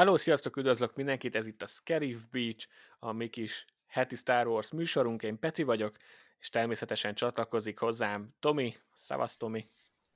[0.00, 2.68] Hello, sziasztok, üdvözlök mindenkit, ez itt a Scarif Beach,
[2.98, 5.96] a mi kis heti Star Wars műsorunk, én Peti vagyok,
[6.38, 8.74] és természetesen csatlakozik hozzám Tomi.
[8.94, 9.64] Szavasz, Tomi!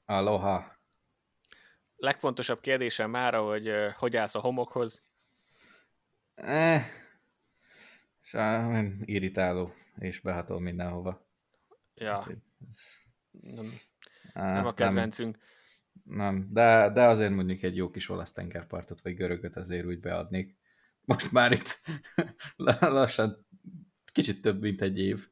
[0.05, 0.79] Aloha!
[1.97, 5.03] Legfontosabb kérdésem már, hogy hogy állsz a homokhoz?
[6.35, 6.87] Eh,
[8.33, 11.27] nem irritáló, és behatol mindenhova.
[11.95, 12.27] Ja,
[12.69, 12.79] ez...
[13.31, 13.73] nem,
[14.33, 15.37] nem a kedvencünk.
[15.37, 15.45] Nem
[16.03, 20.57] nem, de, de azért mondjuk egy jó kis olasz tengerpartot vagy görögöt azért úgy beadnék.
[21.01, 21.81] Most már itt
[22.81, 23.47] lassan
[24.13, 25.29] kicsit több, mint egy év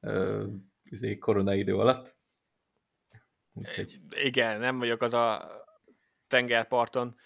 [0.00, 2.16] uh, koronaidő alatt.
[3.52, 4.00] Úgyhogy...
[4.10, 5.50] Igen, nem vagyok az a
[6.28, 7.16] tengerparton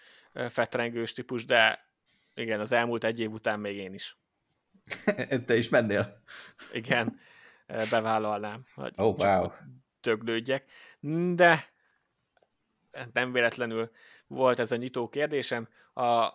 [0.49, 1.89] fetrengős típus, de
[2.35, 4.19] igen, az elmúlt egy év után még én is.
[5.47, 6.23] Te is mennél?
[6.73, 7.21] Igen,
[7.67, 9.51] bevállalnám, hogy oh, wow.
[10.01, 10.65] töglődjek.
[11.35, 11.65] De
[13.13, 13.91] nem véletlenül
[14.27, 15.69] volt ez a nyitó kérdésem.
[15.95, 16.33] A,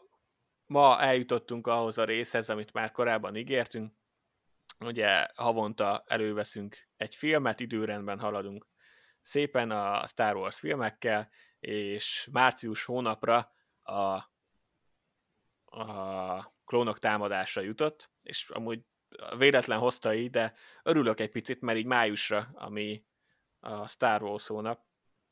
[0.65, 3.93] ma eljutottunk ahhoz a részhez, amit már korábban ígértünk.
[4.79, 8.67] Ugye havonta előveszünk egy filmet, időrendben haladunk
[9.21, 14.01] szépen a Star Wars filmekkel, és március hónapra a,
[15.79, 18.81] a klónok támadásra jutott, és amúgy
[19.37, 20.53] véletlen hozta így, de
[20.83, 23.05] örülök egy picit, mert így májusra, ami
[23.59, 24.83] a Star Wars hónap,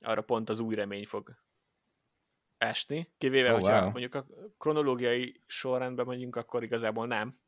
[0.03, 1.35] arra pont az új remény fog
[2.57, 3.89] esni, kivéve, oh, hogyha wow.
[3.89, 4.25] mondjuk a
[4.57, 7.39] kronológiai sorrendben mondjuk, akkor igazából nem.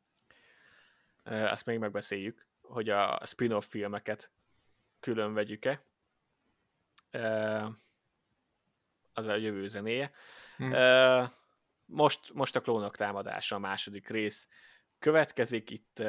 [1.24, 4.30] Azt még megbeszéljük, hogy a spin-off filmeket
[5.00, 5.82] külön vegyük-e.
[9.12, 10.12] Az a jövő zenéje.
[10.56, 11.30] Hmm.
[11.84, 14.48] Most, most a klónok támadása a második rész
[14.98, 16.02] következik itt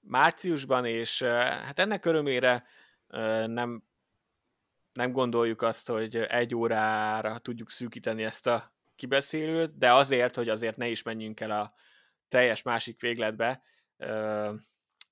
[0.00, 2.66] márciusban, és hát ennek örömére
[3.46, 3.87] nem
[4.98, 10.76] nem gondoljuk azt, hogy egy órára tudjuk szűkíteni ezt a kibeszélőt, de azért, hogy azért
[10.76, 11.74] ne is menjünk el a
[12.28, 13.62] teljes másik végletbe,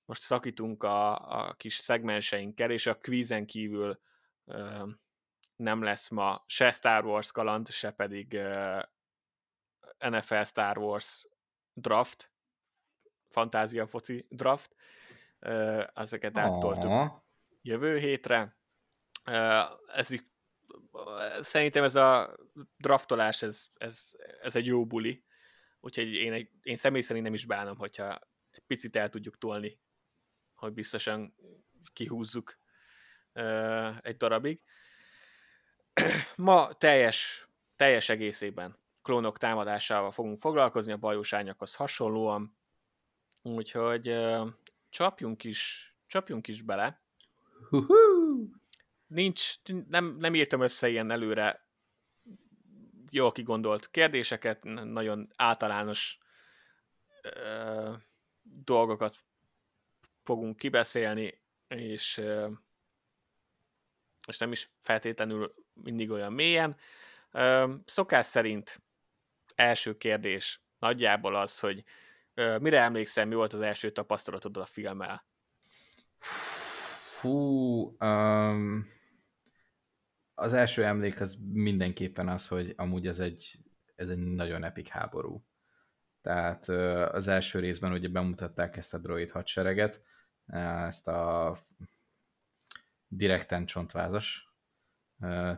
[0.04, 4.00] most szakítunk a, a kis szegmenseinkkel, és a kvízen kívül
[5.56, 8.40] nem lesz ma se Star Wars kaland, se pedig
[9.98, 11.28] NFL Star Wars
[11.72, 12.32] draft,
[13.28, 14.74] fantázia foci draft,
[15.94, 17.24] ezeket áttoltuk
[17.62, 18.56] jövő hétre,
[19.94, 20.24] ez így,
[21.40, 22.36] szerintem ez a
[22.76, 24.10] draftolás, ez, ez,
[24.42, 25.24] ez egy jó buli,
[25.80, 28.18] úgyhogy én, egy, én személy szerint nem is bánom, hogyha
[28.50, 29.80] egy picit el tudjuk tolni,
[30.54, 31.34] hogy biztosan
[31.92, 32.58] kihúzzuk
[34.00, 34.62] egy darabig.
[36.36, 42.58] Ma teljes, teljes egészében klónok támadásával fogunk foglalkozni, a bajósányakhoz hasonlóan,
[43.42, 44.18] úgyhogy
[44.88, 47.02] csapjunk is, csapjunk is bele.
[47.70, 48.06] Uh-huh
[49.06, 49.54] nincs,
[49.88, 51.66] nem, nem írtam össze ilyen előre
[53.10, 56.18] jól kigondolt kérdéseket, nagyon általános
[57.22, 57.92] ö,
[58.42, 59.16] dolgokat
[60.22, 62.48] fogunk kibeszélni, és, ö,
[64.26, 66.76] és nem is feltétlenül mindig olyan mélyen.
[67.30, 68.82] Ö, szokás szerint
[69.54, 71.84] első kérdés nagyjából az, hogy
[72.34, 75.24] ö, mire emlékszem, mi volt az első tapasztalatod a filmmel?
[77.20, 78.95] Hú, um,
[80.38, 83.58] az első emlék az mindenképpen az, hogy amúgy ez egy,
[83.94, 85.44] ez egy nagyon epik háború.
[86.22, 86.68] Tehát
[87.12, 90.02] az első részben ugye bemutatták ezt a droid hadsereget,
[90.46, 91.58] ezt a
[93.08, 94.54] direkten csontvázas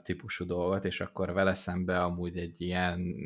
[0.03, 3.17] típusú dolgot, és akkor vele szembe amúgy egy ilyen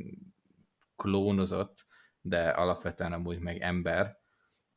[0.96, 1.86] klónozott,
[2.20, 4.20] de alapvetően amúgy meg ember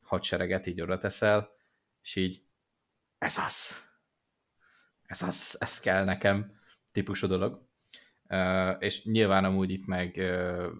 [0.00, 1.50] hadsereget így oda teszel,
[2.02, 2.42] és így
[3.18, 3.84] ez az,
[5.02, 6.56] ez az, ez kell nekem
[6.96, 7.68] típusú dolog.
[8.78, 10.16] És nyilván amúgy itt meg,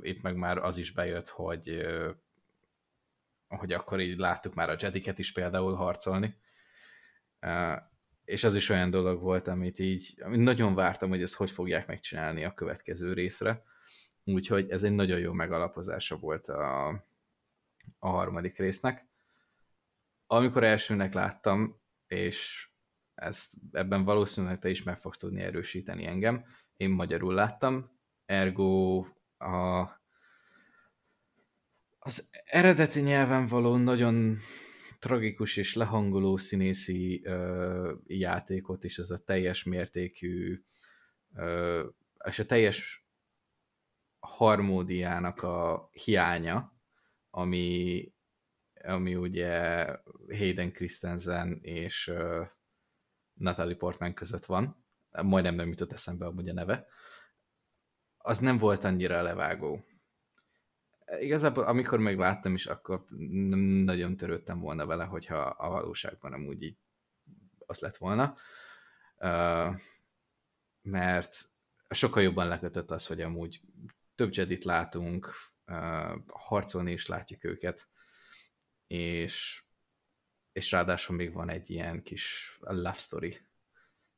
[0.00, 1.86] itt meg már az is bejött, hogy,
[3.48, 6.36] hogy akkor így láttuk már a Jediket is például harcolni.
[8.24, 11.86] És az is olyan dolog volt, amit így, amit nagyon vártam, hogy ezt hogy fogják
[11.86, 13.62] megcsinálni a következő részre.
[14.24, 16.88] Úgyhogy ez egy nagyon jó megalapozása volt a,
[17.98, 19.06] a harmadik résznek.
[20.26, 22.68] Amikor elsőnek láttam, és
[23.16, 26.44] ezt, ebben valószínűleg te is meg fogsz tudni erősíteni engem.
[26.76, 27.90] Én magyarul láttam,
[28.24, 28.98] ergo
[29.38, 29.80] a,
[31.98, 34.38] az eredeti nyelven való nagyon
[34.98, 40.62] tragikus és lehangoló színészi ö, játékot is, ez a teljes mértékű
[41.34, 41.84] ö,
[42.24, 43.06] és a teljes
[44.18, 46.72] harmódiának a hiánya,
[47.30, 48.12] ami,
[48.84, 49.86] ami ugye
[50.28, 52.12] Hayden Christensen és
[53.36, 54.84] Natalie Portman között van,
[55.22, 56.86] majdnem nem jutott eszembe amúgy a neve,
[58.16, 59.84] az nem volt annyira levágó.
[61.18, 66.62] igazából amikor még is, akkor nem nagyon törődtem volna vele, hogyha a valóságban nem úgy
[66.62, 66.78] így
[67.66, 68.36] az lett volna.
[70.82, 71.50] Mert
[71.90, 73.60] sokkal jobban lekötött az, hogy amúgy
[74.14, 75.34] több Jedit látunk,
[76.26, 77.88] harcolni is látjuk őket,
[78.86, 79.64] és,
[80.56, 83.40] és ráadásul még van egy ilyen kis love story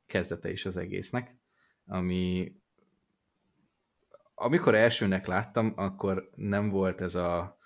[0.05, 1.37] kezdete is az egésznek,
[1.85, 2.55] ami
[4.35, 7.57] amikor elsőnek láttam, akkor nem volt ez a,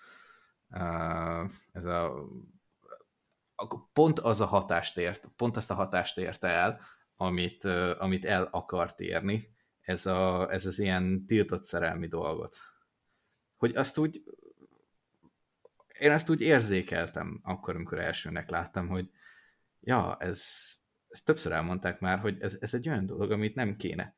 [0.70, 2.28] uh, ez a
[3.94, 6.80] pont az a hatást ért, pont azt a hatást érte el,
[7.16, 7.66] amit,
[7.98, 12.56] amit el akart érni, ez, a, ez az ilyen tiltott szerelmi dolgot.
[13.56, 14.24] Hogy azt úgy,
[16.04, 19.12] én azt úgy érzékeltem akkor, amikor elsőnek láttam, hogy
[19.80, 20.40] ja, ez,
[21.08, 24.16] ezt többször elmondták már, hogy ez, ez egy olyan dolog, amit nem kéne.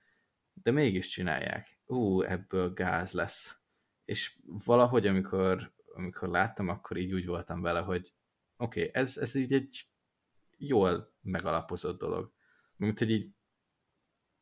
[0.53, 1.79] De mégis csinálják.
[1.85, 3.59] Ú, ebből gáz lesz.
[4.05, 8.13] És valahogy, amikor, amikor láttam, akkor így úgy voltam vele, hogy
[8.57, 9.87] oké, okay, ez, ez így egy
[10.57, 12.33] jól megalapozott dolog.
[12.75, 13.33] Mint, hogy így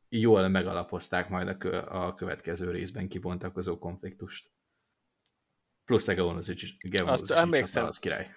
[0.08, 4.52] jól megalapozták majd a, kö, a következő részben kibontakozó konfliktust.
[5.84, 6.76] Plusz a Geonosis
[7.74, 8.34] az király.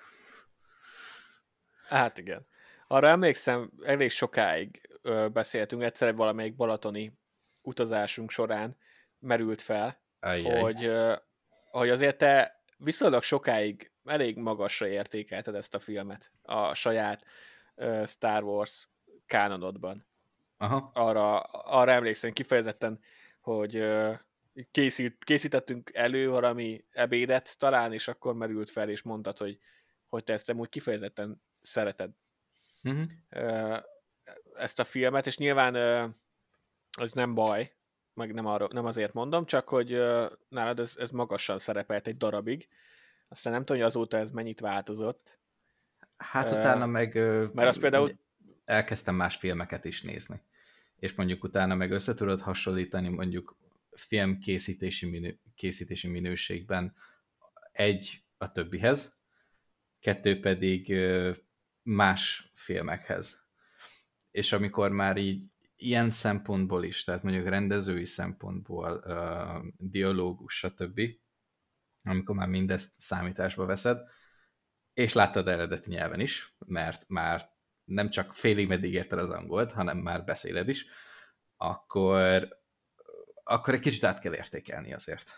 [1.88, 2.48] Hát igen.
[2.88, 7.18] Arra emlékszem, elég sokáig ö, beszéltünk, egyszer valamelyik balatoni
[7.62, 8.78] utazásunk során
[9.20, 10.62] merült fel, Ajjaj.
[10.62, 11.16] hogy, ö,
[11.72, 17.24] hogy azért te viszonylag sokáig elég magasra értékelted ezt a filmet a saját
[17.76, 18.90] ö, Star Wars
[19.26, 20.08] kánonodban.
[20.58, 20.92] Aha.
[20.94, 23.00] Arra, arra emlékszem kifejezetten,
[23.42, 23.76] hogy
[24.72, 29.60] készít, készítettünk elő valami ebédet talán, és akkor merült fel, és mondtad, hogy,
[30.08, 32.12] hogy te ezt úgy kifejezetten szereted
[32.84, 33.06] uh-huh.
[34.54, 35.76] ezt a filmet, és nyilván
[37.00, 37.76] ez nem baj,
[38.14, 39.90] meg nem, arra, nem azért mondom, csak hogy
[40.50, 42.68] nálad ez, ez magasan szerepelt egy darabig,
[43.28, 45.40] aztán nem tudom, hogy azóta ez mennyit változott.
[46.18, 47.16] Hát utána meg...
[47.54, 48.20] Mert az például...
[48.66, 50.42] Elkezdtem más filmeket is nézni.
[51.00, 53.58] És mondjuk utána meg össze tudod hasonlítani mondjuk
[53.98, 56.96] film készítési, minő, készítési minőségben
[57.72, 59.18] egy a többihez,
[60.00, 60.96] kettő pedig
[61.82, 63.46] más filmekhez.
[64.32, 69.04] És amikor már így ilyen szempontból is, tehát mondjuk rendezői szempontból,
[69.78, 71.02] dialógus, stb.,
[72.04, 74.00] amikor már mindezt számításba veszed,
[74.94, 77.50] és láttad eredeti nyelven is, mert már
[77.84, 80.86] nem csak félig meddig érted az angolt, hanem már beszéled is,
[81.58, 82.48] akkor,
[83.48, 85.32] akkor egy kicsit át kell értékelni azért.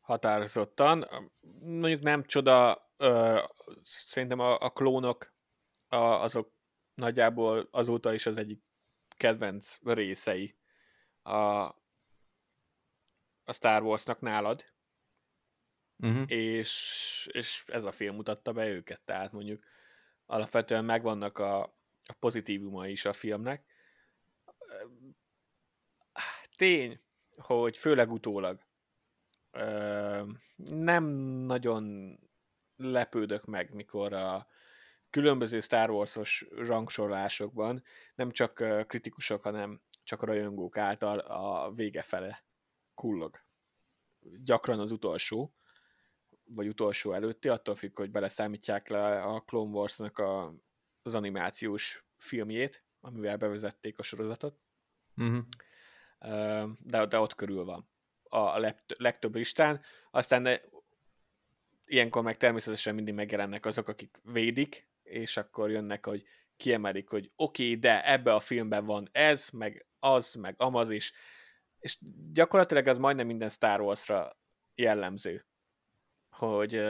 [0.00, 1.30] Határozottan.
[1.60, 3.42] Mondjuk nem csoda, ö,
[3.82, 5.32] szerintem a, a klónok
[5.88, 6.52] a, azok
[6.94, 8.62] nagyjából azóta is az egyik
[9.16, 10.56] kedvenc részei
[11.22, 11.38] a,
[13.44, 14.64] a Star Warsnak nálad,
[15.96, 16.24] uh-huh.
[16.26, 19.64] és, és ez a film mutatta be őket, tehát mondjuk
[20.26, 21.62] alapvetően megvannak a,
[22.04, 23.64] a pozitívuma is a filmnek.
[26.60, 27.00] Tény,
[27.36, 28.60] hogy főleg utólag
[30.56, 31.04] nem
[31.46, 32.14] nagyon
[32.76, 34.46] lepődök meg, mikor a
[35.10, 37.82] különböző Star Wars-os rangsorolásokban
[38.14, 38.54] nem csak
[38.86, 42.44] kritikusok, hanem csak a rajongók által a vége fele
[42.94, 43.40] kullog.
[44.44, 45.54] Gyakran az utolsó,
[46.44, 50.52] vagy utolsó előtti, attól függ, hogy beleszámítják le a Clone Wars-nak a,
[51.02, 54.58] az animációs filmjét, amivel bevezették a sorozatot.
[55.16, 55.44] Uh-huh.
[56.78, 57.88] De, de ott körül van.
[58.22, 59.80] A legtöbb listán.
[60.10, 60.60] Aztán
[61.84, 66.24] ilyenkor meg természetesen mindig megjelennek azok, akik védik, és akkor jönnek, hogy
[66.56, 71.12] kiemelik, hogy oké, okay, de ebbe a filmben van ez, meg az, meg amaz is,
[71.78, 71.98] és
[72.32, 74.38] gyakorlatilag az majdnem minden Star Wars-ra
[74.74, 75.46] jellemző,
[76.28, 76.82] hogy,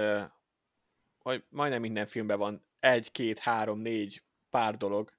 [1.19, 5.13] hogy majdnem minden filmben van egy, két, három, négy pár dolog,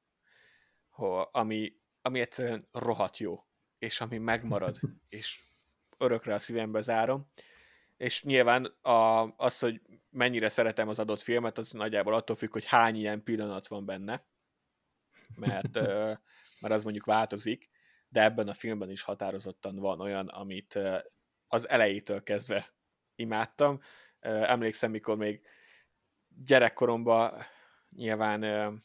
[1.31, 3.45] ami, ami egyszerűen rohadt jó,
[3.81, 5.39] és ami megmarad, és
[5.97, 7.31] örökre a szívembe zárom,
[7.97, 12.65] és nyilván a, az, hogy mennyire szeretem az adott filmet, az nagyjából attól függ, hogy
[12.65, 14.25] hány ilyen pillanat van benne,
[15.35, 15.73] mert,
[16.59, 17.69] mert az mondjuk változik,
[18.09, 20.79] de ebben a filmben is határozottan van olyan, amit
[21.47, 22.73] az elejétől kezdve
[23.15, 23.81] imádtam.
[24.19, 25.41] Emlékszem, mikor még
[26.45, 27.43] gyerekkoromban
[27.89, 28.83] nyilván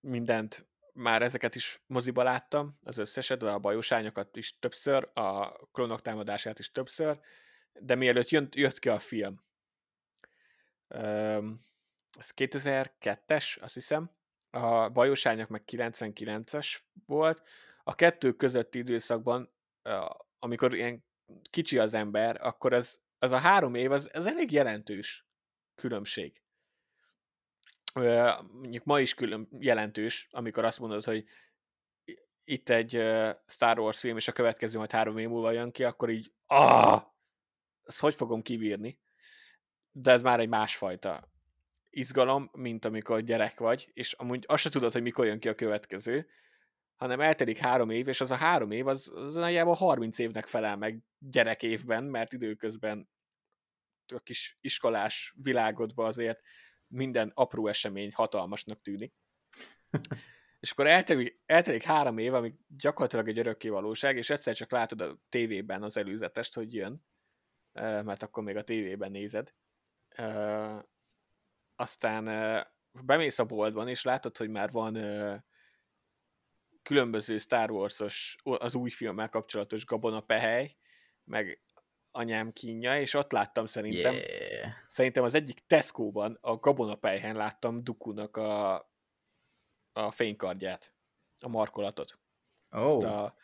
[0.00, 0.66] mindent
[0.96, 6.72] már ezeket is moziba láttam, az összeset, a bajosányokat is többször, a klónok támadását is
[6.72, 7.20] többször,
[7.72, 9.44] de mielőtt jött, jött ki a film,
[12.18, 14.10] ez 2002-es, azt hiszem,
[14.50, 17.42] a bajosányok meg 99-es volt,
[17.84, 19.52] a kettő közötti időszakban,
[20.38, 21.04] amikor ilyen
[21.50, 25.26] kicsi az ember, akkor az, az a három év, az, az elég jelentős
[25.74, 26.40] különbség.
[28.52, 31.24] Mondjuk ma is külön jelentős, amikor azt mondod, hogy
[32.44, 32.90] itt egy
[33.46, 37.02] Star Wars film, és a következő majd három év múlva jön ki, akkor így, ah,
[37.84, 39.00] ezt hogy fogom kibírni?
[39.90, 41.28] De ez már egy másfajta
[41.90, 45.54] izgalom, mint amikor gyerek vagy, és amúgy azt se tudod, hogy mikor jön ki a
[45.54, 46.28] következő,
[46.96, 50.76] hanem eltelik három év, és az a három év az, az nagyjából 30 évnek felel
[50.76, 53.08] meg gyerek évben, mert időközben
[54.14, 56.40] a kis iskolás világodba azért
[56.86, 59.14] minden apró esemény hatalmasnak tűnik.
[60.60, 60.86] és akkor
[61.46, 65.96] eltelik, három év, ami gyakorlatilag egy örökké valóság, és egyszer csak látod a tévében az
[65.96, 67.04] előzetest, hogy jön,
[67.72, 69.54] mert akkor még a tévében nézed.
[71.74, 72.24] Aztán
[72.92, 74.94] bemész a boltban, és látod, hogy már van
[76.82, 80.76] különböző Star Wars-os, az új filmmel kapcsolatos gabonapehely,
[81.24, 81.60] meg
[82.10, 84.45] anyám kínja, és ott láttam szerintem, yeah.
[84.86, 88.74] Szerintem az egyik Tesco-ban a gabonapelyhen láttam Dukunak a,
[89.92, 90.92] a fénykardját,
[91.40, 92.18] a markolatot.
[92.70, 92.84] Oh.
[92.84, 93.34] Ezt a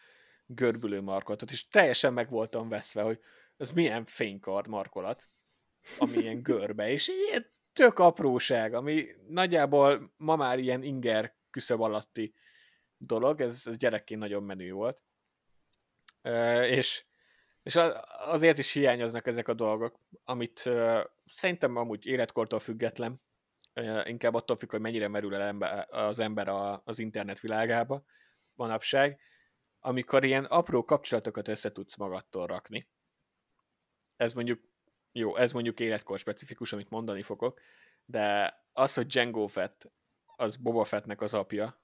[0.46, 3.20] görbülő markolatot, és teljesen meg voltam veszve, hogy
[3.56, 5.28] ez milyen fénykard markolat,
[5.98, 12.34] ami ilyen görbe, és ilyen tök apróság, ami nagyjából ma már ilyen inger küszöb alatti
[12.96, 15.02] dolog, ez, ez gyerekként nagyon menő volt.
[16.22, 17.04] E, és,
[17.62, 17.78] és
[18.24, 23.22] azért is hiányoznak ezek a dolgok, amit e, szerintem amúgy életkortól független,
[23.72, 28.04] e, inkább attól függ, hogy mennyire merül el ember, az ember a, az internet világába
[28.54, 29.20] manapság,
[29.80, 32.88] amikor ilyen apró kapcsolatokat össze tudsz magadtól rakni.
[34.16, 34.60] Ez mondjuk,
[35.12, 37.60] jó, ez mondjuk életkor specifikus, amit mondani fogok,
[38.04, 39.92] de az, hogy Django Fett,
[40.36, 41.80] az Boba Fettnek az apja,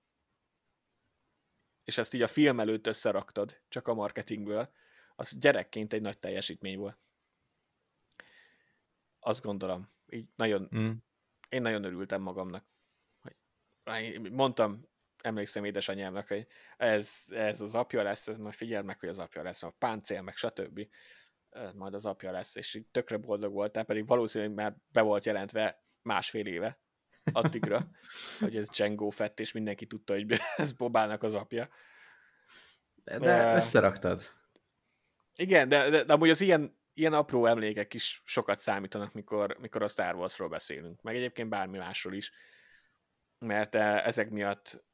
[1.84, 4.70] és ezt így a film előtt összeraktad, csak a marketingből,
[5.18, 6.98] az gyerekként egy nagy teljesítmény volt.
[9.20, 9.90] Azt gondolom.
[10.08, 10.90] Így nagyon, mm.
[11.48, 12.64] én nagyon örültem magamnak.
[13.84, 14.88] Hogy, mondtam,
[15.22, 16.46] emlékszem édesanyámnak, hogy
[16.76, 20.22] ez, ez az apja lesz, ez majd figyeld meg, hogy az apja lesz, a páncél,
[20.22, 20.88] meg stb.
[21.50, 25.24] Ez majd az apja lesz, és így tökre boldog voltál, pedig valószínűleg már be volt
[25.24, 26.78] jelentve másfél éve
[27.32, 27.90] addigra,
[28.40, 31.68] hogy ez Django Fett, és mindenki tudta, hogy ez Bobának az apja.
[32.94, 34.36] De, de uh, összeraktad.
[35.40, 39.82] Igen, de, de, de amúgy az ilyen, ilyen apró emlékek is sokat számítanak, mikor, mikor
[39.82, 42.32] a Star Warsról beszélünk, meg egyébként bármi másról is,
[43.38, 44.84] mert eh, ezek miatt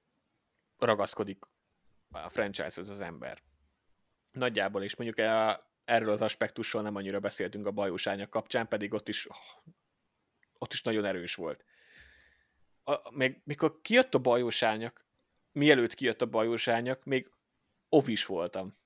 [0.78, 1.38] ragaszkodik
[2.10, 3.42] a franchise-hoz az ember.
[4.30, 4.96] Nagyjából is.
[4.96, 9.26] Mondjuk e, erről az aspektusról nem annyira beszéltünk a bajósányok kapcsán, pedig ott is
[10.58, 11.64] ott is nagyon erős volt.
[12.84, 15.06] A, még mikor kijött a bajósárnyak,
[15.52, 17.30] mielőtt kijött a bajósárnyak, még
[17.88, 18.76] ovis voltam.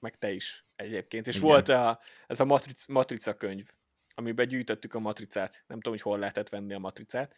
[0.00, 1.26] Meg te is egyébként.
[1.26, 1.48] És Igen.
[1.48, 3.70] volt a, ez a matric, matrica könyv,
[4.14, 5.64] amiben gyűjtöttük a matricát.
[5.66, 7.34] Nem tudom, hogy hol lehetett venni a matricát.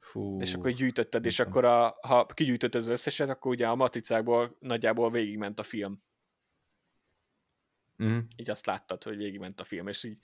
[0.00, 4.56] Fú, és akkor gyűjtötted, és akkor a, ha kigyűjtötted az összeset, akkor ugye a matricákból
[4.60, 6.02] nagyjából végigment a film.
[8.02, 8.18] Mm.
[8.36, 10.18] Így azt láttad, hogy végigment a film, és így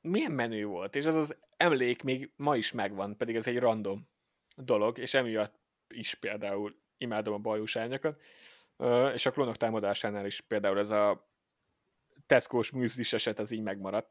[0.00, 4.08] milyen menő volt, és az az emlék még ma is megvan, pedig ez egy random
[4.56, 8.22] dolog, és emiatt is például imádom a bajós árnyakat,
[9.12, 11.28] és a klónok támadásánál is például ez a
[12.26, 14.10] Tesco-s műzlis eset az így megmaradt.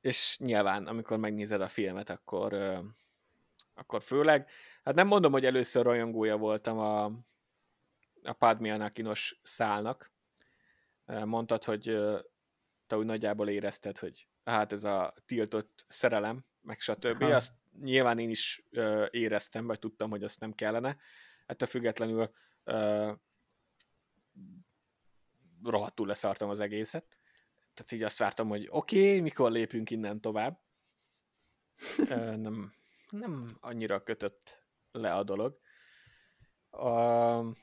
[0.00, 2.52] és nyilván, amikor megnézed a filmet, akkor,
[3.74, 4.48] akkor főleg,
[4.84, 7.04] hát nem mondom, hogy először rajongója voltam a,
[8.22, 10.12] a Padme Anakinos szálnak,
[11.04, 11.98] mondtad, hogy
[12.86, 17.22] te úgy nagyjából érezted, hogy hát ez a tiltott szerelem, meg stb.
[17.22, 17.34] Aha.
[17.34, 18.64] Azt nyilván én is
[19.10, 20.96] éreztem, vagy tudtam, hogy azt nem kellene.
[21.46, 22.30] Ettől függetlenül
[22.64, 23.12] uh,
[25.62, 27.06] rohadtul leszartam az egészet.
[27.74, 30.60] Tehát így azt vártam, hogy oké, okay, mikor lépünk innen tovább.
[31.98, 32.74] Uh, nem,
[33.10, 35.60] nem annyira kötött le a dolog.
[36.70, 37.56] Uh,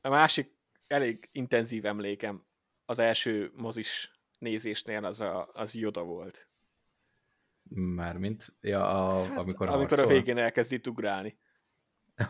[0.00, 0.52] a másik
[0.86, 2.46] elég intenzív emlékem
[2.84, 6.48] az első mozis nézésnél az, a, az Yoda volt.
[7.70, 8.54] Mármint?
[8.60, 11.38] Ja, a, amikor Amikor a végén elkezd ugrálni.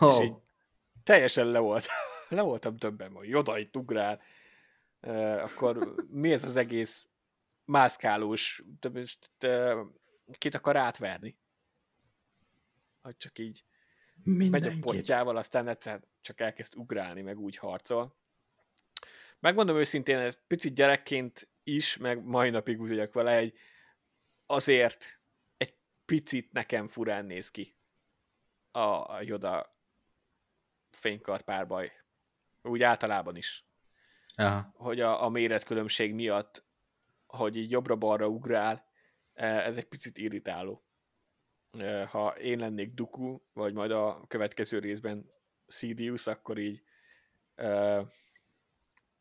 [0.00, 0.14] Oh.
[0.14, 0.34] És így
[1.02, 1.86] teljesen le volt.
[2.28, 4.20] le voltam többen, hogy Yoda itt ugrál.
[5.00, 7.06] Uh, akkor mi ez az egész
[7.64, 8.62] mászkálós,
[10.38, 11.38] kit akar átverni?
[13.02, 13.64] Hogy csak így
[14.22, 14.70] Mindenkit.
[14.70, 18.16] megy a potyával, aztán egyszer csak elkezd ugrálni, meg úgy harcol.
[19.40, 23.58] Megmondom őszintén, ez picit gyerekként is, meg mai napig úgy vagyok vele, egy
[24.46, 25.20] azért
[26.04, 27.76] picit nekem furán néz ki
[28.70, 29.76] a, Yoda
[30.90, 31.92] fénykarpárbaj.
[32.62, 33.66] Úgy általában is.
[34.34, 34.72] Aha.
[34.74, 36.64] Hogy a, a méretkülönbség miatt,
[37.26, 38.86] hogy így jobbra-balra ugrál,
[39.34, 40.84] ez egy picit irritáló.
[42.06, 45.30] Ha én lennék Duku, vagy majd a következő részben
[45.66, 46.82] Sidious, akkor így
[47.56, 48.06] uh,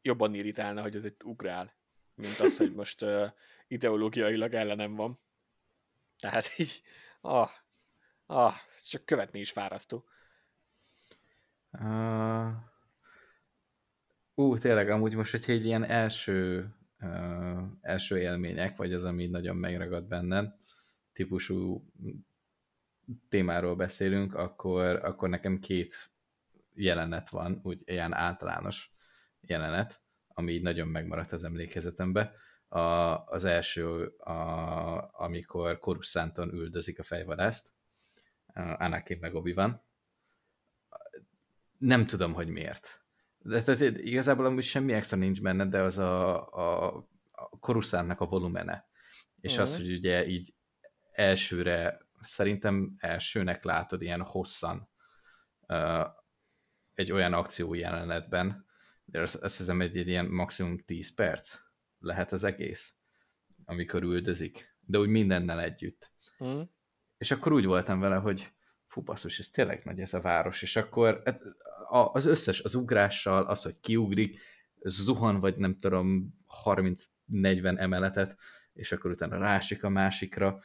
[0.02, 1.74] jobban irritálna, hogy ez egy ugrál,
[2.16, 3.06] mint az, hogy most
[3.68, 5.20] ideológiailag ellenem van.
[6.24, 6.82] Tehát így,
[7.22, 7.50] ah,
[8.26, 8.54] ah,
[8.86, 10.06] csak követni is fárasztó.
[11.72, 12.52] Uh,
[14.34, 16.68] ú, tényleg, amúgy most, hogyha egy ilyen első,
[17.00, 20.56] uh, első élmények, vagy az, ami nagyon megragad bennem,
[21.14, 21.92] típusú
[23.30, 26.12] témáról beszélünk, akkor, akkor nekem két
[26.74, 28.94] jelenet van, úgy ilyen általános
[29.42, 32.34] jelenet, ami így nagyon megmaradt az emlékezetembe.
[32.74, 34.32] A, az első, a,
[35.14, 37.72] amikor Coruscanton üldözik a fejvadászt,
[38.54, 39.84] Anakin meg obi van.
[41.78, 43.04] Nem tudom, hogy miért.
[43.38, 46.96] De tehát igazából amúgy semmi extra nincs benne, de az a, a,
[47.32, 48.88] a Coruscantnak a volumene.
[49.42, 49.68] És uh-huh.
[49.68, 50.54] az, hogy ugye így
[51.12, 54.90] elsőre, szerintem elsőnek látod ilyen hosszan
[55.68, 56.06] uh,
[56.94, 58.66] egy olyan akció jelenetben,
[59.06, 61.63] de azt, azt hiszem egy, egy ilyen maximum 10 perc
[62.04, 62.94] lehet az egész,
[63.66, 66.12] amikor üldözik, de úgy mindennel együtt.
[66.44, 66.62] Mm.
[67.18, 68.52] És akkor úgy voltam vele, hogy
[68.88, 71.42] fú basszus, ez tényleg nagy ez a város, és akkor hát,
[72.14, 74.40] az összes, az ugrással, az, hogy kiugrik,
[74.80, 78.40] zuhan, vagy nem tudom, 30-40 emeletet,
[78.74, 80.60] és akkor utána rásik a másikra,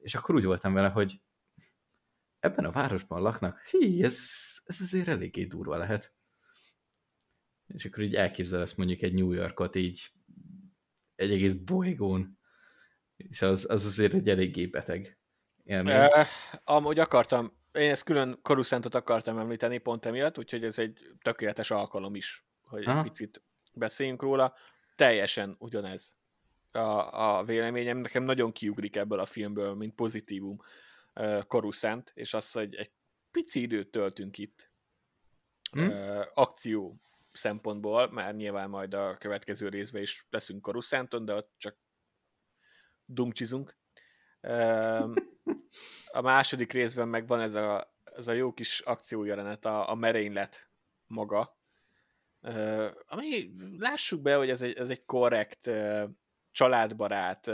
[0.00, 1.20] és akkor úgy voltam vele, hogy
[2.40, 4.30] ebben a városban laknak, hí, ez,
[4.64, 6.12] ez azért eléggé durva lehet.
[7.66, 10.10] És akkor így elképzelesz mondjuk egy New Yorkot így
[11.18, 12.38] egy egész bolygón,
[13.16, 15.18] és az, az azért egy eléggé beteg
[15.64, 15.96] élmény.
[15.96, 16.26] Uh,
[16.64, 22.14] amúgy akartam, én ezt külön Coruscantot akartam említeni pont emiatt, úgyhogy ez egy tökéletes alkalom
[22.14, 22.98] is, hogy Aha.
[22.98, 24.54] egy picit beszéljünk róla.
[24.96, 26.16] Teljesen ugyanez
[26.70, 27.98] a, a véleményem.
[27.98, 30.58] Nekem nagyon kiugrik ebből a filmből, mint pozitívum
[31.14, 32.90] uh, Coruscant, és az, hogy egy
[33.30, 34.70] pici időt töltünk itt
[35.70, 35.92] hmm?
[36.34, 37.00] akció
[37.38, 41.78] szempontból, már nyilván majd a következő részben is leszünk Coruscanton, de ott csak
[43.04, 43.76] dumcsizunk.
[46.10, 50.70] A második részben meg van ez a, ez a jó kis akciójelenet, a, a merénylet
[51.06, 51.58] maga,
[53.06, 55.70] ami lássuk be, hogy ez egy, ez egy korrekt,
[56.50, 57.50] családbarát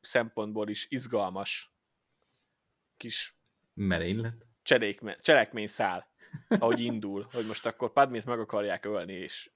[0.00, 1.74] szempontból is izgalmas
[2.96, 3.38] kis
[3.74, 4.46] merénylet?
[5.20, 6.09] cselekmény szál,
[6.48, 9.50] ahogy indul, hogy most akkor Padmét meg akarják ölni, és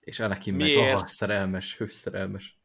[0.00, 2.58] és Anakin meg, ah, szerelmes, hőszerelmes.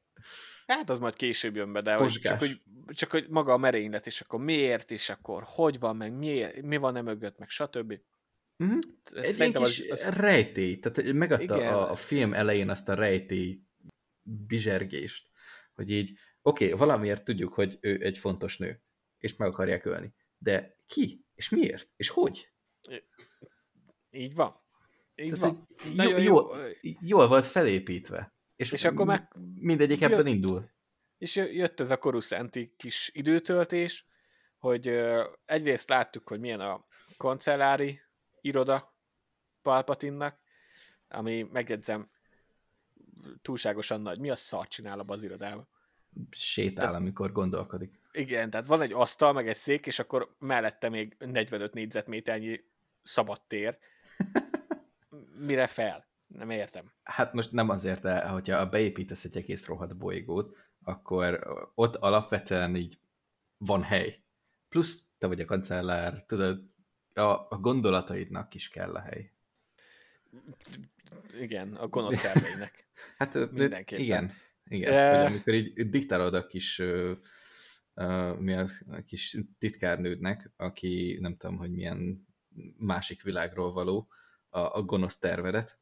[0.67, 4.07] Hát az majd később jön be, de hogy csak, hogy, csak hogy maga a merénylet,
[4.07, 7.99] és akkor miért, és akkor hogy van, meg miért, mi van nem mögött, meg stb.
[8.63, 8.79] Mm-hmm.
[9.11, 10.15] Egy ilyen kis az, az...
[10.15, 13.61] rejtély, tehát megadta a, a film elején azt a rejtély
[14.21, 15.29] bizsergést,
[15.73, 18.81] hogy így, oké, okay, valamiért tudjuk, hogy ő egy fontos nő,
[19.17, 22.52] és meg akarják ölni, de ki, és miért, és hogy?
[24.11, 24.61] Így van.
[25.15, 25.67] Így tehát, van.
[25.95, 26.49] Nagyon jó, jó,
[26.99, 28.33] jól volt felépítve.
[28.55, 30.69] És, és akkor meg mindegyik jött, ebből indul.
[31.17, 34.05] És jött ez a koruszenti kis időtöltés,
[34.57, 35.01] hogy
[35.45, 36.85] egyrészt láttuk, hogy milyen a
[37.17, 38.01] kancellári
[38.41, 38.95] iroda
[39.61, 40.37] Palpatinnak,
[41.07, 42.09] ami megjegyzem
[43.41, 44.19] túlságosan nagy.
[44.19, 45.67] Mi a szart csinál a az irodában?
[46.31, 47.99] Sétál, De, amikor gondolkodik.
[48.11, 52.63] Igen, tehát van egy asztal, meg egy szék, és akkor mellette még 45 négyzetméternyi
[53.03, 53.77] szabad tér.
[55.37, 56.05] Mire fel?
[56.27, 56.91] Nem értem.
[57.03, 62.99] Hát most nem azért, de hogyha beépítesz egy egész rohadt bolygót, akkor ott alapvetően így
[63.57, 64.23] van hely.
[64.69, 66.63] Plusz te vagy a kancellár, tudod,
[67.13, 69.31] a, a gondolataidnak is kell a hely.
[71.39, 72.87] Igen, a gonosz terveinek.
[73.17, 74.03] hát mindenképpen.
[74.03, 74.33] Igen,
[74.67, 74.91] igen.
[74.91, 75.17] De...
[75.17, 81.57] Hogy amikor így diktálod a kis, uh, mi az, a kis titkárnődnek, aki nem tudom,
[81.57, 82.27] hogy milyen
[82.77, 84.07] másik világról való,
[84.49, 85.77] a, a gonosz tervedet,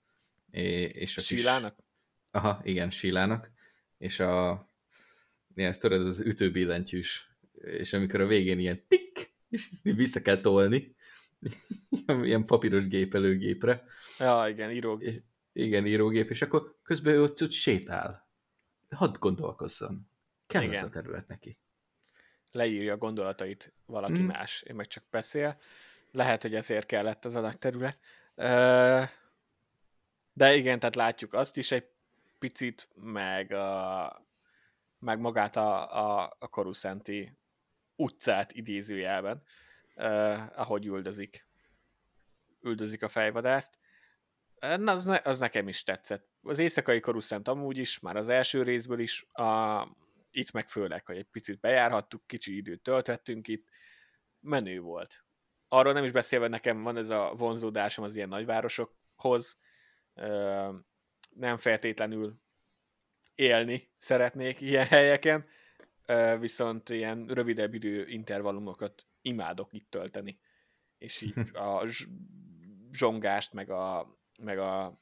[0.51, 1.75] és a Sílának?
[1.75, 1.85] Kis...
[2.31, 3.51] Aha, igen, Sílának.
[3.97, 4.65] És a
[5.55, 10.95] ilyen, tudod, az ütőbillentyűs, és amikor a végén ilyen tik, és ezt vissza kell tolni,
[12.23, 13.83] ilyen papíros gépelőgépre.
[14.19, 15.07] Ja, igen, írógép.
[15.07, 15.19] És,
[15.53, 18.29] igen, írógép, és akkor közben ő ott, ott sétál.
[18.89, 20.09] Hadd gondolkozzon.
[20.47, 20.75] Kell igen.
[20.75, 21.57] ez a terület neki.
[22.51, 24.25] Leírja a gondolatait valaki hmm.
[24.25, 25.59] más, én meg csak beszél.
[26.11, 27.99] Lehet, hogy ezért kellett az adag terület.
[30.33, 31.87] De igen, tehát látjuk azt is egy
[32.39, 34.25] picit, meg, a,
[34.99, 37.37] meg magát a, a, a Koruszenti
[37.95, 39.43] utcát idézőjelben,
[40.55, 41.49] ahogy üldözik
[42.61, 43.79] üldözik a fejvadászt.
[44.85, 46.29] Az, ne, az nekem is tetszett.
[46.41, 49.87] Az éjszakai koruszent amúgy is, már az első részből is, a,
[50.31, 53.67] itt meg főleg, hogy egy picit bejárhattuk, kicsi időt töltettünk itt,
[54.39, 55.23] menő volt.
[55.73, 59.59] Arról nem is beszélve, nekem van ez a vonzódásom az ilyen nagyvárosokhoz,
[61.29, 62.35] nem feltétlenül
[63.35, 65.45] élni szeretnék ilyen helyeken,
[66.39, 70.39] viszont ilyen rövidebb idő intervallumokat imádok itt tölteni.
[70.97, 71.85] És így a
[72.91, 74.99] zsongást, meg, a, meg, a,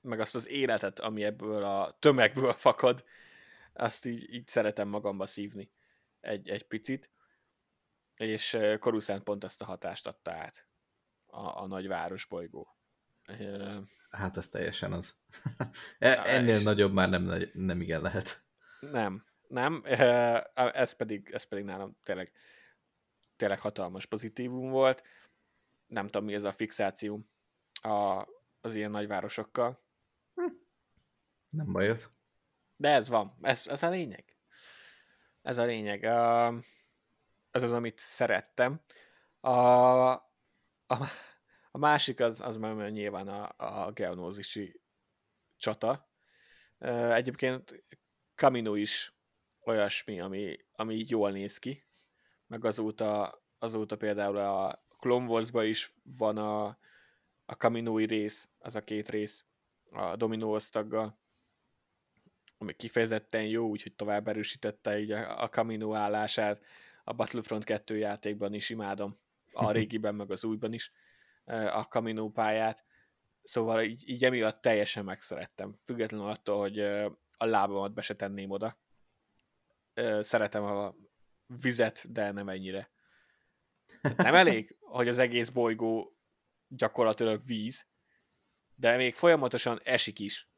[0.00, 3.04] meg azt az életet, ami ebből a tömegből fakad,
[3.72, 5.70] azt így, így szeretem magamba szívni
[6.20, 7.10] egy, egy picit.
[8.22, 10.66] És Coruscant pont ezt a hatást adta át
[11.26, 12.76] a, a nagyváros bolygó.
[14.10, 15.16] Hát ez teljesen az.
[15.98, 16.62] E, ennél és...
[16.62, 18.44] nagyobb már nem, nem igen lehet.
[18.80, 19.82] Nem, nem.
[20.54, 22.32] Ez pedig, ez pedig nálam tényleg,
[23.36, 25.02] tényleg hatalmas pozitívum volt.
[25.86, 27.26] Nem tudom, mi ez a fixáció
[27.72, 28.26] a,
[28.60, 29.82] az ilyen nagyvárosokkal.
[30.34, 30.52] Hm.
[31.48, 32.14] Nem baj az.
[32.76, 33.36] De ez van.
[33.40, 34.36] Ez, ez a lényeg.
[35.42, 36.04] Ez a lényeg.
[36.04, 36.52] Ez
[37.52, 38.80] az, amit szerettem.
[39.40, 41.08] A, a,
[41.70, 44.80] a másik az, az már nyilván a, a geonózisi
[45.56, 46.08] csata.
[47.12, 47.84] Egyébként
[48.34, 49.14] Camino is
[49.64, 51.82] olyasmi, ami, ami így jól néz ki,
[52.46, 56.64] meg azóta, azóta például a Clone wars is van a,
[57.44, 59.44] a Caminoi rész, az a két rész,
[59.90, 61.18] a Domino osztaggal,
[62.58, 66.62] ami kifejezetten jó, úgyhogy tovább erősítette így a, a Camino állását.
[67.04, 69.20] A Battlefront 2 játékban is imádom,
[69.52, 70.92] a régiben, meg az újban is
[71.72, 72.84] a Camino pályát,
[73.42, 76.80] szóval így, így emiatt teljesen megszerettem, függetlenül attól, hogy
[77.36, 78.80] a lábamat be se tenném oda.
[80.20, 80.94] Szeretem a
[81.46, 82.90] vizet, de nem ennyire.
[84.00, 86.16] Tehát nem elég, hogy az egész bolygó
[86.68, 87.86] gyakorlatilag víz,
[88.74, 90.50] de még folyamatosan esik is.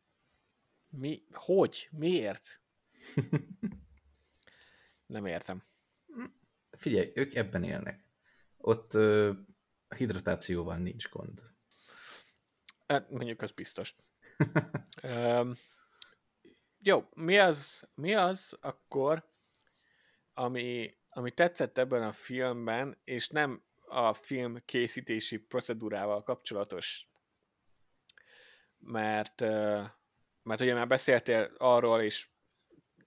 [0.88, 1.24] Mi?
[1.32, 1.88] Hogy?
[1.90, 2.60] Miért?
[5.06, 5.64] Nem értem.
[6.84, 8.04] Figyelj, ők ebben élnek.
[8.56, 8.94] Ott
[9.88, 11.42] a hidratációval nincs gond.
[12.86, 13.94] Hát, mondjuk az biztos.
[15.02, 15.54] um,
[16.78, 19.28] jó, mi az, mi az akkor,
[20.34, 27.08] ami, ami tetszett ebben a filmben, és nem a film készítési procedúrával kapcsolatos,
[28.78, 29.40] mert,
[30.42, 32.28] mert ugye már beszéltél arról, és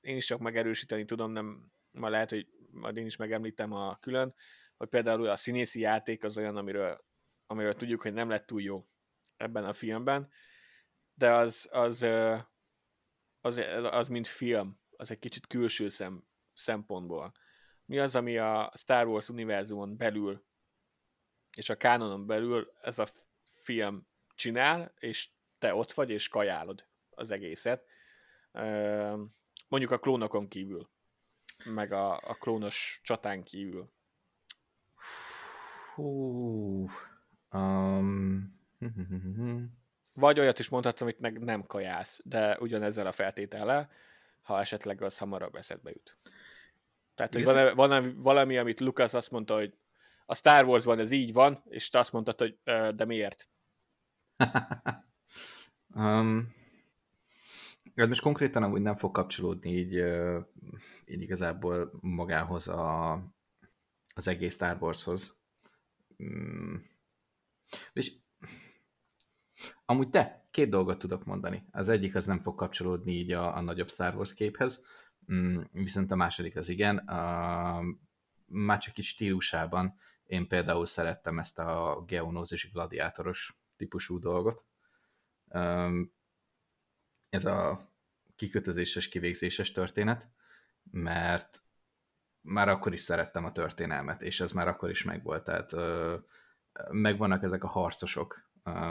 [0.01, 4.35] én is csak megerősíteni tudom, nem, ma lehet, hogy majd én is megemlítem a külön,
[4.77, 6.97] hogy például a színészi játék az olyan, amiről,
[7.45, 8.87] amiről tudjuk, hogy nem lett túl jó
[9.35, 10.29] ebben a filmben,
[11.13, 12.07] de az, az,
[13.41, 17.33] az, az mint film, az egy kicsit külső szem, szempontból.
[17.85, 20.45] Mi az, ami a Star Wars univerzumon belül
[21.57, 23.07] és a kánonon belül ez a
[23.43, 27.85] film csinál, és te ott vagy, és kajálod az egészet.
[29.67, 30.89] Mondjuk a klónokon kívül,
[31.63, 33.89] meg a, a klónos csatán kívül.
[35.95, 36.89] Hú,
[37.51, 38.55] um...
[40.13, 43.89] Vagy olyat is mondhatsz, amit meg nem kajálsz, de ugyanezzel a feltétellel,
[44.41, 46.17] ha esetleg az hamarabb eszedbe jut.
[47.15, 49.73] Tehát, hogy van, van valami, amit Lucas azt mondta, hogy
[50.25, 52.57] a Star Warsban ez így van, és te azt mondtad, hogy
[52.95, 53.47] de miért?
[55.95, 56.55] um,
[58.01, 59.93] hát most konkrétan amúgy nem fog kapcsolódni így,
[61.05, 63.13] így igazából magához a,
[64.15, 65.41] az egész Star Warshoz.
[66.17, 66.85] Um,
[67.93, 68.13] és
[69.85, 71.65] amúgy te, két dolgot tudok mondani.
[71.71, 74.85] Az egyik az nem fog kapcsolódni így a, a nagyobb Star Wars képhez,
[75.27, 76.97] um, viszont a második az igen.
[76.97, 77.81] A,
[78.45, 84.65] már csak egy stílusában én például szerettem ezt a geonózis gladiátoros típusú dolgot.
[87.29, 87.89] Ez a
[88.35, 90.27] kikötözéses, kivégzéses történet,
[90.91, 91.61] mert
[92.41, 95.43] már akkor is szerettem a történelmet, és ez már akkor is megvolt.
[95.43, 95.71] Tehát
[96.91, 98.45] megvannak ezek a harcosok,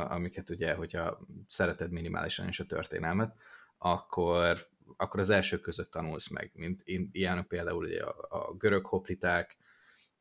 [0.08, 3.36] amiket ugye, hogyha szereted minimálisan is a történelmet,
[3.78, 9.56] akkor, akkor az első között tanulsz meg, mint ilyen például ugye a, a görög hopliták,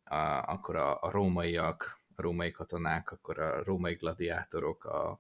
[0.03, 5.19] a, akkor a, a rómaiak, a római katonák, akkor a római gladiátorok, a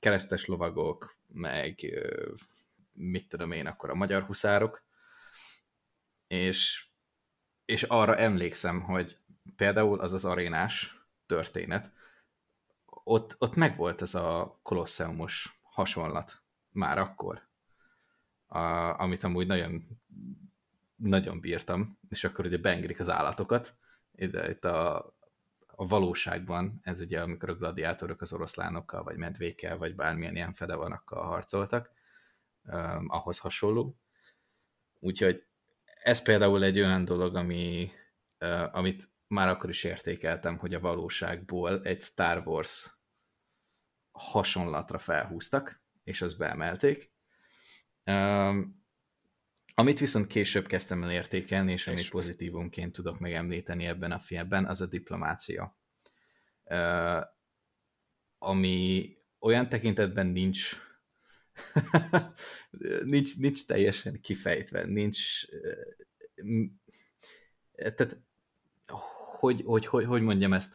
[0.00, 1.80] keresztes lovagok, meg
[2.92, 4.84] mit tudom én, akkor a magyar huszárok,
[6.26, 6.88] és,
[7.64, 9.18] és arra emlékszem, hogy
[9.56, 11.92] például az az arénás történet,
[12.86, 17.48] ott, ott megvolt ez a kolosseumos hasonlat már akkor,
[18.46, 18.58] a,
[19.00, 20.00] amit amúgy nagyon,
[20.96, 23.74] nagyon bírtam, és akkor ugye beengedik az állatokat,
[24.12, 25.12] ide, itt a
[25.80, 31.22] a valóságban, ez ugye amikor a gladiátorok az oroszlánokkal, vagy medvékkel, vagy bármilyen ilyen fedevanakkal
[31.22, 31.90] harcoltak,
[33.06, 33.98] ahhoz hasonló.
[34.98, 35.46] Úgyhogy
[35.84, 37.90] ez például egy olyan dolog, ami,
[38.70, 42.98] amit már akkor is értékeltem, hogy a valóságból egy Star Wars
[44.10, 47.12] hasonlatra felhúztak, és azt beemelték.
[49.80, 54.80] Amit viszont később kezdtem el értékelni, és amit pozitívumként tudok megemlíteni ebben a filmben, az
[54.80, 55.78] a diplomácia.
[58.38, 60.76] ami olyan tekintetben nincs
[63.04, 65.44] nincs, nincs teljesen kifejtve, nincs
[67.74, 68.20] tehát
[69.38, 70.74] hogy, hogy, hogy, hogy mondjam ezt,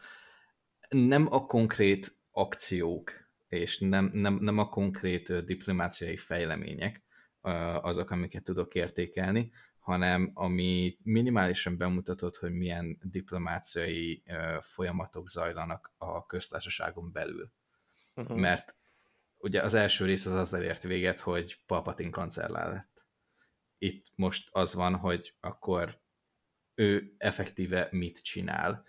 [0.88, 3.12] nem a konkrét akciók,
[3.48, 7.05] és nem, nem, nem a konkrét diplomáciai fejlemények
[7.80, 14.22] azok, amiket tudok értékelni, hanem ami minimálisan bemutatott, hogy milyen diplomáciai
[14.60, 17.52] folyamatok zajlanak a köztársaságon belül.
[18.14, 18.38] Uh-huh.
[18.38, 18.76] Mert
[19.38, 23.06] ugye az első rész az azzal ért véget, hogy Palpatine kancellár lett.
[23.78, 26.00] Itt most az van, hogy akkor
[26.74, 28.84] ő effektíve mit csinál.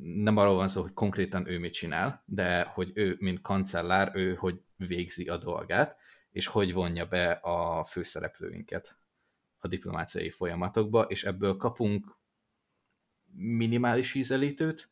[0.00, 4.34] Nem arról van szó, hogy konkrétan ő mit csinál, de hogy ő, mint kancellár, ő
[4.34, 5.96] hogy végzi a dolgát,
[6.36, 8.98] és hogy vonja be a főszereplőinket
[9.58, 12.18] a diplomáciai folyamatokba, és ebből kapunk
[13.32, 14.88] minimális ízelítőt,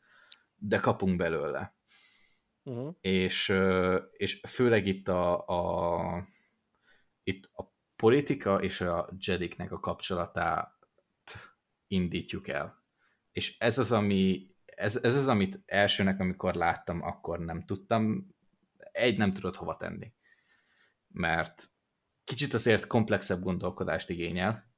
[0.55, 1.75] de kapunk belőle.
[2.63, 2.95] Uh-huh.
[3.01, 3.53] És,
[4.11, 6.27] és főleg itt a, a,
[7.23, 10.73] itt a politika és a Jediknek a kapcsolatát
[11.87, 12.83] indítjuk el.
[13.31, 18.27] És ez az, ami, ez, ez az, amit elsőnek, amikor láttam, akkor nem tudtam,
[18.77, 20.13] egy nem tudott hova tenni.
[21.15, 21.69] Mert
[22.23, 24.73] kicsit azért komplexebb gondolkodást igényel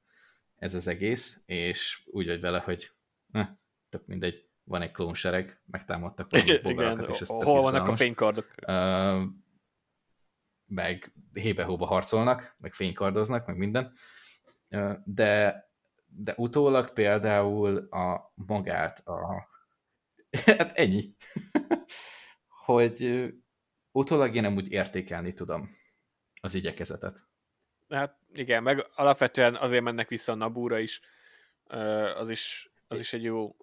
[0.56, 2.90] ez az egész, és úgy vagy vele, hogy
[3.32, 3.48] eh,
[3.88, 6.28] tök mindegy, van egy klónsereg, megtámadtak
[6.62, 8.54] bogarakat, és ez Hol vannak a fénykardok?
[8.66, 9.22] Uh,
[10.66, 13.92] meg hébe-hóba harcolnak, meg fénykardoznak, meg minden.
[14.70, 15.66] Uh, de
[16.10, 19.48] de utólag például a magát a...
[20.44, 21.16] hát ennyi.
[22.64, 23.28] hogy
[23.90, 25.77] utólag én nem úgy értékelni tudom
[26.40, 27.26] az igyekezetet.
[27.88, 31.00] Hát igen, meg alapvetően azért mennek vissza a Nabúra is.
[32.14, 33.56] Az is, az is egy jó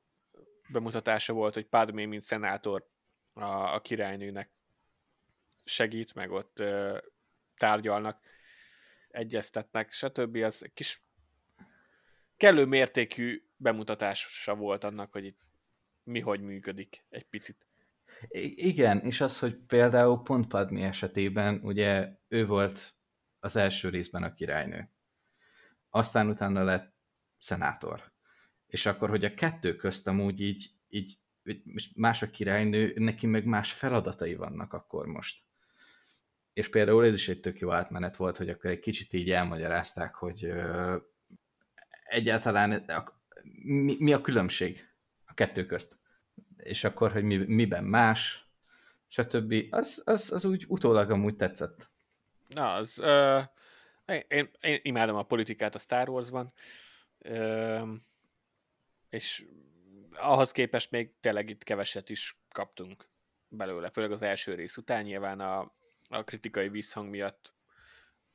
[0.71, 2.87] bemutatása volt, hogy Padmé, mint szenátor
[3.33, 4.49] a, a királynőnek
[5.63, 6.63] segít, meg ott
[7.57, 8.19] tárgyalnak,
[9.07, 10.35] egyeztetnek, stb.
[10.35, 11.01] Az kis
[12.37, 15.41] kellő mértékű bemutatása volt annak, hogy itt
[16.03, 17.67] mi hogy működik egy picit.
[18.55, 22.93] Igen, és az, hogy például pont Padmi esetében, ugye ő volt
[23.39, 24.89] az első részben a királynő.
[25.89, 26.93] Aztán utána lett
[27.37, 28.13] szenátor.
[28.67, 31.19] És akkor, hogy a kettő közt amúgy így, így
[31.95, 35.43] más a királynő, neki meg más feladatai vannak akkor most.
[36.53, 40.15] És például ez is egy tök jó átmenet volt, hogy akkor egy kicsit így elmagyarázták,
[40.15, 40.53] hogy
[42.03, 42.85] egyáltalán
[43.63, 44.89] mi, mi a különbség
[45.25, 45.97] a kettő közt.
[46.65, 48.47] És akkor, hogy mi, miben más,
[49.07, 49.53] stb.
[49.69, 51.89] Az, az, az úgy utólag amúgy tetszett.
[52.47, 52.99] Na, az...
[52.99, 53.43] Uh,
[54.27, 56.53] én, én imádom a politikát a Star Wars-ban,
[57.19, 57.89] uh,
[59.09, 59.45] és
[60.11, 63.09] ahhoz képest még tényleg itt keveset is kaptunk
[63.47, 65.03] belőle, főleg az első rész után.
[65.03, 65.73] Nyilván a,
[66.09, 67.53] a kritikai visszhang miatt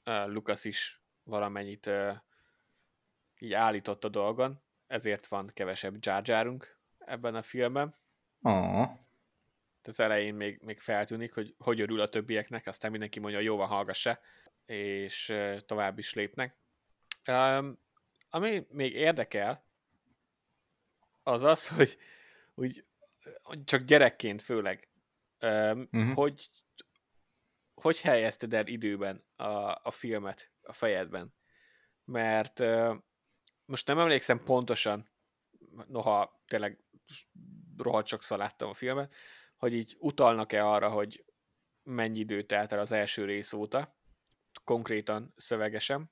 [0.06, 2.16] uh, Lucas is valamennyit uh,
[3.38, 6.56] így állított a dolgon, ezért van kevesebb Jar
[6.98, 7.94] ebben a filmben.
[8.42, 8.88] Oh.
[9.82, 13.68] Az elején még, még feltűnik, hogy hogy örül a többieknek, aztán mindenki mondja, jó van,
[13.68, 14.20] hallgassa,
[14.66, 15.34] és
[15.66, 16.56] tovább is lépnek.
[17.26, 17.78] Um,
[18.30, 19.64] ami még érdekel,
[21.22, 21.98] az az, hogy
[22.54, 22.84] úgy,
[23.64, 24.88] csak gyerekként főleg,
[25.40, 26.14] um, uh-huh.
[26.14, 26.50] hogy
[27.74, 31.34] hogy helyezted el időben a, a filmet a fejedben?
[32.04, 32.96] Mert uh,
[33.64, 35.10] most nem emlékszem pontosan,
[35.88, 36.78] noha tényleg
[37.82, 39.14] rohadt sokszor láttam a filmet,
[39.56, 41.24] hogy így utalnak-e arra, hogy
[41.82, 43.96] mennyi idő telt el az első rész óta,
[44.64, 46.10] konkrétan szövegesen.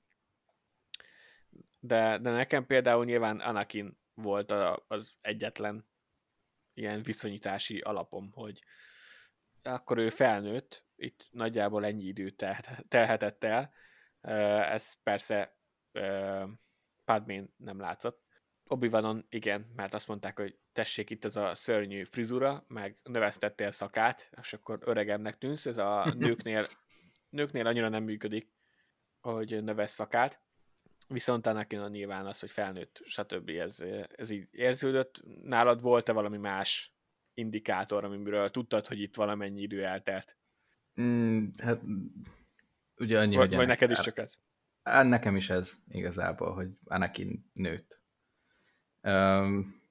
[1.79, 5.87] De, de nekem például nyilván Anakin volt a, az egyetlen
[6.73, 8.63] ilyen viszonyítási alapom, hogy
[9.63, 12.29] akkor ő felnőtt, itt nagyjából ennyi idő
[12.87, 13.73] telhetett el.
[14.71, 15.57] Ez persze
[17.05, 18.27] Padmén nem látszott.
[18.69, 18.89] Obi
[19.29, 24.53] igen, mert azt mondták, hogy tessék itt ez a szörnyű frizura, meg növesztettél szakát, és
[24.53, 26.67] akkor öregemnek tűnsz, ez a nőknél,
[27.29, 28.51] nőknél annyira nem működik,
[29.21, 30.41] hogy növesz szakát.
[31.07, 33.49] viszont Anakin nyilván az, hogy felnőtt, stb.
[33.49, 33.79] Ez,
[34.15, 35.21] ez így érződött.
[35.43, 36.93] Nálad volt-e valami más
[37.33, 40.37] indikátor, amiről tudtad, hogy itt valamennyi idő eltelt?
[41.01, 41.81] Mm, hát
[42.95, 44.33] ugye annyi, vagy, hogy vagy neked is csak ez?
[44.83, 48.01] Hát nekem is ez igazából, hogy Anakin nőtt.
[49.09, 49.81] Um,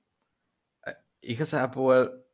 [1.21, 2.27] igazából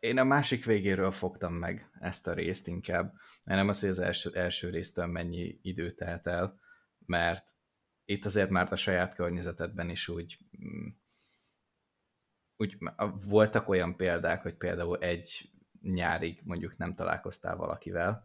[0.00, 3.14] én a másik végéről fogtam meg ezt a részt inkább.
[3.44, 6.60] Nem az, hogy az első, első résztől mennyi idő telt el,
[7.06, 7.54] mert
[8.04, 10.88] itt azért már a saját környezetedben is úgy, mm,
[12.56, 12.78] úgy
[13.26, 15.50] voltak olyan példák, hogy például egy
[15.82, 18.24] nyárig mondjuk nem találkoztál valakivel,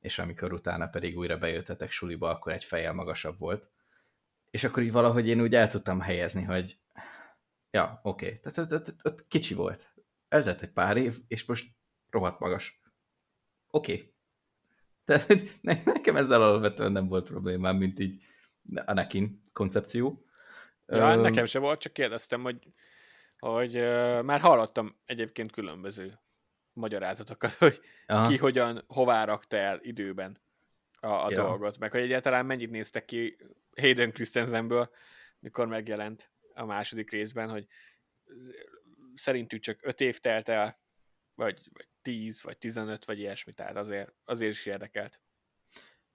[0.00, 3.70] és amikor utána pedig újra bejöttetek suliba, akkor egy fejjel magasabb volt.
[4.50, 6.78] És akkor így valahogy én úgy el tudtam helyezni, hogy
[7.70, 8.40] ja, oké, okay.
[8.40, 9.94] tehát ott, ott, ott kicsi volt.
[10.28, 11.66] Eltelt egy pár év, és most
[12.10, 12.80] rohadt magas.
[13.70, 13.92] Oké.
[13.92, 14.12] Okay.
[15.04, 15.44] Tehát
[15.84, 18.22] nekem ezzel alapvetően nem volt problémám, mint így
[18.74, 20.24] Anakin koncepció.
[20.86, 22.72] Ja, uh, nekem se volt, csak kérdeztem, hogy,
[23.38, 26.18] hogy uh, már hallottam egyébként különböző
[26.72, 28.28] magyarázatokat, hogy Aha.
[28.28, 30.40] ki hogyan, hová rakta el időben
[31.00, 31.42] a, a ja.
[31.42, 33.36] dolgot, meg hogy egyáltalán mennyit néztek ki
[33.76, 34.90] Hayden Christensenből,
[35.38, 37.66] mikor megjelent a második részben, hogy
[39.14, 40.80] szerintük csak 5 év telt el,
[41.34, 45.20] vagy, vagy 10, vagy 15, vagy ilyesmi, tehát azért, azért is érdekelt.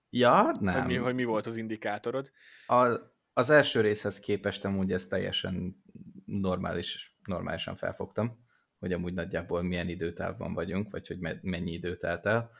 [0.09, 0.75] Ja, nem.
[0.75, 2.31] Hogy mi, hogy mi volt az indikátorod?
[2.67, 2.97] A,
[3.33, 5.83] az első részhez képest amúgy ezt teljesen
[6.25, 8.45] normális, normálisan felfogtam,
[8.79, 12.51] hogy amúgy nagyjából milyen időtávban vagyunk, vagy hogy mennyi idő telt el.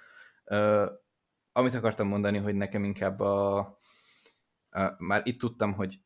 [0.45, 0.91] Uh,
[1.51, 3.57] amit akartam mondani, hogy nekem inkább a,
[4.69, 5.99] a már itt tudtam, hogy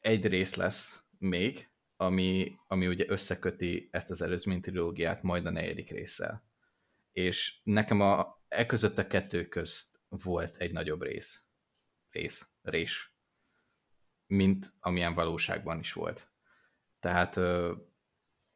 [0.00, 5.90] egy rész lesz még, ami, ami ugye összeköti ezt az előzmény trilógiát majd a negyedik
[5.90, 6.44] résszel.
[7.12, 11.44] És nekem a, e között a kettő közt volt egy nagyobb rész.
[12.10, 12.50] Rész.
[12.62, 13.14] Rés.
[14.26, 16.28] Mint amilyen valóságban is volt.
[17.00, 17.74] Tehát ö,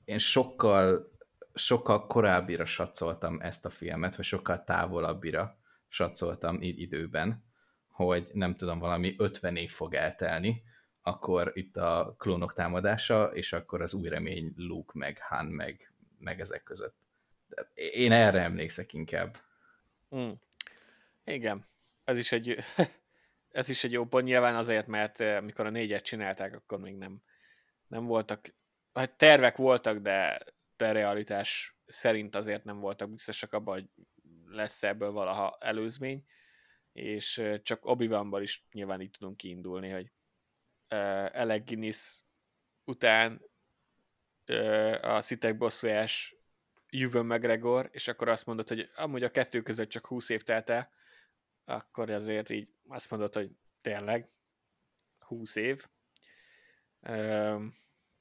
[0.04, 1.10] én sokkal,
[1.54, 7.44] sokkal korábbira satszoltam ezt a filmet, vagy sokkal távolabbira satszoltam így időben,
[7.86, 10.62] hogy nem tudom, valami 50 év fog eltelni,
[11.02, 16.40] akkor itt a klónok támadása, és akkor az új remény Luke, meg Han, meg, meg
[16.40, 16.94] ezek között.
[17.74, 19.36] Én erre emlékszek inkább.
[20.16, 20.30] Mm.
[21.24, 21.66] Igen,
[22.04, 22.56] ez is egy,
[23.60, 27.22] ez is egy pont, nyilván azért, mert eh, mikor a négyet csinálták, akkor még nem,
[27.86, 28.48] nem voltak,
[28.92, 30.40] hát tervek voltak, de,
[30.76, 33.88] de realitás szerint azért nem voltak biztosak abban, hogy
[34.46, 36.24] lesz ebből valaha előzmény,
[36.92, 40.10] és eh, csak obi is nyilván így tudunk kiindulni, hogy
[40.90, 42.22] uh, Alec Guinness
[42.84, 43.42] után
[44.48, 46.34] uh, a szitek bosszújás
[46.90, 50.70] Juven McGregor, és akkor azt mondod, hogy amúgy a kettő között csak 20 év telt
[50.70, 50.90] el,
[51.64, 54.28] akkor azért így azt mondod, hogy tényleg
[55.18, 55.86] 20 év.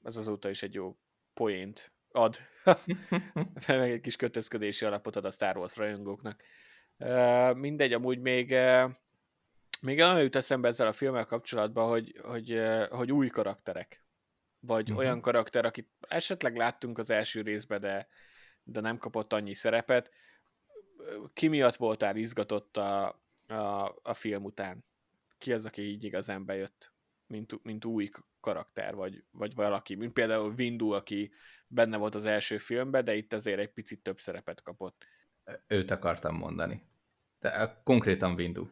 [0.03, 0.97] Ez azóta is egy jó
[1.33, 2.39] poént ad,
[3.67, 6.43] meg egy kis kötözködési alapot ad a Star Wars rajongóknak.
[7.53, 8.55] Mindegy, amúgy még
[9.81, 14.03] még olyan jut eszembe ezzel a filmmel kapcsolatban, hogy, hogy, hogy új karakterek.
[14.59, 14.97] Vagy uh-huh.
[14.97, 18.07] olyan karakter, akit esetleg láttunk az első részben, de,
[18.63, 20.11] de nem kapott annyi szerepet.
[21.33, 23.07] Ki miatt voltál izgatott a,
[23.47, 24.85] a, a film után?
[25.37, 26.93] Ki az, aki így igazán bejött,
[27.27, 31.31] mint, mint új karakter, vagy, vagy valaki, mint például Windu, aki
[31.67, 35.05] benne volt az első filmben, de itt azért egy picit több szerepet kapott.
[35.67, 36.81] Őt akartam mondani.
[37.39, 38.67] De konkrétan Windu.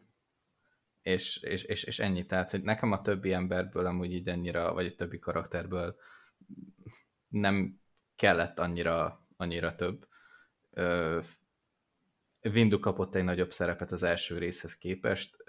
[1.08, 2.26] És, és, és, és ennyi.
[2.26, 5.96] Tehát, hogy nekem a többi emberből amúgy így annyira, vagy a többi karakterből
[7.28, 7.80] nem
[8.16, 10.08] kellett annyira, annyira több.
[12.42, 15.44] Windu kapott egy nagyobb szerepet az első részhez képest.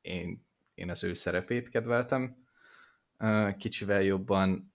[0.00, 2.46] Én, én az ő szerepét kedveltem
[3.58, 4.72] kicsivel jobban.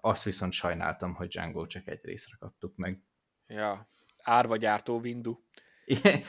[0.00, 3.02] Azt viszont sajnáltam, hogy Django csak egy részre kaptuk meg.
[3.46, 3.86] Ja,
[4.22, 5.42] árva gyártó Windu.
[5.84, 6.22] Igen,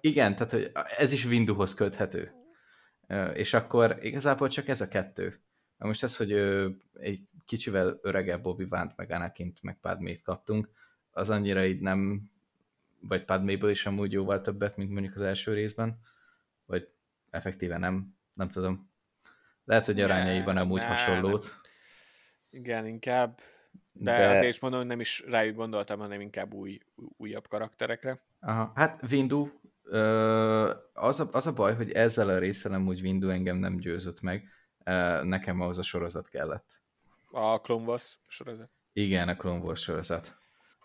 [0.00, 2.32] igen, tehát hogy ez is Winduhoz köthető.
[3.34, 5.40] És akkor igazából csak ez a kettő.
[5.76, 6.32] Most az, hogy
[6.94, 10.68] egy kicsivel öregebb obi wan meg Anakint, meg Padmét kaptunk,
[11.10, 12.30] az annyira így nem
[13.00, 15.98] vagy Padméből is amúgy jóval többet, mint mondjuk az első részben,
[16.64, 16.88] vagy
[17.30, 18.90] effektíve nem, nem tudom.
[19.64, 21.60] Lehet, hogy arányaiban amúgy ne, hasonlót.
[22.50, 23.40] Igen, inkább.
[23.92, 26.78] De, de azért is mondom, hogy nem is rájuk gondoltam, hanem inkább új,
[27.16, 28.22] újabb karakterekre.
[28.40, 29.48] Aha, hát Windu,
[30.92, 34.20] az a, az a baj, hogy ezzel a résszel nem úgy Windu engem nem győzött
[34.20, 34.48] meg,
[35.22, 36.80] nekem ahhoz a sorozat kellett.
[37.30, 38.70] A Clone Wars sorozat?
[38.92, 40.40] Igen, a Clone Wars sorozat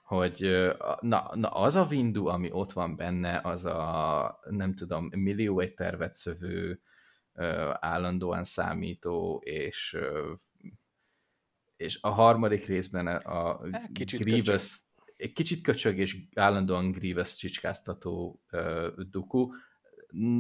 [0.07, 0.67] hogy
[0.99, 5.73] na, na az a Windu, ami ott van benne, az a nem tudom, millió egy
[5.73, 6.81] tervet szövő
[7.79, 9.97] állandóan számító, és
[11.77, 13.61] és a harmadik részben a
[13.93, 14.81] kicsit Grievous,
[15.15, 19.49] egy kicsit köcsög és állandóan Grievous csicskáztató uh, Duku,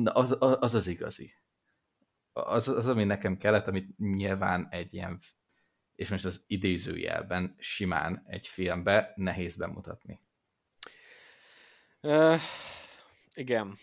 [0.03, 1.33] az, az az, az igazi.
[2.31, 5.19] Az, az, ami nekem kellett, amit nyilván egy ilyen,
[5.95, 10.19] és most az idézőjelben simán egy filmbe nehéz bemutatni.
[12.01, 12.39] Uh,
[13.33, 13.79] igen.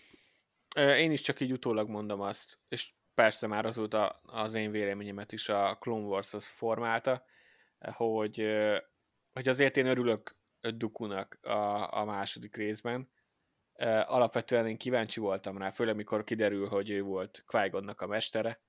[0.75, 5.31] Uh, én is csak így utólag mondom azt, és persze már azóta az én véleményemet
[5.31, 7.25] is a Clone Wars az formálta,
[7.79, 8.57] hogy,
[9.33, 13.09] hogy azért én örülök Dukunak a, a második részben.
[14.05, 18.61] Alapvetően én kíváncsi voltam rá, főleg mikor kiderül, hogy ő volt qui a mestere,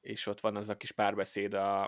[0.00, 1.82] és ott van az a kis párbeszéd a,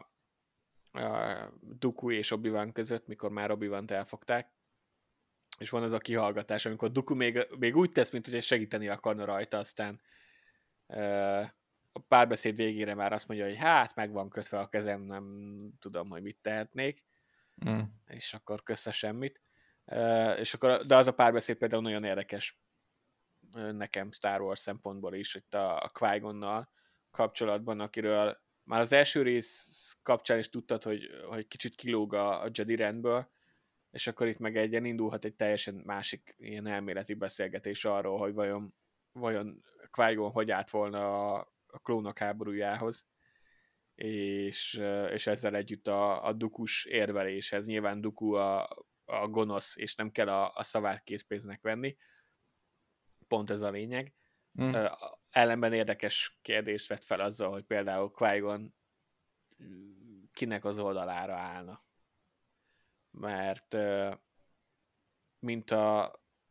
[0.93, 4.51] a Duku és obi között, mikor már obi elfogták,
[5.59, 9.25] és van az a kihallgatás, amikor Duku még, még úgy tesz, mint hogy segíteni akarna
[9.25, 10.01] rajta, aztán
[11.93, 15.27] a párbeszéd végére már azt mondja, hogy hát meg van kötve a kezem, nem
[15.79, 17.05] tudom, hogy mit tehetnék,
[17.69, 17.81] mm.
[18.07, 19.41] és akkor kösz semmit.
[20.37, 22.61] És akkor, de az a párbeszéd például nagyon érdekes
[23.53, 26.23] nekem Star Wars szempontból is, itt a, a qui
[27.11, 32.49] kapcsolatban, akiről már az első rész kapcsán is tudtad, hogy, hogy kicsit kilóg a, a
[32.53, 33.31] Jedi rendből,
[33.91, 38.75] és akkor itt meg egyen indulhat egy teljesen másik ilyen elméleti beszélgetés arról, hogy vajon,
[39.13, 43.07] vajon qui hogy állt volna a, a klónok háborújához,
[43.95, 47.67] és, és ezzel együtt a, a dukus érveléshez.
[47.67, 48.69] Nyilván Duku a,
[49.05, 51.97] a gonosz, és nem kell a, a szavát készpénznek venni.
[53.29, 54.15] Pont ez a lényeg.
[54.63, 54.73] Mm.
[55.31, 58.73] Ellenben érdekes kérdést vett fel azzal, hogy például qui
[60.33, 61.85] kinek az oldalára állna.
[63.11, 63.77] Mert
[65.39, 66.05] mint a,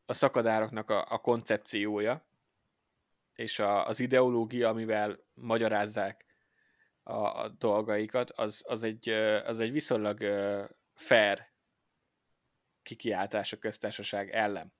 [0.05, 2.26] a szakadároknak a, a koncepciója,
[3.41, 6.25] és a, az ideológia, amivel magyarázzák
[7.03, 9.09] a, a dolgaikat, az, az, egy,
[9.45, 10.19] az egy viszonylag
[10.93, 11.49] fair
[12.81, 14.73] kikiáltás a köztársaság ellen.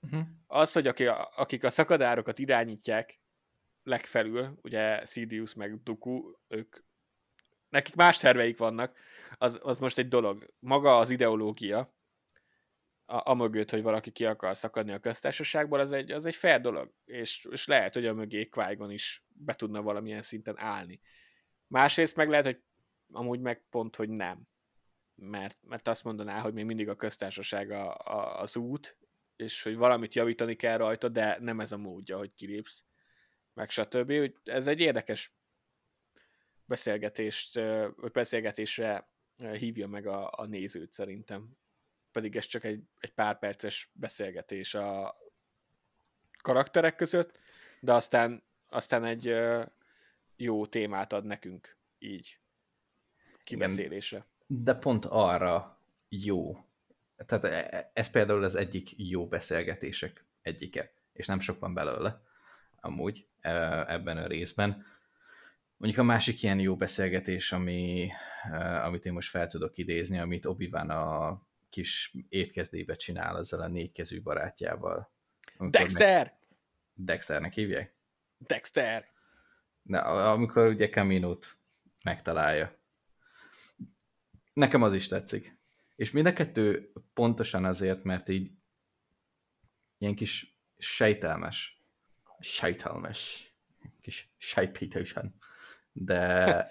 [0.00, 0.26] Uh-huh.
[0.46, 1.06] Az, hogy aki,
[1.36, 3.20] akik a szakadárokat irányítják
[3.82, 6.76] legfelül, ugye Sidious meg Duku, ők
[7.68, 8.98] nekik más terveik vannak,
[9.38, 10.54] az, az most egy dolog.
[10.58, 11.94] Maga az ideológia,
[13.12, 16.60] a, a mögött, hogy valaki ki akar szakadni a köztársaságból, az egy, az egy fair
[16.60, 21.00] dolog, és, és lehet, hogy a mögé qui is be tudna valamilyen szinten állni.
[21.66, 22.60] Másrészt meg lehet, hogy
[23.12, 24.48] amúgy meg pont, hogy nem.
[25.14, 28.96] Mert, mert azt mondaná, hogy még mindig a köztársaság a, a, az út,
[29.36, 32.84] és hogy valamit javítani kell rajta, de nem ez a módja, hogy kilépsz,
[33.54, 34.10] meg stb.
[34.10, 35.34] Úgy ez egy érdekes
[36.64, 37.54] beszélgetést,
[37.96, 41.56] vagy beszélgetésre hívja meg a, a nézőt szerintem
[42.12, 45.16] pedig ez csak egy, egy pár perces beszélgetés a
[46.42, 47.38] karakterek között,
[47.80, 49.34] de aztán, aztán egy
[50.36, 52.38] jó témát ad nekünk így
[53.44, 54.26] kibeszélésre.
[54.46, 56.56] De pont arra jó.
[57.26, 62.22] Tehát e, e, ez például az egyik jó beszélgetések egyike, és nem sok van belőle
[62.80, 63.50] amúgy e,
[63.88, 64.84] ebben a részben.
[65.76, 68.10] Mondjuk a másik ilyen jó beszélgetés, ami,
[68.82, 71.42] amit én most fel tudok idézni, amit obi a
[71.72, 75.12] kis étkezdébe csinál ezzel a négykezű barátjával.
[75.58, 76.24] Dexter!
[76.26, 76.36] Meg...
[76.94, 77.94] Dexternek hívják?
[78.38, 79.10] Dexter!
[79.82, 81.56] Na, amikor ugye Caminót
[82.04, 82.78] megtalálja.
[84.52, 85.56] Nekem az is tetszik.
[85.96, 88.50] És mind a kettő pontosan azért, mert így
[89.98, 91.82] ilyen kis sejtelmes,
[92.40, 93.52] sejtelmes,
[94.00, 95.34] kis sejpítésen,
[95.92, 96.70] de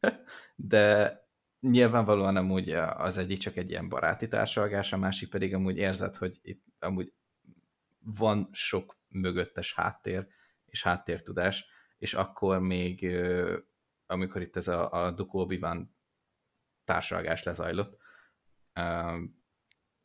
[0.56, 1.25] de
[1.70, 6.38] nyilvánvalóan amúgy az egyik csak egy ilyen baráti társalgás, a másik pedig amúgy érzed, hogy
[6.42, 7.12] itt amúgy
[7.98, 10.26] van sok mögöttes háttér
[10.66, 11.66] és háttértudás,
[11.98, 13.16] és akkor még,
[14.06, 15.96] amikor itt ez a, a Duko van
[16.84, 17.98] társalgás lezajlott,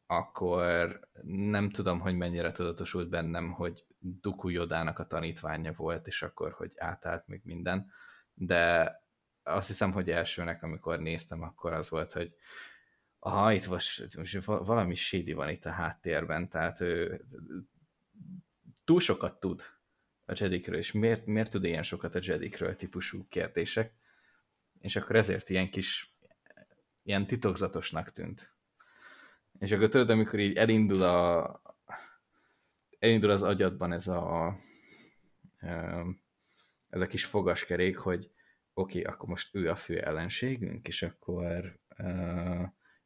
[0.06, 6.52] akkor nem tudom, hogy mennyire tudatosult bennem, hogy Duku Jodának a tanítványa volt, és akkor,
[6.52, 7.92] hogy átállt még minden,
[8.34, 8.96] de
[9.44, 12.36] azt hiszem, hogy elsőnek, amikor néztem, akkor az volt, hogy
[13.20, 17.22] aha, itt most, most valami shady van itt a háttérben, tehát ő
[18.84, 19.64] túl sokat tud
[20.26, 23.94] a Jedikről, és miért, miért tud ilyen sokat a Jedikről típusú kérdések,
[24.80, 26.16] és akkor ezért ilyen kis,
[27.04, 28.54] ilyen titokzatosnak tűnt.
[29.60, 31.62] És akkor tudod, amikor így elindul a
[33.00, 34.56] elindul az agyadban ez a
[36.90, 38.32] ez a kis fogaskerék, hogy
[38.82, 42.64] oké, okay, akkor most ő a fő ellenségünk, és akkor uh,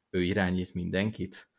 [0.10, 1.50] ő irányít mindenkit,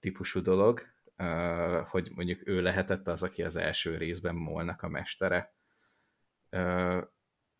[0.00, 0.82] típusú dolog,
[1.16, 5.56] uh, hogy mondjuk ő lehetett az, aki az első részben Molnak a mestere,
[6.50, 7.00] Ö,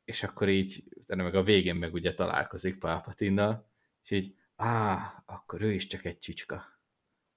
[0.04, 3.70] és akkor így, utána meg a végén meg ugye találkozik Palpatinnal,
[4.02, 6.80] és így, á, akkor ő is csak egy csicska.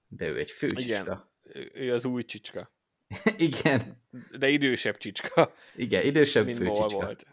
[0.08, 1.30] De ő egy fő Igen,
[1.72, 2.72] ő az új csicska.
[3.36, 4.02] Igen.
[4.38, 5.54] De idősebb csicska.
[5.74, 6.88] Igen, idősebb fő csicska.
[6.88, 7.26] volt.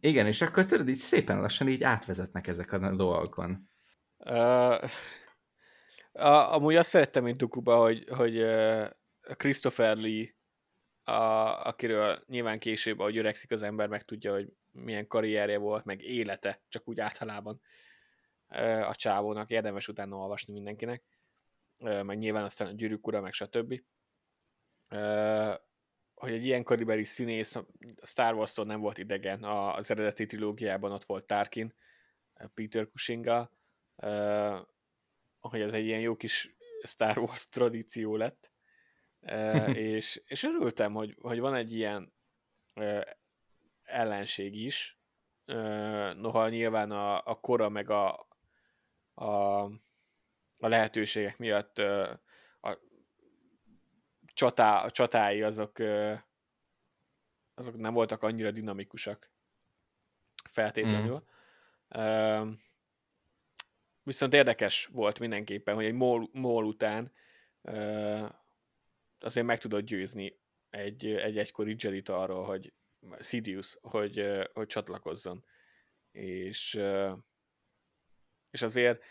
[0.00, 3.68] Igen, és akkor tudod, így szépen lassan így átvezetnek ezek a dolgokon.
[4.16, 4.84] Uh,
[6.12, 8.88] a, amúgy azt szerettem, mint Dukuba, hogy, hogy uh,
[9.22, 10.34] Christopher Lee,
[11.04, 11.12] a,
[11.66, 16.62] akiről nyilván később, ahogy öregszik az ember, meg tudja, hogy milyen karrierje volt, meg élete,
[16.68, 17.60] csak úgy általában
[18.48, 19.50] uh, a csávónak.
[19.50, 21.02] Érdemes utána olvasni mindenkinek.
[21.78, 23.80] Uh, meg nyilván aztán a gyűrűk ura, meg stb.
[24.90, 25.54] Uh,
[26.22, 27.66] hogy egy ilyen kaliberi színész a
[28.02, 31.74] Star Wars-tól nem volt idegen, az eredeti trilógiában ott volt Tarkin,
[32.54, 33.26] Peter Cushing
[33.96, 34.58] uh,
[35.40, 38.52] hogy ez egy ilyen jó kis Star Wars tradíció lett,
[39.20, 42.12] uh, és, és örültem, hogy, hogy van egy ilyen
[43.82, 44.98] ellenség is,
[46.16, 48.28] noha nyilván a, a kora meg a,
[49.14, 49.62] a,
[50.56, 51.82] a lehetőségek miatt
[54.42, 55.78] csatá, a csatái azok,
[57.54, 59.30] azok nem voltak annyira dinamikusak
[60.50, 61.24] feltétlenül.
[61.98, 62.52] Mm.
[64.02, 67.12] Viszont érdekes volt mindenképpen, hogy egy mól, mól után
[69.18, 70.40] azért meg tudod győzni
[70.70, 72.72] egy, egy egykori Jedi arról, hogy
[73.20, 75.44] Sidious, hogy, hogy csatlakozzon.
[76.10, 76.80] És,
[78.50, 79.04] és azért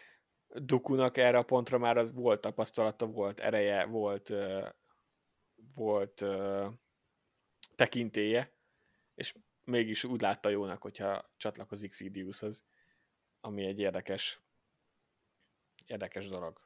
[0.47, 4.33] Dukunak erre a pontra már az volt tapasztalata, volt ereje, volt,
[5.75, 6.67] volt uh,
[7.75, 8.53] tekintéje,
[9.15, 12.65] és mégis úgy látta jónak, hogyha csatlakozik Sidioushoz,
[13.39, 14.41] ami egy érdekes
[15.85, 16.61] érdekes dolog.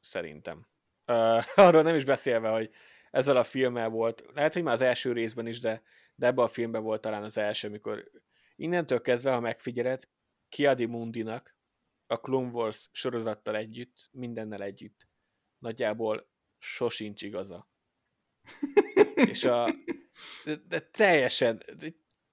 [0.00, 0.66] Szerintem.
[1.06, 2.70] Uh, arról nem is beszélve, hogy
[3.10, 5.82] ezzel a filmmel volt, lehet, hogy már az első részben is, de,
[6.14, 8.10] de ebben a filmben volt talán az első, amikor
[8.56, 10.08] innentől kezdve, ha megfigyeled,
[10.48, 11.56] Kiadi Mundinak
[12.06, 15.08] a Clone Wars sorozattal együtt, mindennel együtt,
[15.58, 16.28] nagyjából
[16.58, 17.70] sosincs igaza.
[19.14, 19.74] És a,
[20.44, 21.62] de, de teljesen,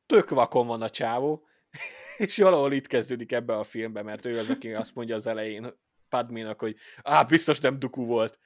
[0.05, 1.47] tök vakon van a csávó,
[2.17, 5.73] és valahol itt kezdődik ebbe a filmbe, mert ő az, aki azt mondja az elején
[6.09, 8.39] Padménak, hogy á, biztos nem Duku volt.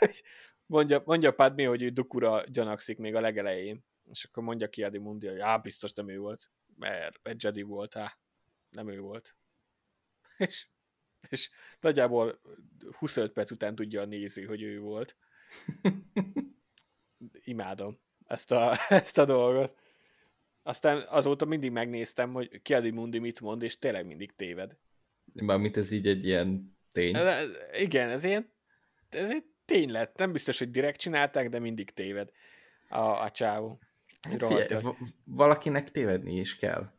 [0.66, 3.86] mondja, mondja Padmé, hogy ő Dukura gyanakszik még a legelején.
[4.10, 7.62] És akkor mondja ki Adi Mundi, hogy á, biztos nem ő volt, mert egy Jedi
[7.62, 8.18] volt, á,
[8.70, 9.36] nem ő volt.
[10.36, 10.66] és,
[11.28, 11.50] és
[11.80, 12.40] nagyjából
[12.98, 15.16] 25 perc után tudja a néző, hogy ő volt.
[17.44, 19.76] Imádom ezt a, ezt a dolgot.
[20.62, 24.76] Aztán azóta mindig megnéztem, hogy Kiadi Mundi mit mond, és tényleg mindig téved.
[25.32, 27.16] Mármint ez így egy ilyen tény.
[27.16, 28.52] Ez, igen, ez ilyen
[29.08, 30.16] ez egy tény lett.
[30.16, 32.30] Nem biztos, hogy direkt csinálták, de mindig téved
[32.88, 33.80] a, a csávó.
[34.20, 34.84] Hát figyelj,
[35.24, 36.92] valakinek tévedni is kell.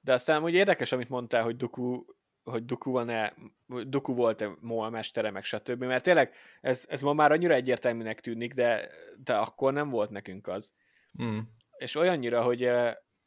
[0.00, 2.04] De aztán úgy érdekes, amit mondtál, hogy Duku,
[2.42, 3.34] hogy Duku, van-e,
[3.66, 5.84] Duku volt-e MOL mestere, meg stb.
[5.84, 8.90] Mert tényleg ez, ez ma már annyira egyértelműnek tűnik, de,
[9.24, 10.74] de akkor nem volt nekünk az.
[11.22, 11.38] Mm
[11.82, 12.68] és olyannyira, hogy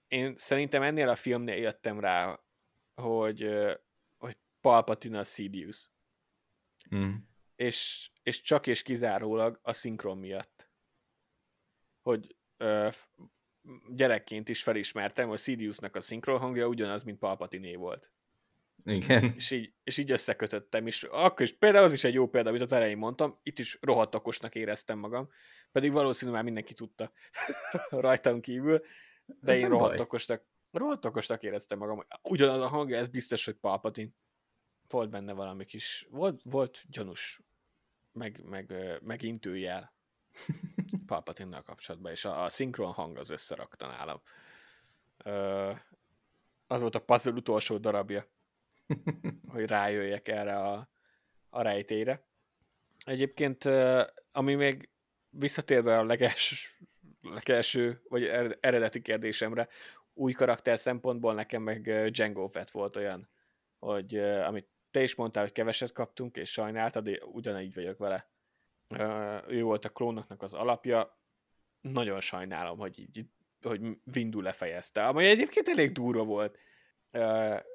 [0.08, 2.40] én szerintem ennél a filmnél jöttem rá,
[2.94, 3.50] hogy,
[4.18, 5.90] hogy Palpatine a Sidious.
[6.96, 7.14] Mm.
[7.56, 10.70] És, és csak és kizárólag a szinkron miatt.
[12.02, 12.90] Hogy ö,
[13.90, 18.12] gyerekként is felismertem, hogy Sidiousnak a szinkron hangja ugyanaz, mint Palpatiné volt.
[18.86, 19.34] Igen.
[19.36, 22.62] És így, és így összekötöttem, és akkor is, például az is egy jó példa, amit
[22.62, 25.30] az elején mondtam, itt is rohadt okosnak éreztem magam,
[25.72, 27.12] pedig valószínűleg már mindenki tudta
[27.90, 28.86] rajtam kívül,
[29.26, 32.06] de ez én rohadt okosnak, rohadt okosnak éreztem magam.
[32.22, 34.16] Ugyanaz a hangja, ez biztos, hogy Palpatin.
[34.90, 37.42] Volt benne valami kis, volt, volt gyanús,
[38.12, 39.94] meg, meg, meg intőjel
[41.08, 44.22] Palpatinnal kapcsolatban, és a, a szinkron hang az összerakta nálam.
[46.68, 48.34] az volt a puzzle utolsó darabja
[49.54, 50.90] hogy rájöjjek erre a,
[51.50, 52.26] a rejtére.
[53.06, 53.66] Egyébként,
[54.32, 54.90] ami még
[55.30, 56.78] visszatérve a leges,
[57.22, 59.68] legelső, vagy er, eredeti kérdésemre,
[60.14, 63.30] új karakter szempontból nekem meg Django Fett volt olyan,
[63.80, 68.30] hogy amit te is mondtál, hogy keveset kaptunk, és sajnáltad, de ugyanígy vagyok vele.
[69.48, 71.20] Ő volt a klónoknak az alapja,
[71.82, 73.26] nagyon sajnálom, hogy így
[73.62, 73.82] hogy
[74.16, 76.58] Windu lefejezte, ami egyébként elég durva volt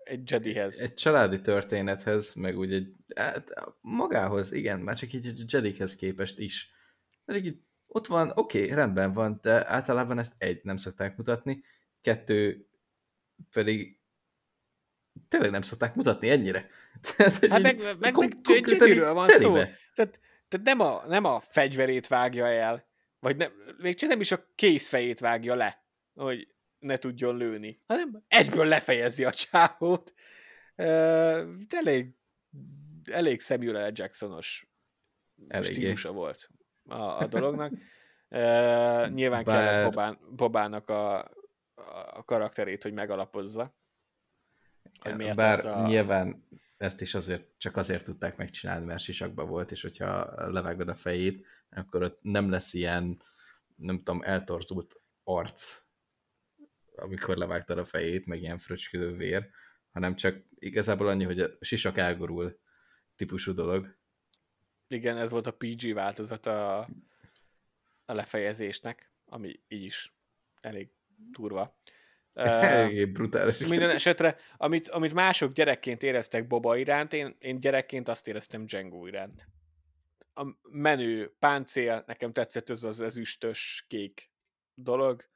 [0.05, 0.81] egy Jedihez.
[0.81, 6.39] Egy családi történethez, meg úgy egy, hát magához, igen, már csak így egy Jedihez képest
[6.39, 6.73] is.
[7.25, 11.63] Mert így ott van, oké, okay, rendben van, de általában ezt egy, nem szokták mutatni,
[12.01, 12.69] kettő
[13.53, 13.99] pedig
[15.29, 16.69] tényleg nem szokták mutatni ennyire.
[17.17, 18.37] Tehát, hát meg, meg, meg, meg
[18.67, 19.53] Jediről van szó.
[19.53, 22.89] Tehát, tehát nem, a, nem a fegyverét vágja el,
[23.19, 25.81] vagy nem, még csak nem is a készfejét vágja le
[26.15, 26.49] hogy
[26.81, 30.15] ne tudjon lőni, hanem egyből lefejezi a csávót.
[31.69, 32.15] elég,
[33.05, 33.93] elég Samuel L.
[33.95, 34.71] Jacksonos
[35.49, 35.73] Eléggé.
[35.73, 36.51] stílusa volt
[36.85, 37.73] a, a dolognak.
[39.09, 39.45] nyilván Bár...
[39.45, 41.19] kellett Bobán, Bobának a,
[42.13, 43.75] a karakterét, hogy megalapozza.
[45.01, 45.87] Hogy miért Bár a...
[45.87, 50.97] nyilván ezt is azért, csak azért tudták megcsinálni, mert sisakban volt, és hogyha levágod a
[50.97, 53.23] fejét, akkor ott nem lesz ilyen,
[53.77, 55.83] nem tudom, eltorzult arc,
[57.01, 59.49] amikor levágtad a fejét, meg ilyen fröcskülő vér,
[59.93, 62.61] hanem csak igazából annyi, hogy a sisak elgurul
[63.17, 63.99] típusú dolog.
[64.89, 66.89] Igen, ez volt a PG változata a,
[68.05, 70.15] a lefejezésnek, ami így is
[70.61, 70.91] elég
[71.31, 71.79] durva.
[72.35, 73.67] Eléggé brutális.
[73.67, 79.07] Minden esetre, amit, amit mások gyerekként éreztek Boba iránt, én, én gyerekként azt éreztem Django
[79.07, 79.47] iránt.
[80.35, 84.31] A menő páncél, nekem tetszett az az ezüstös kék
[84.75, 85.29] dolog,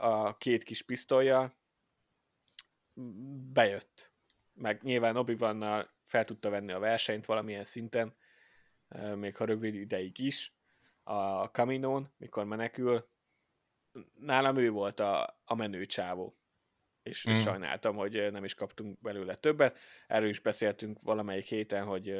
[0.00, 1.54] a két kis pisztolya,
[3.52, 4.12] bejött.
[4.52, 5.36] Meg nyilván obi
[6.04, 8.16] fel tudta venni a versenyt valamilyen szinten,
[9.14, 10.54] még ha rövid ideig is,
[11.02, 13.08] a Caminon, mikor menekül,
[14.14, 16.38] nálam ő volt a, a menő csávó.
[17.02, 17.32] És, mm.
[17.32, 19.78] sajnáltam, hogy nem is kaptunk belőle többet.
[20.06, 22.16] Erről is beszéltünk valamelyik héten, hogy,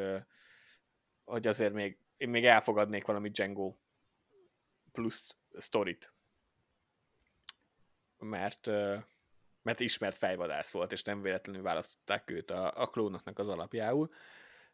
[1.25, 3.77] hogy azért még, én még elfogadnék valami Django
[4.93, 6.13] plusz sztorit.
[8.21, 8.67] Mert,
[9.63, 14.11] mert ismert fejvadász volt, és nem véletlenül választották őt a, a klónoknak az alapjául,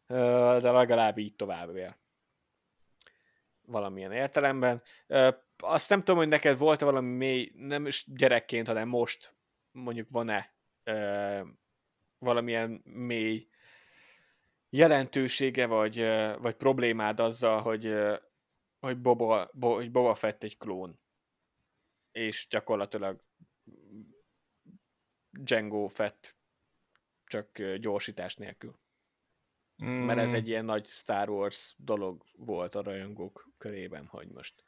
[0.07, 1.97] de legalább így tovább él.
[3.61, 4.83] Valamilyen értelemben
[5.57, 9.35] azt nem tudom, hogy neked volt-e valami mély, nem is gyerekként, hanem most
[9.71, 10.53] mondjuk van-e
[12.19, 13.47] valamilyen mély
[14.69, 15.99] jelentősége, vagy,
[16.39, 17.93] vagy problémád azzal, hogy,
[18.79, 20.99] hogy, Boba, Bo, hogy Boba Fett egy klón,
[22.11, 23.23] és gyakorlatilag
[25.43, 26.35] Django Fett
[27.25, 28.79] csak gyorsítás nélkül.
[29.83, 29.87] Mm.
[29.87, 34.63] Mert ez egy ilyen nagy Star Wars dolog volt a rajongók körében, hogy most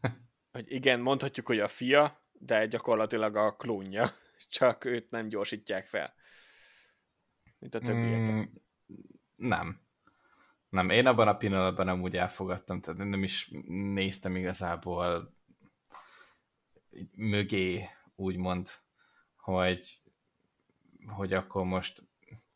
[0.52, 4.10] hogy igen, mondhatjuk, hogy a fia, de gyakorlatilag a klónja,
[4.48, 6.14] csak őt nem gyorsítják fel.
[7.58, 8.34] Mint a többieket.
[8.34, 8.42] Mm,
[9.36, 9.82] nem.
[10.68, 15.34] Nem, én abban a pillanatban nem úgy elfogadtam, tehát nem is néztem igazából
[17.12, 18.70] mögé, úgymond,
[19.44, 20.00] hogy,
[21.06, 22.02] hogy akkor most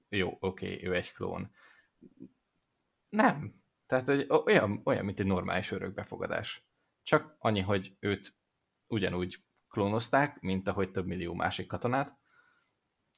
[0.09, 1.51] jó, oké, ő egy klón.
[3.09, 3.63] Nem.
[3.87, 6.67] Tehát hogy olyan, olyan, mint egy normális örökbefogadás.
[7.03, 8.35] Csak annyi, hogy őt
[8.87, 12.19] ugyanúgy klónozták, mint ahogy több millió másik katonát,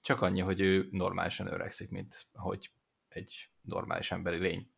[0.00, 2.72] csak annyi, hogy ő normálisan öregszik, mint ahogy
[3.08, 4.72] egy normális emberi lény.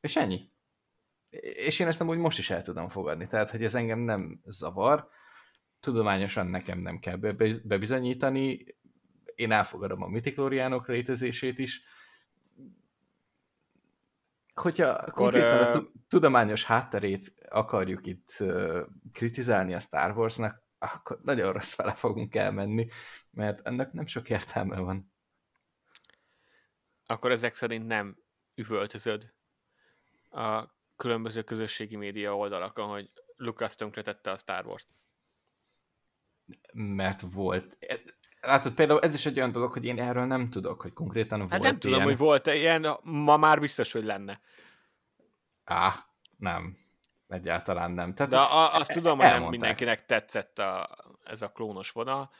[0.00, 0.52] És ennyi.
[1.38, 5.08] És én ezt amúgy most is el tudom fogadni, tehát, hogy ez engem nem zavar,
[5.80, 7.16] tudományosan nekem nem kell
[7.64, 8.76] bebizonyítani,
[9.34, 11.82] én elfogadom a mitiklóriánok létezését is,
[14.54, 18.44] hogyha Akkor, konkrétan a tudományos hátterét akarjuk itt
[19.12, 22.88] kritizálni a Star Warsnak, akkor nagyon rossz fele fogunk elmenni,
[23.30, 25.12] mert ennek nem sok értelme van.
[27.06, 28.16] Akkor ezek szerint nem
[28.54, 29.34] üvöltözöd
[30.30, 30.64] a
[30.96, 34.88] különböző közösségi média oldalakon, hogy Lucas tönkretette a Star Wars-t.
[36.72, 37.76] Mert volt.
[38.40, 41.52] Látod, például ez is egy olyan dolog, hogy én erről nem tudok, hogy konkrétan volt
[41.52, 42.08] Hát nem tudom, ilyen...
[42.08, 44.40] hogy volt-e ilyen, ma már biztos, hogy lenne.
[45.64, 46.78] Á, nem.
[47.28, 48.14] Egyáltalán nem.
[48.14, 50.88] Tehát De a, azt tudom, hogy nem mindenkinek tetszett a,
[51.24, 52.30] ez a klónos vonal.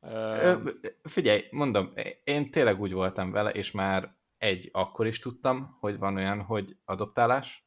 [0.00, 0.70] Ö,
[1.02, 1.92] figyelj, mondom,
[2.24, 6.76] én tényleg úgy voltam vele, és már egy, akkor is tudtam, hogy van olyan, hogy
[6.84, 7.66] adoptálás,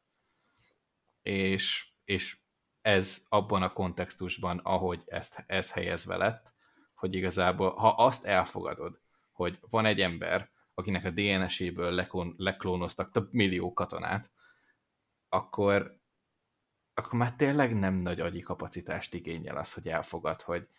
[1.21, 2.37] és, és
[2.87, 6.53] ez abban a kontextusban, ahogy ezt, ez helyezve lett,
[6.93, 12.05] hogy igazából, ha azt elfogadod, hogy van egy ember, akinek a DNS-éből
[12.37, 14.31] leklónoztak több millió katonát,
[15.29, 15.99] akkor,
[16.93, 20.69] akkor már tényleg nem nagy agyi kapacitást igényel az, hogy elfogad, hogy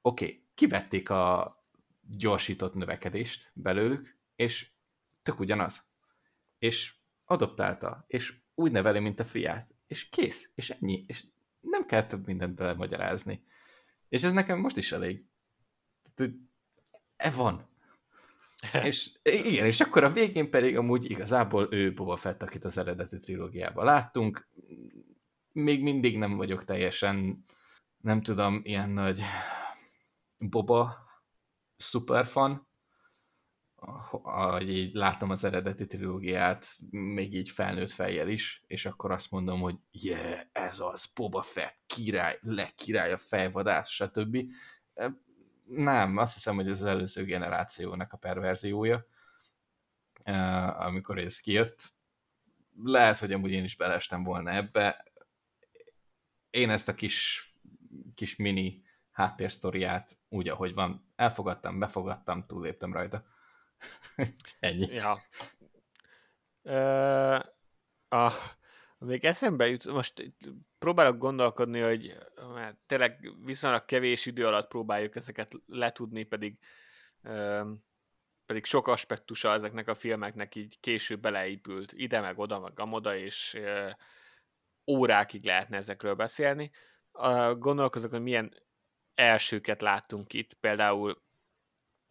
[0.00, 1.56] oké, okay, kivették a
[2.00, 4.70] gyorsított növekedést belőlük, és
[5.22, 5.90] tök ugyanaz.
[6.58, 6.94] És
[7.24, 11.24] adoptálta, és úgy neveli, mint a fiát, és kész, és ennyi, és
[11.60, 13.44] nem kell több mindent belemagyarázni.
[14.08, 15.24] És ez nekem most is elég.
[17.16, 17.68] E van.
[18.84, 23.20] és igen, és akkor a végén pedig amúgy igazából ő Boba Fett, akit az eredeti
[23.20, 24.48] trilógiában láttunk.
[25.52, 27.44] Még mindig nem vagyok teljesen,
[27.96, 29.22] nem tudom, ilyen nagy
[30.38, 30.96] Boba
[31.76, 32.66] szuperfan.
[34.10, 39.60] Hogy így látom az eredeti trilógiát, még így felnőtt fejjel is, és akkor azt mondom,
[39.60, 44.38] hogy yeah, ez az, Boba Fett, király, legkirály a fejvadász, stb.
[45.64, 49.06] Nem, azt hiszem, hogy ez az előző generációnak a perverziója,
[50.78, 51.92] amikor ez kijött.
[52.84, 55.04] Lehet, hogy amúgy én is belestem volna ebbe.
[56.50, 57.46] Én ezt a kis,
[58.14, 63.24] kis mini háttérsztoriát úgy, ahogy van, elfogadtam, befogadtam, túléptem rajta.
[64.60, 64.86] Ennyi.
[64.94, 65.22] Ja.
[66.62, 67.44] Uh,
[68.08, 68.32] a,
[68.98, 70.32] még eszembe jut, most
[70.78, 72.14] próbálok gondolkodni, hogy
[72.54, 76.58] mert tényleg viszonylag kevés idő alatt próbáljuk ezeket letudni, pedig
[77.22, 77.66] uh,
[78.46, 83.54] pedig sok aspektusa ezeknek a filmeknek így később beleépült, ide meg oda, meg amoda, és
[83.58, 83.90] uh,
[84.86, 86.70] órákig lehetne ezekről beszélni.
[87.58, 88.54] Gondolkozok, hogy milyen
[89.14, 91.22] elsőket láttunk itt, például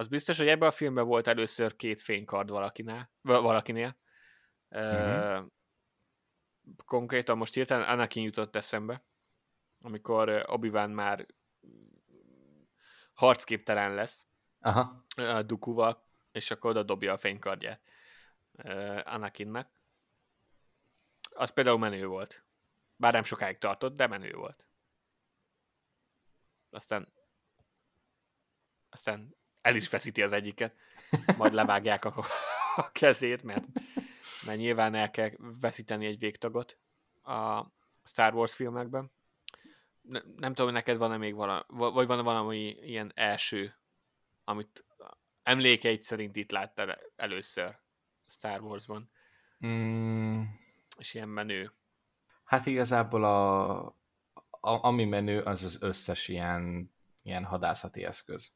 [0.01, 3.97] az biztos, hogy ebben a filmben volt először két fénykard valakinál, valakinél.
[4.77, 5.37] Mm-hmm.
[5.37, 5.51] Uh,
[6.85, 9.03] konkrétan most hirtelen Anakin jutott eszembe,
[9.81, 11.25] amikor obi már
[13.13, 14.25] harcképtelen lesz
[14.59, 15.05] Aha.
[15.15, 17.81] a Dukuval, és akkor oda dobja a fénykardját
[18.51, 19.69] uh, Anakinnek.
[21.29, 22.45] Az például menő volt.
[22.95, 24.67] Bár nem sokáig tartott, de menő volt.
[26.69, 27.13] Aztán
[28.89, 30.75] aztán el is feszíti az egyiket,
[31.37, 32.25] majd levágják a,
[32.75, 33.65] a kezét, mert,
[34.45, 36.77] mert nyilván el kell veszíteni egy végtagot
[37.23, 37.65] a
[38.03, 39.11] Star Wars filmekben.
[40.01, 43.75] Ne, nem tudom, neked van-e még valami, vagy van valami ilyen első,
[44.43, 44.85] amit
[45.43, 47.79] emlékeid szerint itt láttál először
[48.25, 49.11] Star Warsban.
[49.65, 50.41] Mm.
[50.97, 51.71] És ilyen menő.
[52.43, 53.79] Hát igazából a,
[54.49, 56.93] a, ami menő, az az összes ilyen,
[57.23, 58.53] ilyen hadászati eszköz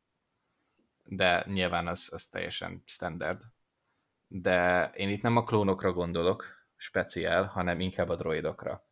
[1.05, 3.41] de nyilván az, az teljesen standard.
[4.27, 6.45] De én itt nem a klónokra gondolok
[6.75, 8.83] speciál, hanem inkább a droidokra.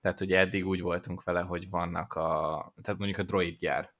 [0.00, 3.92] Tehát ugye eddig úgy voltunk vele, hogy vannak a, tehát mondjuk a droidgyár.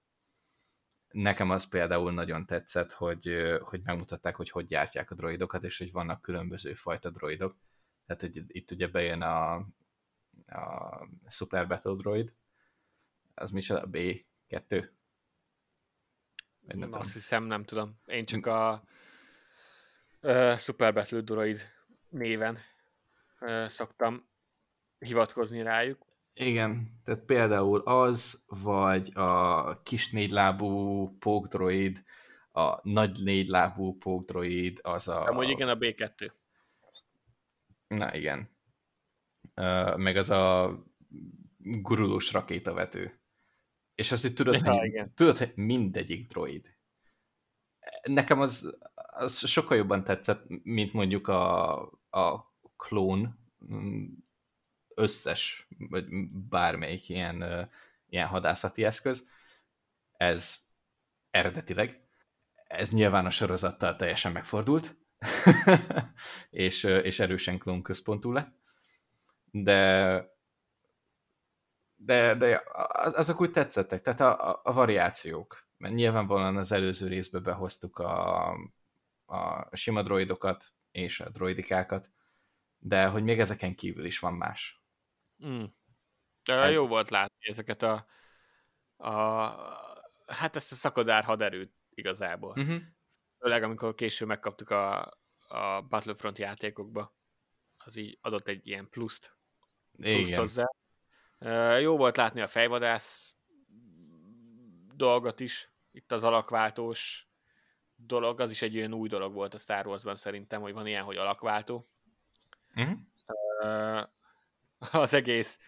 [1.11, 5.93] Nekem az például nagyon tetszett, hogy, hogy megmutatták, hogy hogy gyártják a droidokat, és hogy
[5.93, 7.57] vannak különböző fajta droidok.
[8.07, 9.55] Tehát, hogy itt ugye bejön a,
[10.47, 12.33] a Super Battle Droid,
[13.35, 14.89] az mi is a B2,
[16.67, 18.01] nem Azt hiszem, nem tudom.
[18.07, 18.83] Én csak a
[20.23, 21.61] uh, Super Battle Droid
[22.09, 22.59] néven
[23.41, 24.29] uh, szoktam
[24.99, 26.07] hivatkozni rájuk.
[26.35, 32.05] Igen, tehát például az, vagy a kis négylábú pókdroid,
[32.53, 35.27] a nagy négylábú pókdroid, az a...
[35.27, 36.31] Amúgy igen, a B2.
[37.89, 38.51] Na igen.
[39.57, 40.75] Uh, meg az a
[41.59, 43.19] gurulós rakétavető.
[43.95, 45.13] És azt hogy tudod, ja, hogy, igen.
[45.15, 46.75] tudod, hogy mindegyik droid.
[48.03, 51.73] Nekem az, az sokkal jobban tetszett, mint mondjuk a,
[52.11, 53.39] a klón
[53.73, 54.05] mm,
[54.95, 57.69] összes, vagy bármelyik ilyen,
[58.09, 59.29] ilyen hadászati eszköz.
[60.17, 60.59] Ez
[61.31, 62.03] eredetileg.
[62.67, 64.97] Ez nyilván a sorozattal teljesen megfordult,
[66.51, 68.55] és, és erősen klón központú lett.
[69.51, 70.34] De
[72.05, 72.63] de, de
[72.95, 75.67] azok úgy tetszettek, tehát a, a, a variációk.
[75.77, 78.49] Mert nyilvánvalóan az előző részbe behoztuk a,
[79.25, 82.11] a sima droidokat és a droidikákat,
[82.79, 84.83] de hogy még ezeken kívül is van más.
[85.47, 85.65] Mm.
[86.45, 86.73] De Ez...
[86.73, 88.07] Jó volt látni ezeket a,
[88.97, 89.13] a
[90.27, 92.51] hát ezt a szakadár haderőt igazából.
[92.51, 92.83] Uh-huh.
[93.39, 95.03] Főleg amikor később megkaptuk a,
[95.49, 97.17] a Battlefront játékokba,
[97.77, 99.37] az így adott egy ilyen pluszt,
[99.97, 100.39] pluszt Igen.
[100.39, 100.65] hozzá.
[101.81, 103.35] Jó volt látni a fejvadász
[104.95, 107.29] dolgot is, itt az alakváltós
[107.97, 111.05] dolog, az is egy olyan új dolog volt a Star Wars-ban szerintem, hogy van ilyen,
[111.05, 111.89] hogy alakváltó.
[112.75, 112.99] Uh-huh.
[114.93, 115.61] Az egész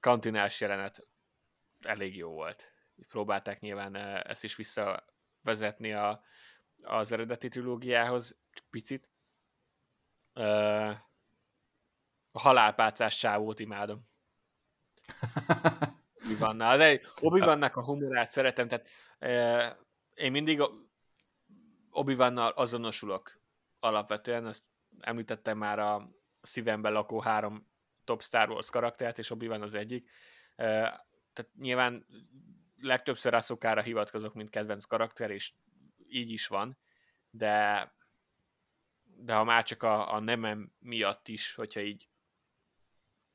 [0.00, 1.06] kantinás jelenet
[1.80, 2.72] elég jó volt.
[3.08, 6.24] Próbálták nyilván ezt is visszavezetni a,
[6.82, 8.40] az eredeti trilógiához,
[8.70, 9.08] picit.
[12.32, 14.12] A halálpácás csávót imádom
[16.24, 18.88] obi vannál De obi a humorát szeretem, tehát
[19.18, 19.72] eh,
[20.14, 20.62] én mindig
[21.90, 22.14] obi
[22.54, 23.38] azonosulok
[23.80, 24.64] alapvetően, ezt
[25.00, 27.66] említettem már a szívemben lakó három
[28.04, 30.10] top Star Wars karaktert, és obi az egyik.
[30.56, 30.92] Eh,
[31.32, 32.06] tehát nyilván
[32.80, 35.52] legtöbbször Asukára hivatkozok, mint kedvenc karakter, és
[36.08, 36.78] így is van,
[37.30, 37.92] de
[39.16, 42.08] de ha már csak a, a nemem miatt is, hogyha így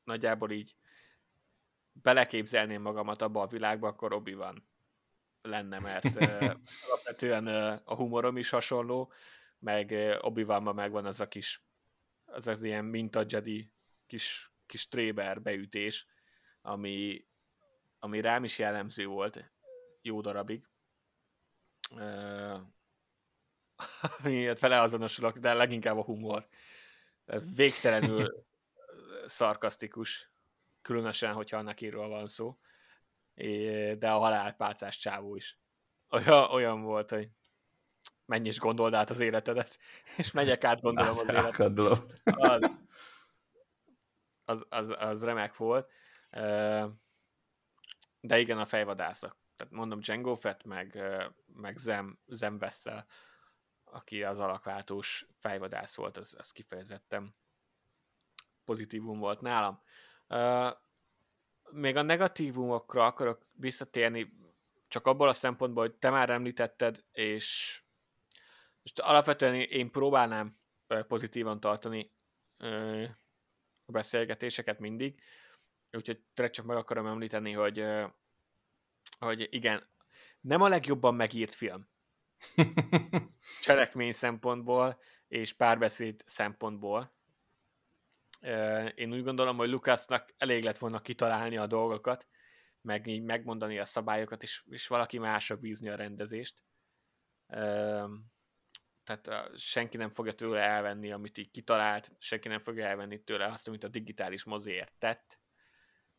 [0.04, 0.74] nagyjából így
[2.02, 4.68] beleképzelném magamat abba a világba, akkor obi van
[5.42, 6.14] lenne, mert
[6.86, 7.46] alapvetően
[7.84, 9.12] a humorom is hasonló,
[9.58, 11.64] meg obi megvan az a kis,
[12.24, 13.72] az az ilyen minta Jedi
[14.06, 16.06] kis, kis tréber beütés,
[16.62, 17.26] ami,
[17.98, 19.52] ami rám is jellemző volt
[20.02, 20.68] jó darabig.
[24.22, 26.48] miért vele azonosulok, de leginkább a humor.
[27.54, 28.44] Végtelenül
[29.24, 30.29] szarkasztikus,
[30.82, 32.58] különösen, hogyha annak írról van szó,
[33.98, 35.58] de a halálpálcás csávó is.
[36.08, 37.30] Olyan, olyan volt, hogy
[38.24, 39.78] menj és gondold át az életedet,
[40.16, 42.02] és megyek át, gondolom az életedet.
[42.24, 42.80] Az,
[44.44, 45.90] az, az, az remek volt.
[48.20, 49.38] De igen, a fejvadászok.
[49.56, 51.02] Tehát mondom, Django Fett, meg,
[51.46, 53.06] meg Zem, Zem Vessel,
[53.84, 57.34] aki az alakváltós fejvadász volt, az, az kifejezetten
[58.64, 59.82] pozitívum volt nálam.
[61.70, 64.26] Még a negatívumokra akarok visszatérni,
[64.88, 67.80] csak abból a szempontból, hogy te már említetted, és
[68.82, 70.58] most alapvetően én próbálnám
[71.08, 72.06] pozitívan tartani
[73.84, 75.22] a beszélgetéseket mindig,
[75.92, 76.20] úgyhogy
[76.50, 77.84] csak meg akarom említeni, hogy,
[79.18, 79.88] hogy igen,
[80.40, 81.88] nem a legjobban megírt film.
[83.60, 87.18] Cselekmény szempontból és párbeszéd szempontból.
[88.94, 92.26] Én úgy gondolom, hogy Lukasznak elég lett volna kitalálni a dolgokat,
[92.80, 96.62] meg így megmondani a szabályokat, és, és valaki másra bízni a rendezést.
[99.04, 103.68] Tehát senki nem fogja tőle elvenni, amit így kitalált, senki nem fogja elvenni tőle azt,
[103.68, 105.38] amit a digitális moziért tett,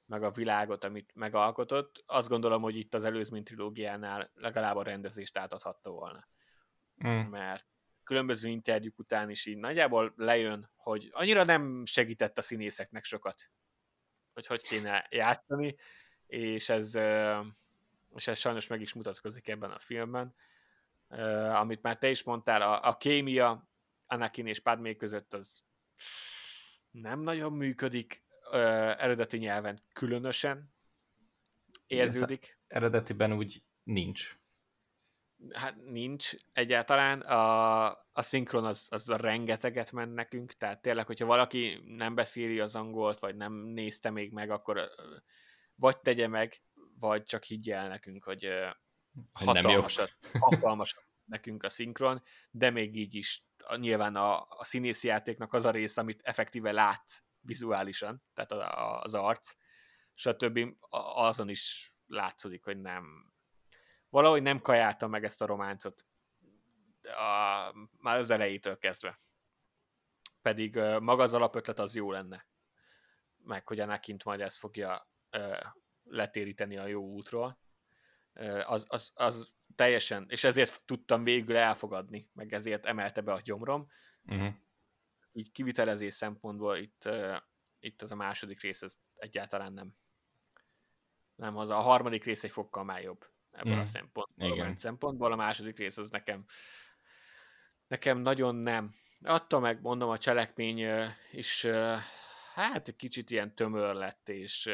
[0.05, 2.03] meg a világot, amit megalkotott.
[2.05, 6.27] Azt gondolom, hogy itt az előzmény trilógiánál legalább a rendezést átadhatta volna.
[7.07, 7.19] Mm.
[7.19, 7.67] Mert
[8.03, 13.49] különböző interjúk után is így nagyjából lejön, hogy annyira nem segített a színészeknek sokat,
[14.33, 15.75] hogy hogy kéne játszani,
[16.27, 16.95] és ez,
[18.15, 20.35] és ez sajnos meg is mutatkozik ebben a filmben.
[21.53, 23.69] Amit már te is mondtál, a, a kémia
[24.05, 25.63] Anakin és Padmé között az
[26.91, 30.73] nem nagyon működik, eredeti nyelven különösen
[31.87, 32.59] érződik.
[32.67, 34.40] Ez eredetiben úgy nincs
[35.49, 37.21] hát nincs egyáltalán.
[37.21, 42.59] A, a szinkron az, az a rengeteget ment nekünk, tehát tényleg, hogyha valaki nem beszéli
[42.59, 44.89] az angolt, vagy nem nézte még meg, akkor
[45.75, 46.61] vagy tegye meg,
[46.99, 48.49] vagy csak higgye el nekünk, hogy
[49.33, 55.65] hatalmasat, hatalmasat nekünk a szinkron, de még így is nyilván a, a színészi játéknak az
[55.65, 58.51] a rész, amit effektíve lát vizuálisan, tehát
[59.03, 59.55] az arc,
[60.13, 60.59] stb.
[61.15, 63.30] azon is látszódik, hogy nem,
[64.11, 66.05] valahogy nem kajálta meg ezt a románcot
[67.03, 69.19] a, már az elejétől kezdve.
[70.41, 72.47] Pedig uh, maga az alapötlet az jó lenne.
[73.43, 75.07] Meg hogy a Nekint majd ezt fogja
[75.37, 75.59] uh,
[76.03, 77.59] letéríteni a jó útról.
[78.33, 83.41] Uh, az, az, az teljesen, és ezért tudtam végül elfogadni, meg ezért emelte be a
[83.43, 83.87] gyomrom.
[84.25, 84.53] Uh-huh.
[85.31, 87.37] Így kivitelezés szempontból itt, uh,
[87.79, 89.95] itt az a második rész ez egyáltalán nem
[91.35, 93.29] nem az a harmadik rész egy fokkal már jobb
[93.61, 93.79] ebből mm.
[93.79, 94.51] a szempontból.
[94.51, 94.71] Igen.
[94.71, 96.45] A szempontból a második rész az nekem
[97.87, 98.95] nekem nagyon nem.
[99.23, 100.87] Attól meg mondom, a cselekmény
[101.31, 101.65] is
[102.53, 104.69] hát egy kicsit ilyen tömör lett, és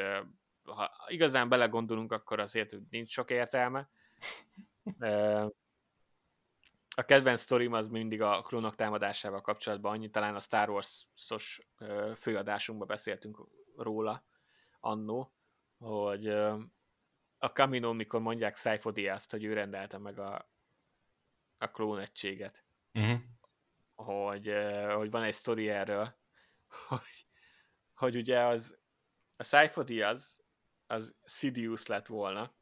[0.64, 3.90] ha igazán belegondolunk, akkor azért nincs sok értelme.
[6.96, 11.62] A kedvenc sztorim az mindig a klónok támadásával kapcsolatban annyi, talán a Star Wars-os
[12.16, 14.26] főadásunkban beszéltünk róla
[14.80, 15.34] annó,
[15.78, 16.36] hogy
[17.38, 20.52] a Camino, mikor mondják Szájfodiászt, hogy ő rendelte meg a,
[21.58, 22.66] a klón egységet.
[22.94, 23.20] Uh-huh.
[23.96, 24.54] Hogy,
[24.94, 26.18] hogy van egy sztori erről,
[26.88, 27.26] hogy,
[27.94, 28.78] hogy ugye az
[29.36, 30.44] a Szájfodi az,
[30.88, 32.56] az Sidious lett volna,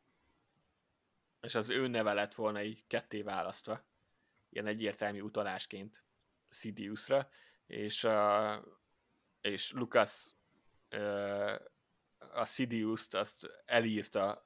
[1.41, 3.85] és az ő neve lett volna így ketté választva,
[4.49, 6.03] ilyen egyértelmű utalásként
[6.49, 7.29] Sidiousra,
[7.65, 8.63] és, a,
[9.41, 10.35] és Lucas
[12.33, 14.43] a Sidious-t azt elírta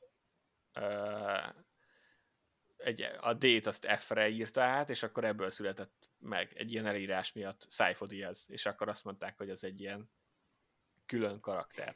[2.77, 7.33] egy, a D-t azt F-re írta át, és akkor ebből született meg egy ilyen elírás
[7.33, 10.09] miatt Saifo Diaz, és akkor azt mondták, hogy az egy ilyen
[11.05, 11.95] külön karakter.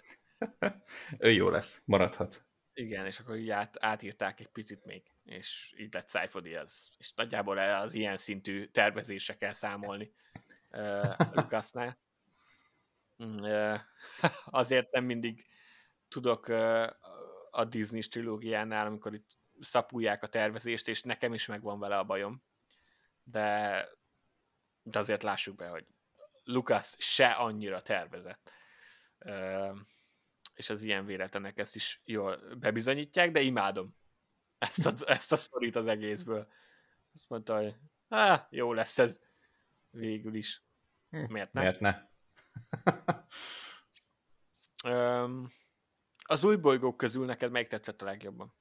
[1.20, 2.46] ő jó lesz, maradhat.
[2.74, 6.92] Igen, és akkor így át, átírták egy picit még, és így lett Saifo Diaz.
[6.98, 10.14] És nagyjából az ilyen szintű tervezésre kell számolni
[10.72, 11.98] uh, Lucasnál.
[13.18, 13.80] Uh,
[14.46, 15.46] azért nem mindig
[16.08, 16.90] tudok uh,
[17.56, 22.44] a Disney trilógiánál, amikor itt szapulják a tervezést, és nekem is megvan vele a bajom.
[23.24, 23.88] De,
[24.84, 25.86] de azért lássuk be, hogy
[26.44, 28.52] Lucas se annyira tervezett.
[30.54, 33.96] És az ilyen véletlenek ezt is jól bebizonyítják, de imádom
[34.58, 36.48] ezt a, ezt a szorít az egészből.
[37.14, 37.76] Azt mondta, hogy
[38.10, 39.20] Há, jó lesz ez.
[39.90, 40.64] végül is.
[41.10, 41.62] Hm, Miért ne?
[41.62, 42.02] Miért ne?
[44.92, 45.54] um,
[46.24, 48.54] az új bolygók közül neked melyik tetszett a legjobban?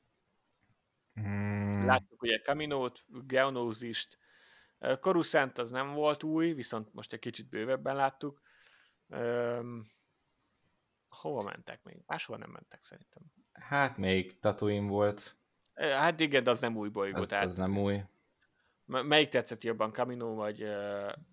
[1.15, 1.87] Hmm.
[1.87, 4.19] Látjuk ugye Caminót, Geonózist,
[5.01, 8.41] Coruscant az nem volt új, viszont most egy kicsit bővebben láttuk.
[9.07, 9.91] Um,
[11.09, 12.03] hova mentek még?
[12.07, 13.23] Máshova nem mentek szerintem.
[13.53, 15.37] Hát még Tatooine volt.
[15.75, 17.21] Hát igen, de az nem új bolygó.
[17.21, 17.45] Az, tehát...
[17.45, 18.03] az nem új.
[18.85, 20.67] Melyik tetszett jobban, Camino vagy,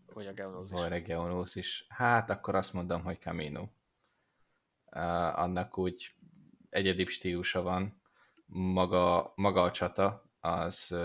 [0.06, 0.80] vagy a Geonózis?
[0.80, 1.86] Vagy a Geonózis.
[1.90, 3.68] Hát akkor azt mondom, hogy Camino.
[5.36, 6.16] Annak úgy
[6.70, 8.02] egyedibb stílusa van.
[8.46, 10.96] Maga, maga a csata, az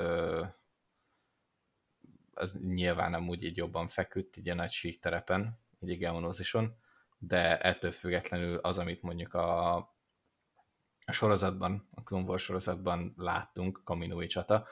[2.35, 6.77] az nyilván nem úgy így jobban feküdt, így a nagy sík terepen, így a Geonózison,
[7.19, 9.77] de ettől függetlenül az, amit mondjuk a,
[11.05, 14.67] a sorozatban, a Clone Wars sorozatban láttunk, Kaminói csata,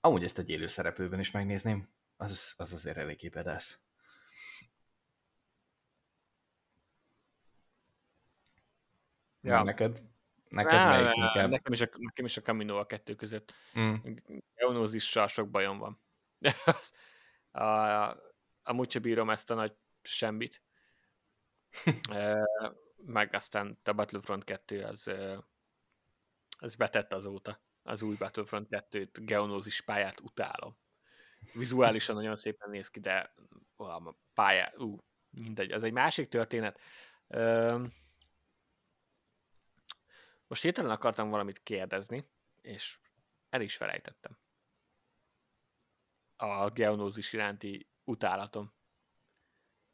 [0.00, 3.84] amúgy ezt egy élő szereplőben is megnézném, az, az azért eléggé bedász.
[9.40, 9.62] Ja.
[9.62, 10.02] Neked?
[10.48, 11.50] Neked Á, melyik inkább?
[11.50, 13.54] Nekem is, a, nekem is a Camino a kettő között.
[13.78, 13.94] Mm.
[14.54, 16.00] Geonózissal sok bajom van.
[17.64, 18.16] a,
[18.62, 19.72] amúgy sem bírom ezt a nagy
[20.02, 20.62] semmit.
[22.10, 22.44] e,
[22.96, 25.10] meg aztán a Battlefront 2 az,
[26.58, 27.60] az betett azóta.
[27.82, 30.78] Az új Battlefront 2-t, geonózis pályát utálom.
[31.52, 33.34] Vizuálisan nagyon szépen néz ki, de
[33.76, 34.98] a pályá, ú,
[35.30, 36.80] mindegy, az egy másik történet.
[40.50, 42.30] Most hirtelen akartam valamit kérdezni,
[42.60, 42.98] és
[43.48, 44.38] el is felejtettem
[46.40, 48.72] a geonózis iránti utálatom.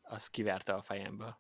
[0.02, 1.38] Az kiverte a fejemből.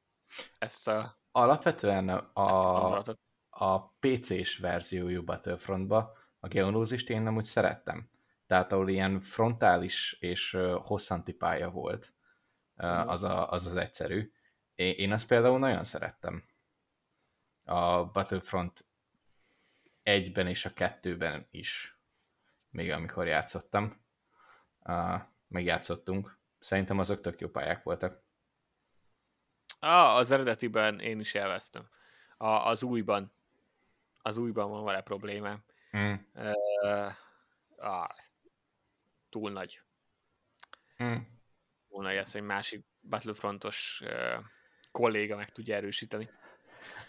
[0.58, 1.18] Ezt a...
[1.30, 3.02] Alapvetően a, a,
[3.48, 8.10] a PC-s verziójú Battlefrontba a geonózist én nem úgy szerettem.
[8.46, 12.14] Tehát ahol ilyen frontális és hosszanti pálya volt,
[13.06, 14.32] az, a, az az egyszerű.
[14.74, 16.44] Én, én azt például nagyon szerettem.
[17.64, 18.86] A Battlefront
[20.06, 21.98] egyben és a kettőben is,
[22.70, 24.04] még amikor játszottam
[25.48, 26.38] megjátszottunk.
[26.58, 28.22] Szerintem azok tök jó pályák voltak.
[29.78, 31.88] Ah, az eredetiben én is elvesztem.
[32.36, 33.32] A, az újban.
[34.18, 35.64] Az újban van vele problémám.
[35.96, 36.14] Mm.
[36.34, 37.12] Uh,
[37.76, 38.08] ah,
[39.28, 39.82] túl nagy.
[41.02, 41.16] Mm.
[41.88, 44.44] Túl nagy, ezt egy másik Battlefrontos uh,
[44.90, 46.30] kolléga meg tudja erősíteni.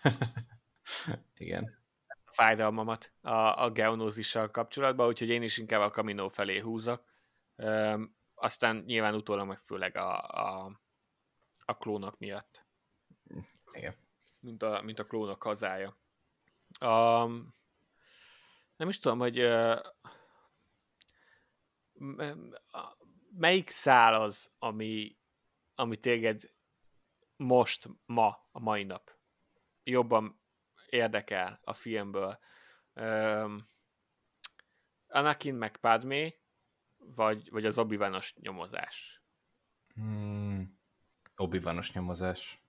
[1.37, 1.76] Igen.
[2.37, 7.03] Fájdalmamat a, a geonózissal kapcsolatban, úgyhogy én is inkább a Camino felé húzok
[8.35, 10.71] aztán nyilván utólag meg főleg a, a,
[11.65, 12.65] a klónok miatt.
[13.71, 13.95] Igen.
[14.39, 15.97] Mint a, mint a klónok hazája.
[16.79, 17.25] A,
[18.75, 19.37] nem is tudom, hogy
[23.29, 25.17] melyik szál az, ami,
[25.75, 26.41] ami téged
[27.35, 29.15] most, ma, a mai nap
[29.83, 30.36] jobban
[30.89, 32.39] érdekel a filmből.
[32.93, 33.67] Um,
[35.07, 36.39] Anakin meg Padmé,
[36.97, 37.97] vagy, vagy az obi
[38.41, 39.21] nyomozás?
[39.93, 40.79] Hmm,
[41.35, 41.59] obi
[41.93, 42.61] nyomozás.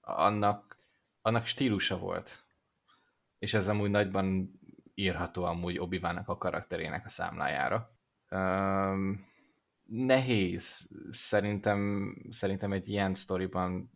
[0.00, 0.76] Annak,
[1.22, 2.44] annak stílusa volt.
[3.38, 4.58] És ez amúgy nagyban
[4.94, 5.98] írható amúgy obi
[6.28, 7.92] a karakterének a számlájára.
[8.30, 9.26] Um,
[9.88, 10.88] nehéz.
[11.10, 13.90] Szerintem, szerintem egy ilyen sztoriban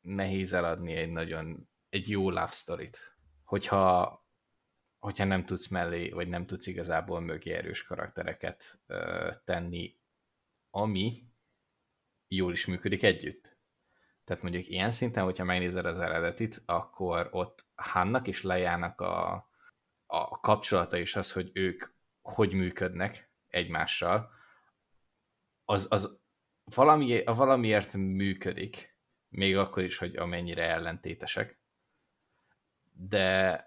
[0.00, 3.16] nehéz eladni egy nagyon, egy jó love sztorit.
[3.44, 4.24] Hogyha
[4.98, 9.98] hogyha nem tudsz mellé, vagy nem tudsz igazából mögé erős karaktereket ö, tenni,
[10.70, 11.30] ami
[12.28, 13.56] jól is működik együtt.
[14.24, 19.32] Tehát mondjuk ilyen szinten, hogyha megnézed az eredetit, akkor ott Hannak és Lejának a,
[20.06, 21.84] a kapcsolata is az, hogy ők
[22.22, 24.30] hogy működnek egymással,
[25.64, 26.18] az, az
[26.74, 31.60] valami, valamiért működik, még akkor is, hogy amennyire ellentétesek.
[32.98, 33.64] De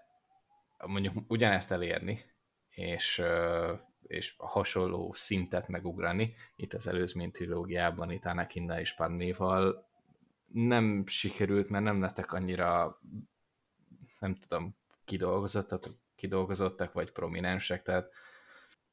[0.86, 2.20] mondjuk ugyanezt elérni,
[2.70, 3.22] és,
[4.02, 9.88] és hasonló szintet megugrani, itt az előzmény trilógiában, itt Anakinnal és Padméval
[10.52, 13.00] nem sikerült, mert nem lettek annyira,
[14.18, 18.12] nem tudom, kidolgozottak, kidolgozottak vagy prominensek, tehát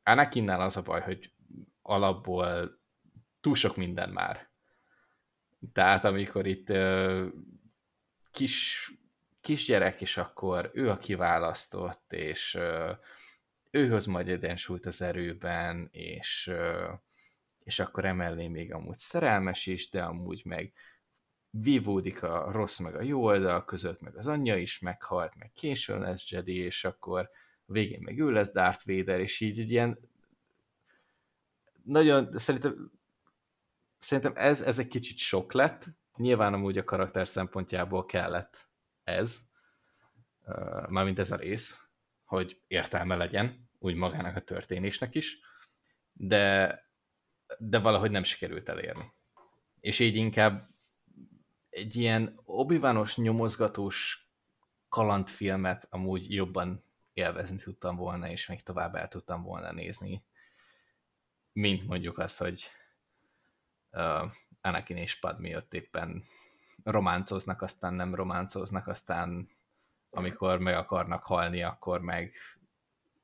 [0.03, 1.33] Anakinnál az a baj, hogy
[1.81, 2.79] alapból
[3.41, 4.49] túl sok minden már.
[5.73, 7.27] Tehát amikor itt uh,
[8.31, 8.91] kis
[9.47, 12.57] kisgyerek, és akkor ő a kiválasztott, és
[13.71, 16.51] ő hoz majd egyensúlyt az erőben, és,
[17.63, 20.73] és akkor emellé még amúgy szerelmes is, de amúgy meg
[21.49, 25.99] vívódik a rossz meg a jó oldal között, meg az anyja is meghalt, meg későn
[25.99, 27.29] lesz Jedi, és akkor
[27.65, 29.99] végén meg ő lesz Darth Vader, és így egy ilyen
[31.83, 32.91] nagyon, szerintem
[33.99, 35.85] szerintem ez, ez egy kicsit sok lett,
[36.15, 38.67] nyilván amúgy a karakter szempontjából kellett
[39.07, 39.41] ez,
[40.89, 41.81] mármint ez a rész,
[42.23, 45.39] hogy értelme legyen, úgy magának a történésnek is,
[46.13, 46.79] de,
[47.57, 49.11] de valahogy nem sikerült elérni.
[49.79, 50.69] És így inkább
[51.69, 52.79] egy ilyen obi
[53.15, 54.27] nyomozgatós
[54.89, 56.83] kalandfilmet amúgy jobban
[57.13, 60.23] élvezni tudtam volna, és még tovább el tudtam volna nézni,
[61.51, 62.71] mint mondjuk azt, hogy
[63.91, 64.31] uh,
[64.61, 66.23] Anakin és Padmé ott éppen
[66.91, 69.49] románcoznak, aztán nem románcoznak, aztán
[70.09, 72.33] amikor meg akarnak halni, akkor meg,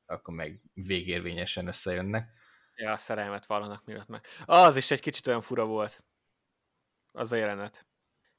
[0.05, 2.33] akkor meg végérvényesen összejönnek.
[2.75, 4.25] Ja, a szerelmet vallanak miatt meg.
[4.45, 6.03] Az is egy kicsit olyan fura volt.
[7.11, 7.85] Az a jelenet.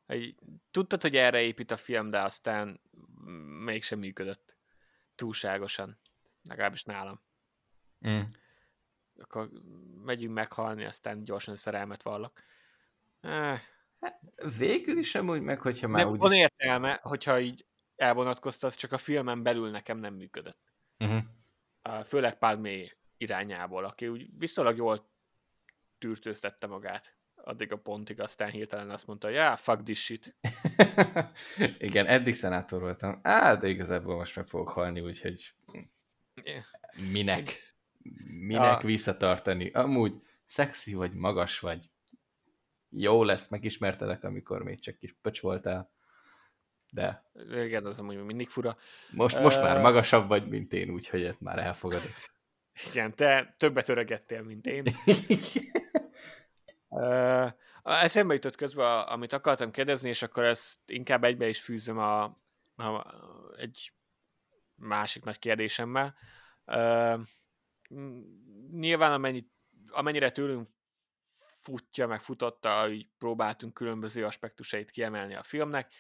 [0.06, 0.34] Egy,
[0.70, 2.80] tudtad, hogy erre épít a film, de aztán
[3.64, 4.56] mégsem működött.
[5.14, 5.98] Túlságosan.
[6.42, 7.20] Legalábbis nálam.
[8.08, 8.20] Mm.
[9.18, 9.48] Akkor
[10.04, 12.42] megyünk meghalni, aztán gyorsan szerelmet vallak.
[13.20, 13.60] Eh.
[14.00, 14.20] Hát,
[14.58, 16.38] végül is úgy meg, hogyha már nem, úgy van is...
[16.38, 17.66] értelme, hogyha így
[17.96, 20.72] elvonatkoztat, csak a filmen belül nekem nem működött.
[20.98, 22.04] Uh-huh.
[22.04, 25.10] Főleg Palmé irányából, aki úgy viszonylag jól
[25.98, 30.36] tűrtőztette magát addig a pontig, aztán hirtelen azt mondta, hogy yeah, fuck this shit.
[31.78, 33.20] Igen, eddig szenátor voltam.
[33.22, 35.54] Á, de igazából most meg fogok halni, úgyhogy
[37.10, 37.74] minek?
[38.24, 38.86] Minek a...
[38.86, 39.70] visszatartani?
[39.70, 40.12] Amúgy
[40.44, 41.90] szexi vagy, magas vagy,
[42.96, 45.92] jó lesz, megismertelek, amikor még csak kis pöcs voltál.
[46.90, 47.30] De...
[47.50, 48.76] Igen, az amúgy mindig fura.
[49.10, 49.62] Most, most uh...
[49.62, 52.10] már magasabb vagy, mint én, úgyhogy már elfogadod.
[52.90, 54.84] Igen, te többet öregettél, mint én.
[56.88, 62.22] uh, eszembe jutott közben, amit akartam kérdezni, és akkor ezt inkább egybe is fűzöm a,
[62.76, 63.06] a,
[63.56, 63.92] egy
[64.74, 66.14] másik nagy kérdésemmel.
[66.66, 67.20] Uh,
[68.70, 69.52] nyilván amennyit,
[69.88, 70.68] amennyire tőlünk
[71.64, 75.92] futja, meg futotta, hogy próbáltunk különböző aspektusait kiemelni a filmnek.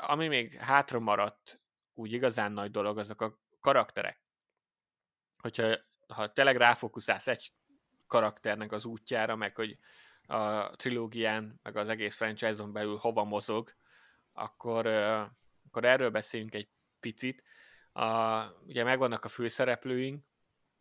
[0.00, 1.58] Ami még hátra maradt,
[1.94, 4.20] úgy igazán nagy dolog, azok a karakterek.
[5.38, 5.76] Hogyha
[6.08, 7.52] ha tényleg ráfókuszálsz egy
[8.06, 9.78] karakternek az útjára, meg hogy
[10.26, 13.74] a trilógián, meg az egész franchise-on belül hova mozog,
[14.32, 15.20] akkor, uh,
[15.66, 16.68] akkor erről beszéljünk egy
[17.00, 17.42] picit.
[17.94, 20.24] Uh, ugye megvannak a főszereplőink,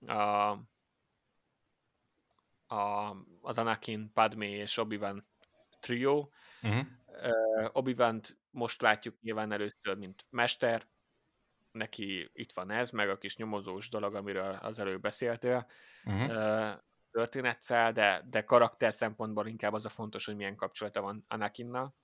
[0.08, 0.56] a,
[2.70, 5.28] a, az Anakin, Padmé és Obi-Wan
[5.80, 6.30] trio.
[6.62, 6.86] Uh-huh.
[7.08, 7.96] Uh, obi
[8.52, 10.88] most látjuk nyilván először, mint mester,
[11.72, 15.68] neki itt van ez, meg a kis nyomozós dolog, amiről az előbb beszéltél,
[16.06, 16.30] uh-huh.
[16.30, 16.74] uh,
[17.12, 21.96] történetszel, de, de karakter szempontból inkább az a fontos, hogy milyen kapcsolata van Anakinnal.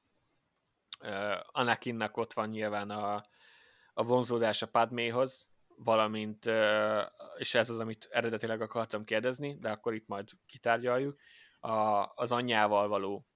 [1.00, 3.26] Uh, Anakinnak ott van nyilván a,
[3.94, 5.48] a vonzódás a Padméhoz,
[5.78, 6.46] valamint,
[7.38, 11.20] és ez az, amit eredetileg akartam kérdezni, de akkor itt majd kitárgyaljuk,
[11.60, 13.28] a, az anyjával való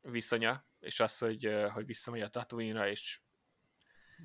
[0.00, 3.20] viszonya, és az, hogy, hogy visszamegy a tatooine és,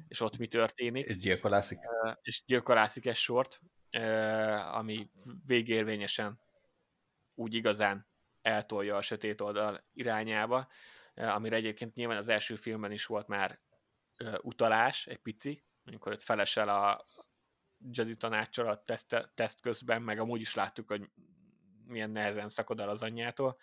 [0.07, 1.07] és ott mi történik.
[1.07, 1.79] És gyilkolászik.
[2.21, 3.61] És gyilkolászik egy sort,
[4.71, 5.09] ami
[5.45, 6.39] végérvényesen
[7.35, 8.07] úgy igazán
[8.41, 10.67] eltolja a sötét oldal irányába,
[11.15, 13.59] amire egyébként nyilván az első filmben is volt már
[14.41, 17.07] utalás, egy pici, amikor ott felesel a,
[17.91, 21.09] Jedi tanácsal a teszt, teszt közben, meg amúgy is láttuk, hogy
[21.85, 23.57] milyen nehezen szakod el az anyjától.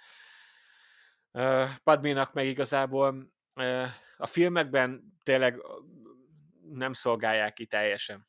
[1.32, 3.34] Uh, Padménak meg igazából
[4.16, 5.62] a filmekben tényleg
[6.62, 8.28] nem szolgálják ki teljesen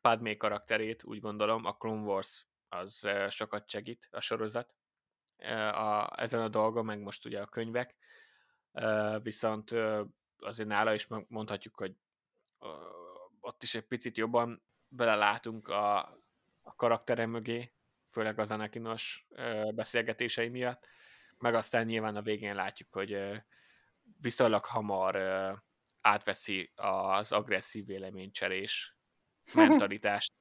[0.00, 4.74] Padmé karakterét, úgy gondolom, a Clone Wars az uh, sokat segít, a sorozat
[5.38, 7.96] a, ezen a dolgon, meg most ugye a könyvek,
[9.22, 9.70] viszont
[10.38, 11.96] azért nála is mondhatjuk, hogy
[13.40, 14.62] ott is egy picit jobban
[14.96, 15.98] belelátunk a,
[16.62, 17.72] a karaktere mögé,
[18.10, 19.26] főleg az Anakinos
[19.74, 20.88] beszélgetései miatt,
[21.38, 23.18] meg aztán nyilván a végén látjuk, hogy
[24.20, 25.16] viszonylag hamar
[26.00, 28.96] átveszi az agresszív véleménycserés
[29.54, 30.32] mentalitást,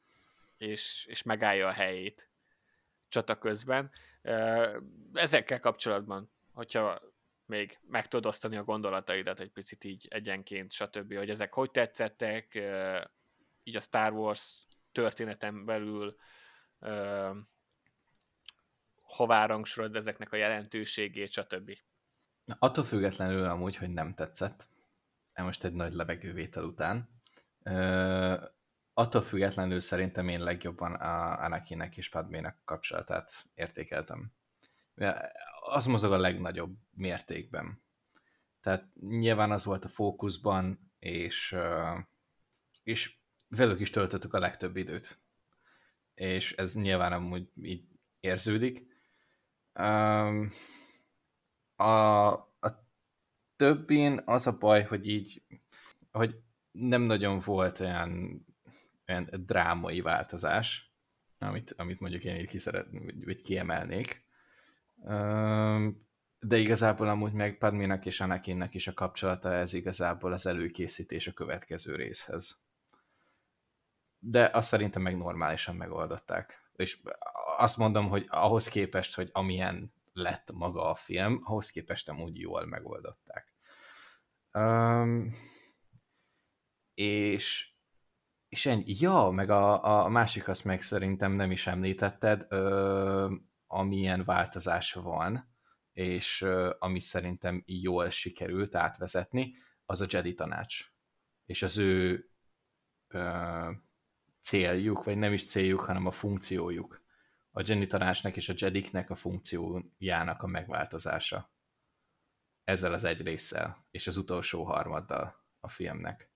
[0.58, 2.30] és, és megállja a helyét
[3.08, 3.92] csata közben.
[5.14, 7.02] Ezekkel kapcsolatban, hogyha
[7.46, 12.62] még meg tudod osztani a gondolataidat egy picit így egyenként, stb., hogy ezek hogy tetszettek,
[13.68, 16.16] így a Star Wars történeten belül
[16.80, 17.36] uh,
[19.02, 21.78] hová rangsorod ezeknek a jelentőségét, stb.
[22.44, 24.68] Na, attól függetlenül amúgy, hogy nem tetszett,
[25.34, 27.10] most egy nagy levegővétel után,
[27.60, 28.44] uh,
[28.94, 34.34] attól függetlenül szerintem én legjobban a Anakinnek és Padmének kapcsolatát értékeltem.
[35.62, 37.84] Az mozog a legnagyobb mértékben.
[38.62, 41.56] Tehát nyilván az volt a fókuszban, és,
[42.84, 43.18] és
[43.56, 45.20] velük is töltöttük a legtöbb időt.
[46.14, 47.84] És ez nyilván amúgy így
[48.20, 48.88] érződik.
[49.80, 50.54] Um,
[51.78, 52.88] A, a
[53.56, 55.44] többin az a baj, hogy így,
[56.12, 56.36] hogy
[56.72, 58.46] nem nagyon volt olyan,
[59.08, 60.94] olyan drámai változás,
[61.38, 62.88] amit, amit mondjuk én így kiszeret,
[63.26, 64.26] vagy kiemelnék.
[66.40, 71.34] De igazából amúgy meg Padménak és Anakinnek is a kapcsolata ez igazából az előkészítés a
[71.34, 72.65] következő részhez.
[74.28, 76.70] De azt szerintem meg normálisan megoldották.
[76.76, 77.02] És
[77.58, 82.66] azt mondom, hogy ahhoz képest, hogy amilyen lett maga a film, ahhoz képest amúgy jól
[82.66, 83.54] megoldották.
[84.52, 85.36] Um,
[86.94, 87.74] és
[88.48, 88.96] és ennyi.
[89.00, 93.36] Ja, meg a, a másik azt meg szerintem nem is említetted, ö,
[93.68, 95.56] amilyen változás van,
[95.92, 100.80] és ö, ami szerintem jól sikerült átvezetni, az a Jedi tanács.
[101.46, 102.30] És az ő
[104.46, 107.04] céljuk, vagy nem is céljuk, hanem a funkciójuk.
[107.52, 111.54] A Jedi tanácsnak és a Jediknek a funkciójának a megváltozása.
[112.64, 116.30] Ezzel az egy résszel, és az utolsó harmaddal a filmnek.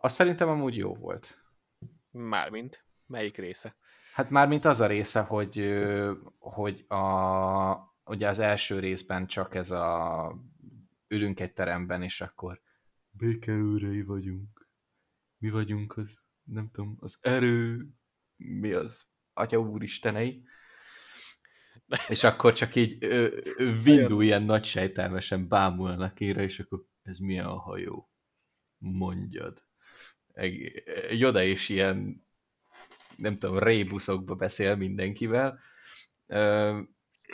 [0.00, 1.44] Azt szerintem amúgy jó volt.
[2.10, 2.84] Mármint?
[3.06, 3.76] Melyik része?
[4.14, 5.84] Hát mármint az a része, hogy,
[6.38, 10.34] hogy a, ugye az első részben csak ez a
[11.08, 12.60] ülünk egy teremben, és akkor
[13.10, 14.68] békeőrei vagyunk.
[15.38, 17.86] Mi vagyunk az, nem tudom, az erő,
[18.36, 20.42] mi az, Atya úristenei.
[22.08, 22.98] És akkor csak így
[23.82, 28.10] Vindu ilyen nagy sejtelmesen bámulnak ére, és akkor ez milyen a hajó?
[28.78, 29.64] Mondjad
[30.36, 32.24] egy oda is ilyen,
[33.16, 35.58] nem tudom, rébuszokba beszél mindenkivel,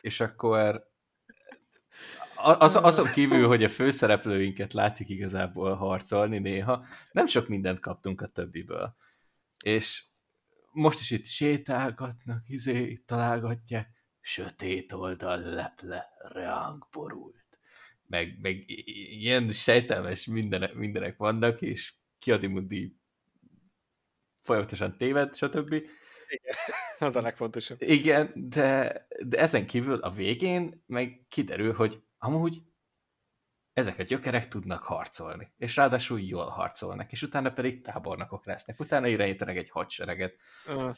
[0.00, 0.90] és akkor
[2.36, 8.26] az, azon kívül, hogy a főszereplőinket látjuk igazából harcolni néha, nem sok mindent kaptunk a
[8.26, 8.96] többiből.
[9.62, 10.04] És
[10.72, 13.88] most is itt sétálgatnak, izé, találgatják,
[14.20, 17.58] sötét oldal leple, reánk borult.
[18.06, 18.64] Meg, meg
[19.10, 22.96] ilyen sejtelmes mindenek, mindenek vannak, és Kiadimundi
[24.42, 25.72] folyamatosan téved, stb.
[26.28, 26.56] Igen,
[27.08, 27.82] az a legfontosabb.
[27.82, 32.62] Igen, de, de ezen kívül a végén meg kiderül, hogy amúgy
[33.72, 39.06] ezek a gyökerek tudnak harcolni, és ráadásul jól harcolnak, és utána pedig tábornokok lesznek, utána
[39.06, 40.36] irányítanak egy hadsereget.
[40.66, 40.94] Uh.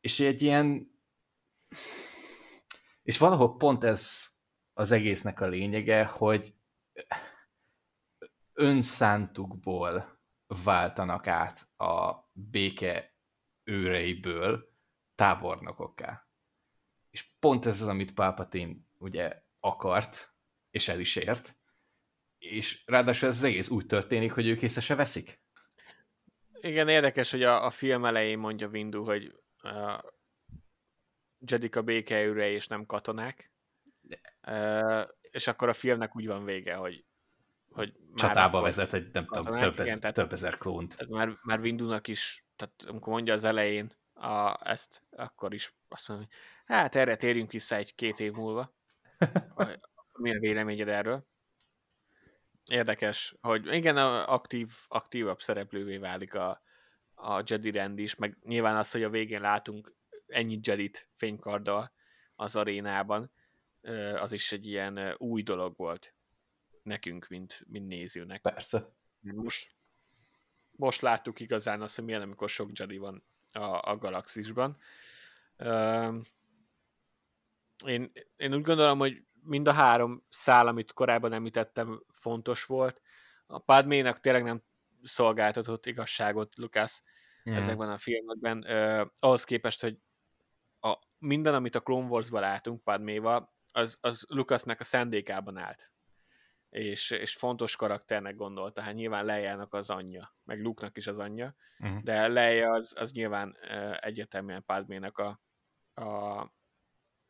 [0.00, 0.90] És egy ilyen...
[3.02, 4.26] És valahol pont ez
[4.72, 6.54] az egésznek a lényege, hogy
[8.52, 10.20] önszántukból
[10.64, 13.16] váltanak át a béke
[13.64, 14.74] őreiből
[15.14, 16.26] tábornokokká.
[17.10, 20.34] És pont ez az, amit Palpatine ugye akart,
[20.70, 21.56] és el is ért,
[22.42, 25.40] és ráadásul ez az egész úgy történik, hogy ők észre se veszik.
[26.60, 29.98] Igen, érdekes, hogy a, a film elején mondja Windu, hogy uh,
[31.38, 33.52] Jedik a békeőre és nem katonák.
[34.46, 37.04] Uh, és akkor a filmnek úgy van vége, hogy
[37.72, 40.96] hogy csatába már vezet egy nem tudom, több, igen, tehát, több ezer klónt.
[40.96, 46.08] Tehát már, már Windunak is, tehát amikor mondja az elején a, ezt, akkor is azt
[46.08, 46.36] mondja, hogy
[46.76, 48.74] hát erre térjünk vissza egy-két év múlva.
[50.18, 51.26] Mi a véleményed erről?
[52.66, 56.62] Érdekes, hogy igen, aktív, aktívabb szereplővé válik a,
[57.14, 59.94] a Jedi rend is, meg nyilván az, hogy a végén látunk
[60.26, 61.92] ennyi Jedit fénykarddal
[62.36, 63.30] az arénában,
[64.14, 66.14] az is egy ilyen új dolog volt
[66.82, 68.40] nekünk, mint, mint nézőnek.
[68.40, 68.88] Persze.
[69.20, 69.74] Most,
[70.70, 74.76] most láttuk igazán azt, hogy milyen, amikor sok Jedi van a, a galaxisban.
[77.84, 83.02] Én, én úgy gondolom, hogy mind a három szál, amit korábban említettem, fontos volt.
[83.46, 84.62] A Padménak tényleg nem
[85.02, 87.02] szolgáltatott igazságot Lucas
[87.50, 87.52] mm.
[87.52, 88.58] ezekben a filmekben.
[88.68, 89.98] Uh, ahhoz képest, hogy
[90.80, 95.92] a, minden, amit a Clone Wars-ban látunk Padméval, az, az Lucasnak a szendékában állt
[96.72, 101.54] és, és fontos karakternek gondolta, hát nyilván Leia-nak az anyja, meg Luke-nak is az anyja,
[101.78, 102.02] uh-huh.
[102.02, 105.40] de Leia az, az nyilván uh, egyértelműen Padmének a,
[105.94, 106.52] a,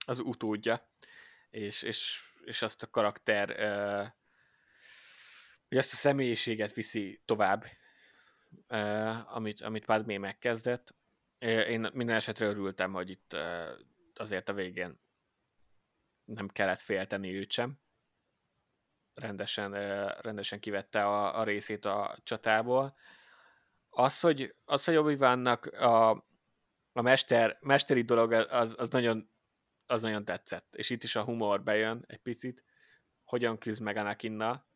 [0.07, 0.89] az utódja,
[1.53, 3.49] és, és, és azt a karakter,
[5.69, 7.65] hogy azt a személyiséget viszi tovább,
[8.69, 10.95] uh, amit, amit Padmé megkezdett.
[11.39, 13.37] Én minden esetre örültem, hogy itt
[14.15, 15.01] azért a végén
[16.25, 17.81] nem kellett félteni őt sem,
[19.15, 19.73] rendesen,
[20.21, 22.97] rendesen kivette a, a részét a csatából.
[23.89, 26.11] Az, hogy, az, hogy obi a,
[26.93, 29.32] a mester, mesteri dolog, az, az, nagyon,
[29.93, 30.75] az nagyon tetszett.
[30.75, 32.65] És itt is a humor bejön egy picit,
[33.25, 34.67] hogyan küzd meg Anakinnal,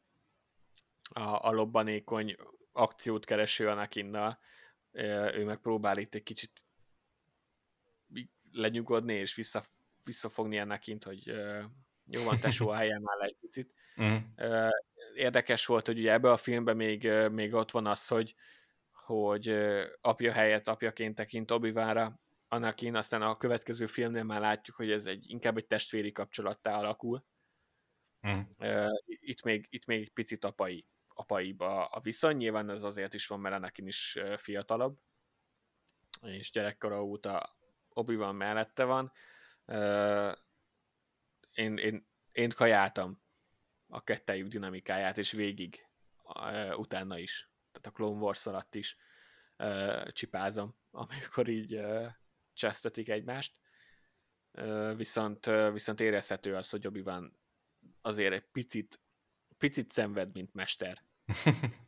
[1.11, 2.37] a, a lobbanékony
[2.73, 4.39] akciót kereső Anakinnal.
[5.33, 6.63] Ő megpróbál itt egy kicsit
[8.53, 9.65] lenyugodni és vissza,
[10.05, 11.27] visszafogni Anakint, hogy
[12.07, 13.75] Jó van, tesó, álljál már le egy picit.
[14.03, 14.17] Mm.
[15.15, 18.35] Érdekes volt, hogy ugye ebbe a filmben még, még ott van az, hogy,
[18.93, 19.49] hogy
[20.01, 21.71] apja helyett apjaként tekint obi
[22.57, 27.25] Anakin, aztán a következő filmnél már látjuk, hogy ez egy inkább egy testvéri kapcsolattá alakul.
[28.29, 28.41] Mm.
[29.07, 33.41] Itt, még, itt még egy picit apai, apaiba a viszony, nyilván ez azért is van,
[33.41, 34.99] mert Anakin is fiatalabb,
[36.23, 37.57] és gyerekkora óta
[37.89, 39.13] obi van mellette van.
[41.53, 43.23] Én, én, én kajáltam
[43.89, 45.87] a kettejük dinamikáját, és végig
[46.77, 48.97] utána is, tehát a Clone Wars alatt is
[50.13, 51.81] csipázom, amikor így
[52.57, 53.55] csesztetik egymást.
[54.97, 57.39] Viszont, viszont érezhető az, hogy obi van
[58.01, 59.03] azért egy picit,
[59.59, 61.03] picit szenved, mint mester.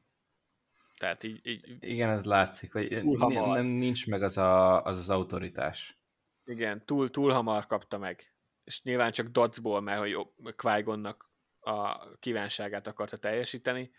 [0.99, 5.99] Tehát így, így Igen, ez látszik, hogy nem, nincs meg az, a, az az autoritás.
[6.45, 8.33] Igen, túl, túl hamar kapta meg.
[8.65, 10.17] És nyilván csak dodgeball, mert hogy
[10.57, 10.85] qui
[11.61, 13.91] a kívánságát akarta teljesíteni,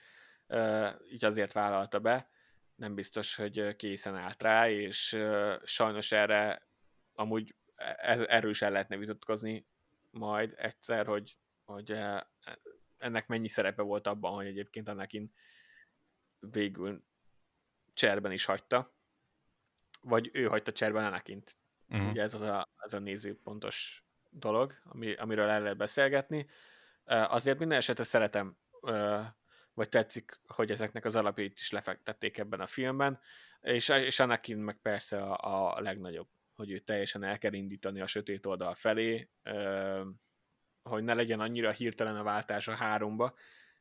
[1.11, 2.29] így azért vállalta be.
[2.79, 5.17] Nem biztos, hogy készen állt rá, és
[5.63, 6.67] sajnos erre
[7.13, 9.67] amúgy e-, erről is el lehetne vitatkozni
[10.11, 11.99] majd egyszer, hogy, hogy
[12.97, 15.33] ennek mennyi szerepe volt abban, hogy egyébként Anakin
[16.39, 17.03] végül
[17.93, 18.93] cserben is hagyta,
[20.01, 21.57] vagy ő hagyta cserben Anakint.
[21.89, 22.09] Uh-huh.
[22.09, 26.49] Ugye ez az a, az a nézőpontos dolog, ami, amiről el lehet beszélgetni.
[27.05, 28.55] Azért minden esetre szeretem,
[29.79, 33.19] vagy tetszik, hogy ezeknek az alapjait is lefektették ebben a filmben,
[33.61, 38.07] és, és Anakin meg persze a, a legnagyobb, hogy ő teljesen el kell indítani a
[38.07, 39.29] sötét oldal felé,
[40.81, 43.35] hogy ne legyen annyira hirtelen a váltás a háromba,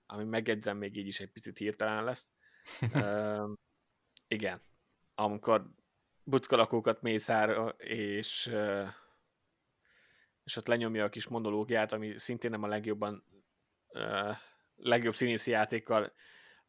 [0.07, 2.33] ami megjegyzem, még így is egy picit hirtelen lesz.
[4.37, 4.63] igen,
[5.15, 5.71] amikor
[6.23, 8.55] buckalakókat mészár, és,
[10.45, 13.25] és ott lenyomja a kis monológiát, ami szintén nem a legjobban
[14.79, 16.13] legjobb színészi játékkal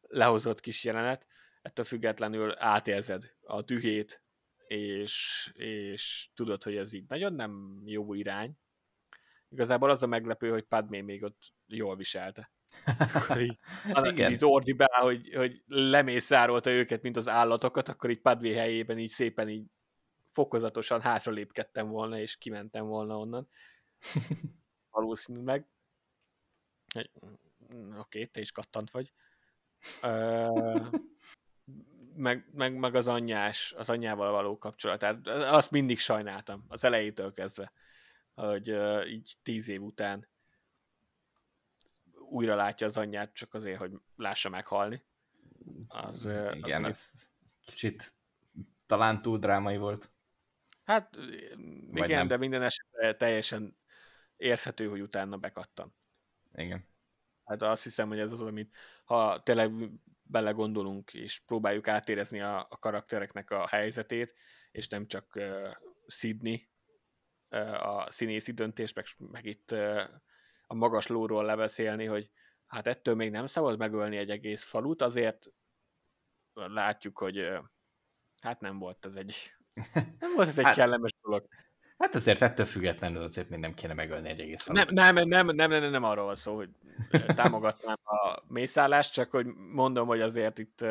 [0.00, 1.26] lehozott kis jelenet,
[1.62, 4.22] ettől függetlenül átérzed a dühét,
[4.66, 8.58] és, és tudod, hogy ez így nagyon nem jó irány.
[9.48, 12.52] Igazából az a meglepő, hogy Padmé még ott jól viselte.
[13.14, 13.58] Akkor így,
[14.12, 14.32] Igen.
[14.32, 19.48] így ordibál, hogy, hogy lemészárolta őket, mint az állatokat, akkor így Padmé helyében így szépen
[19.48, 19.66] így
[20.30, 23.48] fokozatosan hátralépkedtem volna, és kimentem volna onnan.
[24.90, 25.66] Valószínűleg.
[27.74, 29.12] Oké, okay, te is kattant vagy.
[32.14, 35.26] meg, meg, meg az anyás, az anyjával való kapcsolatát.
[35.26, 37.72] Azt mindig sajnáltam, az elejétől kezdve,
[38.34, 40.28] hogy uh, így tíz év után
[42.30, 45.04] újra látja az anyját, csak azért, hogy lássa meghalni.
[45.88, 48.14] Az, Igen, az, az kicsit
[48.86, 50.10] talán túl drámai volt.
[50.84, 51.16] Hát
[51.90, 52.26] Vagy igen, nem.
[52.26, 53.76] de minden esetre teljesen
[54.36, 55.94] érthető, hogy utána bekattam.
[56.54, 56.88] Igen.
[57.50, 58.74] Hát azt hiszem, hogy ez az, amit
[59.04, 59.90] ha tényleg
[60.22, 64.34] belegondolunk, és próbáljuk átérezni a, a karaktereknek a helyzetét,
[64.70, 65.70] és nem csak uh,
[66.06, 66.68] Sydney
[67.50, 70.02] uh, a színészi döntést, meg, meg itt uh,
[70.66, 72.30] a magas lóról lebeszélni, hogy
[72.66, 75.46] hát ettől még nem szabad megölni egy egész falut, azért
[76.52, 77.58] látjuk, hogy uh,
[78.42, 79.54] hát nem volt ez egy
[80.20, 81.46] nem volt ez egy hát, kellemes dolog.
[82.00, 84.90] Hát azért ettől függetlenül azért még nem kéne megölni egy egész falut.
[84.90, 86.68] Nem, nem, nem, nem, nem, nem arról van szó, hogy
[87.34, 90.84] támogatnám a mészállást, csak hogy mondom, hogy azért itt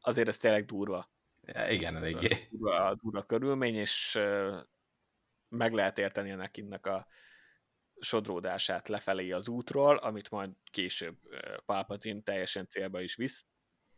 [0.00, 1.10] azért ez tényleg durva.
[1.42, 2.48] Ja, igen, eléggé.
[2.50, 4.18] Durva, durva körülmény, és
[5.48, 7.06] meg lehet érteni a nekinnek a
[8.00, 11.16] sodródását lefelé az útról, amit majd később
[11.66, 13.44] Palpatine teljesen célba is visz.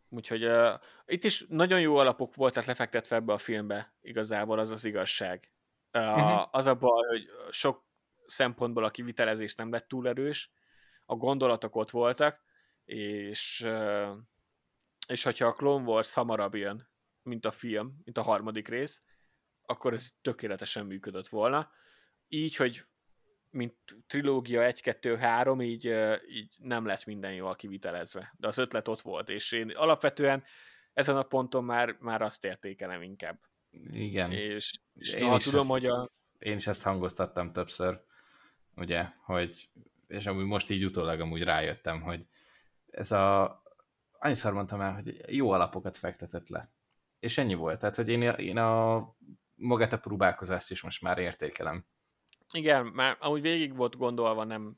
[0.08, 0.74] Úgyhogy uh,
[1.06, 5.52] itt is nagyon jó alapok voltak lefektetve ebbe a filmbe, igazából az az igazság.
[5.92, 6.48] Uh-huh.
[6.50, 7.84] Az a baj, hogy sok
[8.26, 10.52] szempontból a kivitelezés nem lett túl erős,
[11.06, 12.44] a gondolatok ott voltak,
[12.84, 13.66] és,
[15.06, 16.90] és hogyha a Clone Wars hamarabb jön,
[17.22, 19.02] mint a film, mint a harmadik rész,
[19.62, 21.70] akkor ez tökéletesen működött volna.
[22.28, 22.84] Így, hogy
[23.50, 23.74] mint
[24.06, 25.84] trilógia 1-2-3, így,
[26.28, 28.34] így nem lett minden jól kivitelezve.
[28.36, 30.44] De az ötlet ott volt, és én alapvetően
[30.92, 33.40] ezen a ponton már, már azt értékelem inkább.
[33.92, 34.32] Igen.
[34.32, 36.08] És, és én, is tudom, ezt, hogy a...
[36.38, 38.00] én is ezt hangoztattam többször,
[38.76, 39.68] ugye, hogy
[40.06, 42.26] és amúgy most így utólag amúgy rájöttem, hogy
[42.90, 43.62] ez a
[44.18, 46.70] annyiszor mondtam el, hogy jó alapokat fektetett le.
[47.20, 47.78] És ennyi volt.
[47.78, 49.08] Tehát, hogy én, én a
[49.54, 51.84] magát a próbálkozást is most már értékelem.
[52.52, 54.76] Igen, már amúgy végig volt gondolva, nem,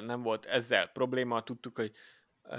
[0.00, 1.92] nem volt ezzel probléma, tudtuk, hogy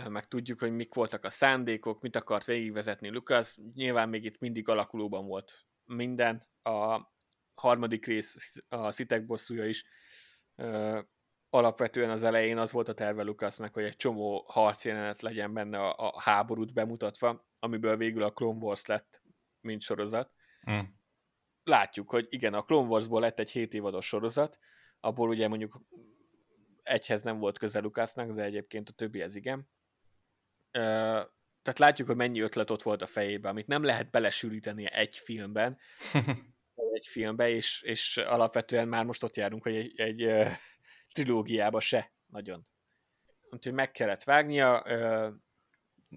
[0.10, 3.58] meg tudjuk, hogy mik voltak a szándékok, mit akart végigvezetni Lucas.
[3.74, 5.54] Nyilván még itt mindig alakulóban volt
[5.86, 6.42] minden.
[6.64, 7.02] A
[7.56, 9.86] harmadik rész, a Szitek bosszúja is
[11.50, 15.96] alapvetően az elején az volt a terve Lucasnak, hogy egy csomó harcjelenet legyen benne a,
[15.98, 19.22] a háborút bemutatva, amiből végül a Clone Wars lett,
[19.62, 20.34] mint sorozat.
[20.72, 20.80] Mm.
[21.64, 24.60] Látjuk, hogy igen, a Clone Warsból lett egy 7 évados sorozat,
[25.00, 25.82] abból ugye mondjuk
[26.84, 29.70] egyhez nem volt közel Lucasnak, de egyébként a többihez igen.
[30.72, 35.78] Tehát látjuk, hogy mennyi ötlet ott volt a fejében, amit nem lehet belesűríteni egy filmben,
[36.94, 40.48] egy filmbe, és, és alapvetően már most ott járunk, hogy egy, egy
[41.12, 42.68] trilógiába se nagyon.
[43.50, 44.86] Úgyhogy meg kellett vágnia.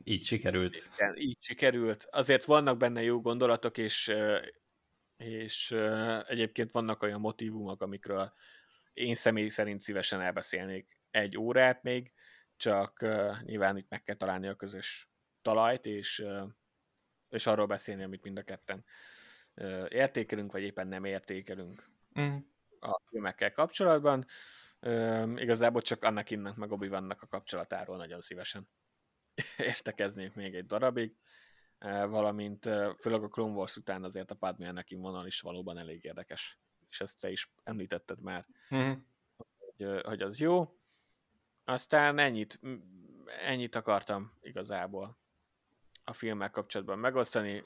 [0.04, 0.90] Így sikerült.
[0.94, 2.06] Igen, így sikerült.
[2.10, 4.12] Azért vannak benne jó gondolatok, és,
[5.16, 5.70] és
[6.26, 8.32] egyébként vannak olyan motivumok, amikről
[8.92, 12.12] én személy szerint szívesen elbeszélnék egy órát még,
[12.60, 13.06] csak
[13.42, 15.10] nyilván itt meg kell találni a közös
[15.42, 16.24] talajt, és,
[17.28, 18.84] és arról beszélni, amit mind a ketten
[19.88, 22.36] értékelünk, vagy éppen nem értékelünk mm.
[22.80, 24.26] a filmekkel kapcsolatban.
[24.80, 28.68] Üm, igazából csak annak innek meg obi vannak a kapcsolatáról nagyon szívesen
[29.72, 31.16] értekeznék még egy darabig,
[32.08, 32.64] valamint
[32.98, 36.58] főleg a Clone Wars után azért a Padmé Anakin vonal is valóban elég érdekes,
[36.88, 38.92] és ezt te is említetted már, mm.
[39.46, 40.79] hogy, hogy az jó.
[41.70, 42.60] Aztán ennyit,
[43.46, 45.16] ennyit akartam igazából
[46.04, 47.62] a filmmel kapcsolatban megosztani.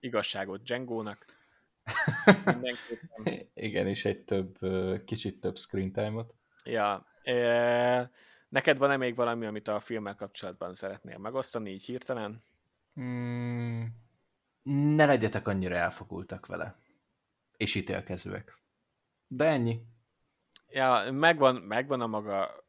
[0.00, 1.24] Igazságot Django-nak.
[3.54, 4.58] Igen, és egy több,
[5.04, 6.34] kicsit több screen time-ot.
[6.64, 7.06] Ja.
[7.22, 8.10] E,
[8.48, 12.42] neked van-e még valami, amit a filmmel kapcsolatban szeretnél megosztani, így hirtelen?
[13.00, 13.84] Mm,
[14.94, 16.76] ne legyetek annyira elfogultak vele.
[17.56, 18.58] És ítélkezőek.
[19.26, 19.80] De ennyi.
[20.68, 22.61] Ja, megvan, megvan a maga,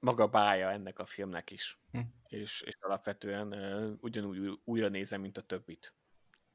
[0.00, 1.80] maga bája ennek a filmnek is.
[1.90, 2.00] Hm.
[2.28, 5.94] És, és alapvetően uh, ugyanúgy újra nézem, mint a többit.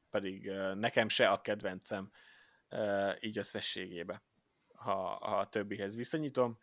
[0.10, 2.12] Pedig uh, nekem se a kedvencem
[2.70, 4.24] uh, így összességébe
[4.86, 6.60] ha, ha a többihez viszonyítom.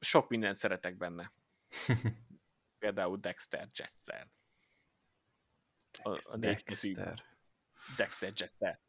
[0.00, 1.32] Sok mindent szeretek benne.
[2.78, 4.28] Például Dexter Jester.
[6.02, 7.24] A, a négykezű, Dexter.
[7.96, 8.80] Dexter Jester.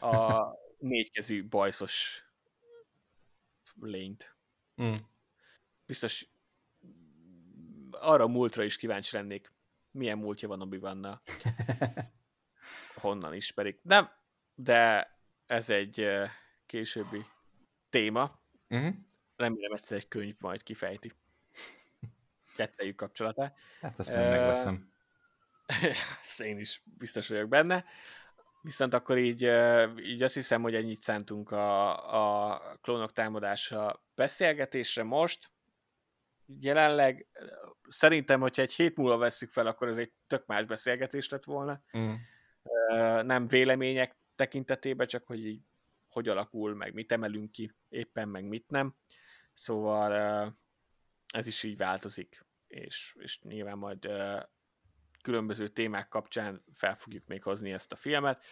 [0.00, 0.42] A
[0.78, 2.24] négykezű bajszos
[3.80, 4.36] lényt.
[4.82, 4.94] Mm.
[5.86, 6.28] Biztos
[8.02, 9.52] arra a múltra is kíváncsi lennék,
[9.90, 11.22] milyen múltja van obi vanna
[13.02, 13.80] honnan ismerik.
[13.82, 14.10] Nem,
[14.54, 15.10] de
[15.46, 16.08] ez egy
[16.66, 17.24] későbbi
[17.90, 18.40] téma.
[18.68, 18.94] Uh-huh.
[19.36, 21.12] Remélem egyszer egy könyv majd kifejti.
[22.54, 23.58] Kettejük kapcsolatát.
[23.80, 24.92] Hát azt majd uh, megveszem.
[26.38, 27.84] én is biztos vagyok benne.
[28.62, 29.42] Viszont akkor így,
[29.98, 35.50] így azt hiszem, hogy ennyit szántunk a, a klónok támadása beszélgetésre most.
[36.60, 37.26] Jelenleg
[37.88, 41.82] szerintem, hogyha egy hét múlva vesszük fel, akkor ez egy tök más beszélgetés lett volna.
[41.98, 42.12] Mm.
[43.26, 45.60] Nem vélemények tekintetében, csak hogy így
[46.08, 48.94] hogy alakul, meg mit emelünk ki éppen, meg mit nem.
[49.52, 50.12] Szóval
[51.26, 54.08] ez is így változik, és, és nyilván majd
[55.22, 58.44] különböző témák kapcsán fel fogjuk még hozni ezt a filmet,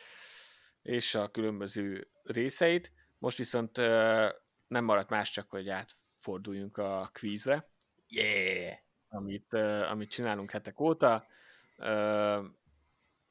[0.82, 2.92] és a különböző részeit.
[3.18, 3.76] Most viszont
[4.66, 7.69] nem maradt más, csak hogy átforduljunk a kvízre.
[8.10, 8.76] Yeah!
[9.08, 9.54] Amit,
[9.90, 11.26] amit csinálunk hetek óta.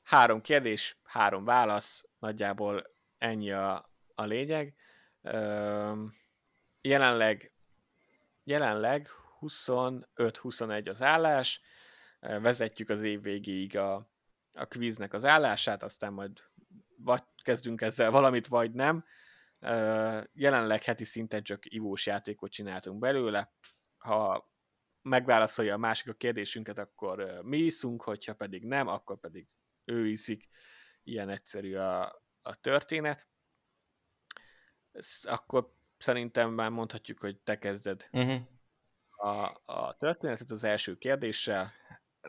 [0.03, 4.75] Három kérdés, három válasz, nagyjából ennyi a, a lényeg.
[6.81, 7.53] Jelenleg,
[8.43, 9.09] jelenleg
[9.41, 11.61] 25-21 az állás,
[12.19, 14.09] vezetjük az év végéig a,
[14.53, 16.43] a kvíznek az állását, aztán majd
[16.97, 19.05] vagy kezdünk ezzel valamit, vagy nem.
[20.33, 23.51] Jelenleg heti szinten csak ivós játékot csináltunk belőle.
[23.97, 24.49] Ha
[25.01, 29.47] megválaszolja a másik a kérdésünket, akkor mi iszunk, hogyha pedig nem, akkor pedig
[29.85, 30.49] ő iszik.
[31.03, 33.27] Ilyen egyszerű a, a történet.
[34.91, 38.41] Ezt akkor szerintem már mondhatjuk, hogy te kezded uh-huh.
[39.09, 41.71] a, a történetet az első kérdéssel.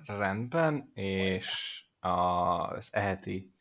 [0.06, 3.54] Rendben, és a, az eheti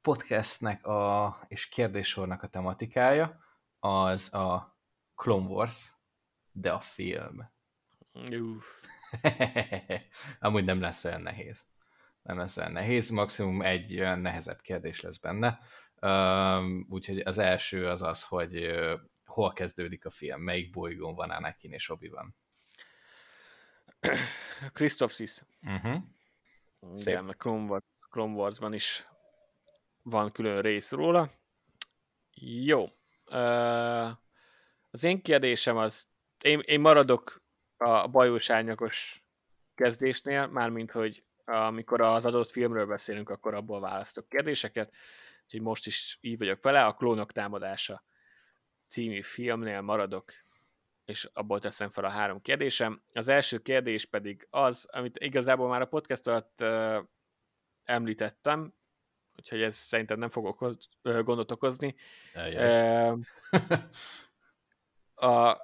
[0.00, 3.38] podcastnek a, és kérdéssornak a tematikája
[3.78, 4.78] az a
[5.14, 5.96] Clone Wars,
[6.52, 7.52] de a film.
[10.40, 11.66] Amúgy nem lesz olyan nehéz.
[12.22, 15.60] Nem lesz olyan nehéz, maximum egy olyan nehezebb kérdés lesz benne.
[16.88, 18.74] Úgyhogy az első az az, hogy
[19.24, 22.36] hol kezdődik a film, melyik bolygón van Anakin és obi van.
[24.72, 25.40] Christoph Sis.
[25.62, 26.02] Uh-huh.
[26.94, 29.06] Igen, a Clone, Wars, Clone Wars-ban is
[30.02, 31.32] van külön rész róla.
[32.64, 32.82] Jó.
[33.26, 34.10] Uh,
[34.90, 36.08] az én kérdésem az,
[36.42, 37.43] én, én maradok
[37.84, 39.24] a bajós árnyakos
[39.74, 44.94] kezdésnél, mármint, hogy amikor az adott filmről beszélünk, akkor abból választok kérdéseket.
[45.44, 46.84] Úgyhogy most is így vagyok vele.
[46.84, 48.04] A Klónok támadása
[48.88, 50.32] című filmnél maradok
[51.04, 53.02] és abból teszem fel a három kérdésem.
[53.12, 57.04] Az első kérdés pedig az, amit igazából már a podcast alatt uh,
[57.84, 58.74] említettem,
[59.36, 61.94] úgyhogy ez szerintem nem fog okoz, uh, gondot okozni.
[62.34, 63.18] Uh,
[65.30, 65.56] a,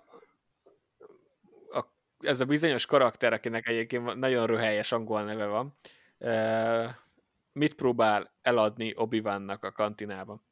[2.21, 5.75] ez a bizonyos karakter, akinek egyébként nagyon röhelyes angol neve van,
[7.53, 10.49] mit próbál eladni obi a kantinában?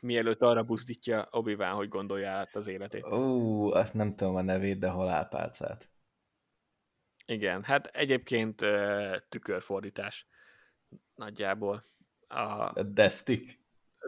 [0.00, 3.04] mielőtt arra buzdítja obi hogy gondolja át az életét.
[3.04, 5.88] Ó, azt nem tudom a nevét, de halálpálcát.
[7.26, 8.62] Igen, hát egyébként
[9.28, 10.26] tükörfordítás
[11.14, 11.84] nagyjából.
[12.28, 12.42] A,
[12.78, 13.60] a Destik.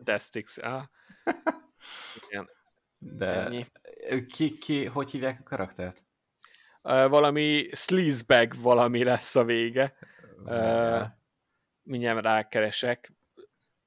[0.02, 0.84] Destix, ah.
[2.28, 2.48] Igen.
[2.98, 3.66] De Ennyi.
[4.26, 6.02] Ki, ki, hogy hívják a karaktert?
[6.88, 9.94] Uh, valami sleazebag valami lesz a vége.
[10.44, 11.06] Uh,
[11.82, 13.12] mindjárt rákeresek.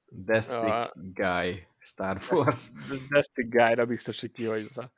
[0.06, 1.66] Destik uh, Guy.
[1.78, 2.70] Star Wars.
[3.08, 4.88] Destic Guy-ra biztos, hogy ki vagy az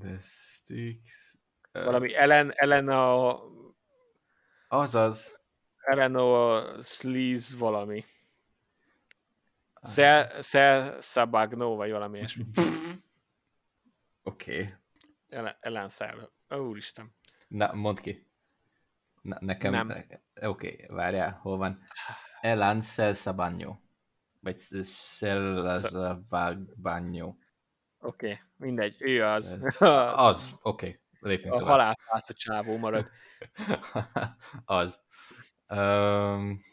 [0.00, 1.38] Destix...
[1.72, 3.40] Valami Ellen, Ellen a...
[4.68, 5.38] Azaz.
[5.76, 8.04] Ellen a Sleaze valami.
[9.82, 12.44] Szel, Szel Sabagno, vagy valami ilyesmi.
[12.56, 14.52] Oké.
[14.52, 14.74] Okay.
[15.28, 16.30] Ellen, Ellen Szel.
[16.50, 17.14] Ó, úristen.
[17.48, 18.26] Na, mondd ki.
[19.22, 19.72] Na, nekem...
[19.72, 19.90] Nem.
[19.90, 21.82] Oké, okay, várjál, hol van?
[22.40, 23.78] Ellen Szel Sabagno.
[24.40, 26.18] Vagy Szelazabányó.
[28.00, 29.58] Oké, okay, mindegy, ő az.
[30.30, 31.00] az, oké.
[31.20, 31.42] Okay.
[31.42, 33.10] a halálpálca csávó marad.
[34.64, 35.00] az.
[35.68, 36.64] Um,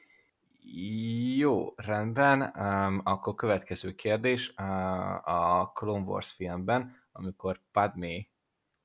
[1.35, 2.41] jó, rendben.
[2.41, 4.53] Um, akkor következő kérdés.
[4.57, 8.29] Uh, a Clone Wars filmben, amikor Padmé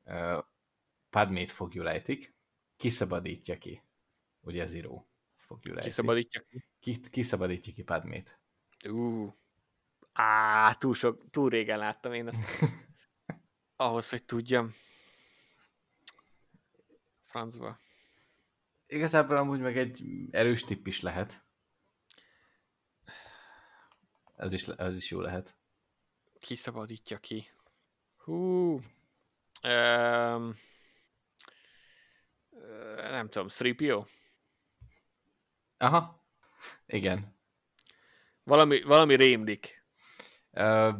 [0.04, 0.38] uh,
[1.16, 2.34] Padmét fogjulejtik,
[2.76, 3.82] kiszabadítja ki.
[4.40, 5.04] Ugye Zero
[5.36, 5.88] fogjulejtik.
[5.88, 6.64] Kiszabadítja ki?
[6.80, 7.00] ki?
[7.10, 8.40] Kiszabadítja ki Padmét.
[8.88, 9.34] Ú,
[10.12, 12.44] á, túl, sok, túl régen láttam én ezt.
[13.76, 14.74] Ahhoz, hogy tudjam.
[17.22, 17.78] Francba.
[18.86, 21.44] Igazából amúgy meg egy erős tipp is lehet.
[24.36, 25.56] Ez is, ez is jó lehet.
[26.38, 27.50] Ki szabadítja ki?
[28.16, 28.80] Hú.
[29.62, 30.56] Um,
[32.96, 34.06] nem tudom, 3
[35.78, 36.24] Aha.
[36.86, 37.34] Igen.
[38.42, 39.84] Valami, valami rémlik.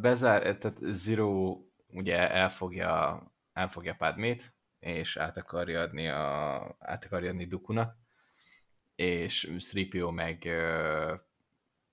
[0.00, 3.22] Bezár, tehát Zero ugye elfogja,
[3.52, 7.96] elfogja Padmét, és át akarja adni, a, át akarja adni Dukunak,
[8.94, 10.48] és Stripio meg,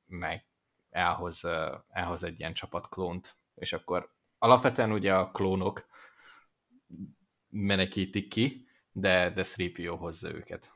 [0.06, 0.46] meg
[0.90, 1.46] elhoz,
[1.90, 5.88] elhoz egy ilyen csapat klónt, és akkor alapvetően ugye a klónok
[7.50, 10.72] menekítik ki, de, de Stripio hozza őket.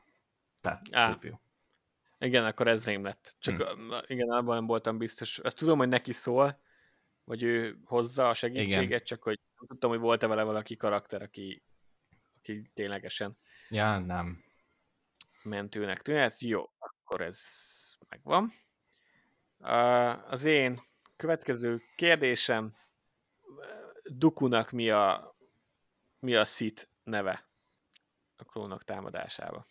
[0.60, 1.38] Tehát Stripio.
[2.18, 3.36] Igen, akkor ez rém lett.
[3.38, 3.92] Csak hm.
[4.06, 5.38] igen, abban nem voltam biztos.
[5.38, 6.60] Azt tudom, hogy neki szól,
[7.24, 9.04] vagy ő hozza a segítséget, igen.
[9.04, 11.62] csak hogy nem tudtam, hogy volt-e vele valaki karakter, aki,
[12.36, 13.38] aki ténylegesen
[13.68, 14.44] ja, nem.
[15.42, 16.40] mentőnek tűnhet.
[16.40, 17.40] Jó, akkor ez
[18.08, 18.52] megvan.
[20.28, 20.82] Az én
[21.16, 22.76] következő kérdésem,
[24.04, 25.36] Dukunak mi a,
[26.18, 27.47] mi a szit neve
[28.40, 29.66] a klónok támadásába?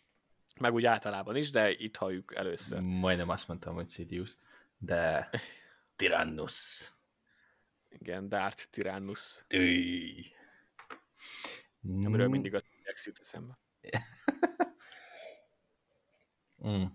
[0.60, 2.80] Meg úgy általában is, de itt halljuk először.
[2.80, 4.38] Majdnem azt mondtam, hogy Sidious,
[4.78, 5.30] de
[5.96, 6.92] Tyrannus.
[7.90, 9.44] Igen, Darth Tyrannus.
[9.48, 10.26] Tűj.
[11.84, 13.58] Amiről mindig a T-Rex jut eszembe.
[16.68, 16.86] mm.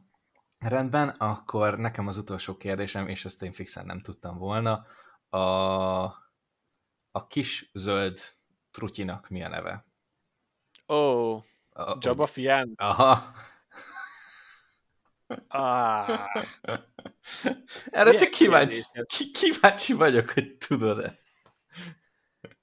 [0.59, 4.87] Rendben, akkor nekem az utolsó kérdésem, és ezt én fixen nem tudtam volna.
[5.29, 5.39] A,
[7.11, 8.21] a kis zöld
[8.71, 9.87] trutyinak mi a neve?
[10.89, 11.45] Ó, oh,
[12.01, 12.73] Jabba fián?
[12.77, 13.35] Aha.
[15.49, 16.21] Ah.
[17.91, 18.83] Erre csak kíváncsi,
[19.33, 21.19] kíváncsi vagyok, hogy tudod-e.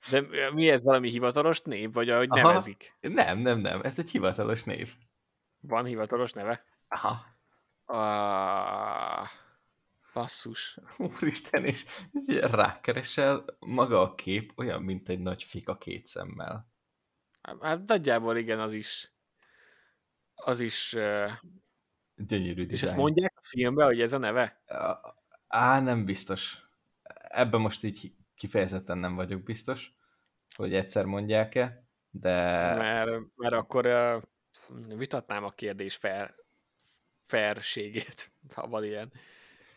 [0.10, 2.48] De mi ez, valami hivatalos név, vagy ahogy Aha.
[2.48, 2.98] nevezik?
[3.00, 4.94] Nem, nem, nem, ez egy hivatalos név.
[5.60, 6.64] Van hivatalos neve?
[6.88, 7.26] Aha.
[7.86, 9.28] Ah,
[10.14, 10.78] basszus.
[10.98, 11.86] Úristen, és
[12.42, 16.68] rákeresel, maga a kép olyan, mint egy nagy fika két szemmel.
[17.42, 19.14] Hát nagyjából igen, az is.
[20.34, 20.96] Az is
[22.16, 22.70] Gyönyörű dizájn.
[22.70, 24.64] És ezt mondják a filmben, hogy ez a neve?
[25.48, 26.64] Á, nem biztos.
[27.22, 29.94] Ebben most így kifejezetten nem vagyok biztos,
[30.56, 32.32] hogy egyszer mondják-e, de...
[32.76, 34.24] Mert, mert akkor uh,
[34.98, 36.36] vitatnám a kérdés fair,
[37.24, 39.12] fairségét, ha van ilyen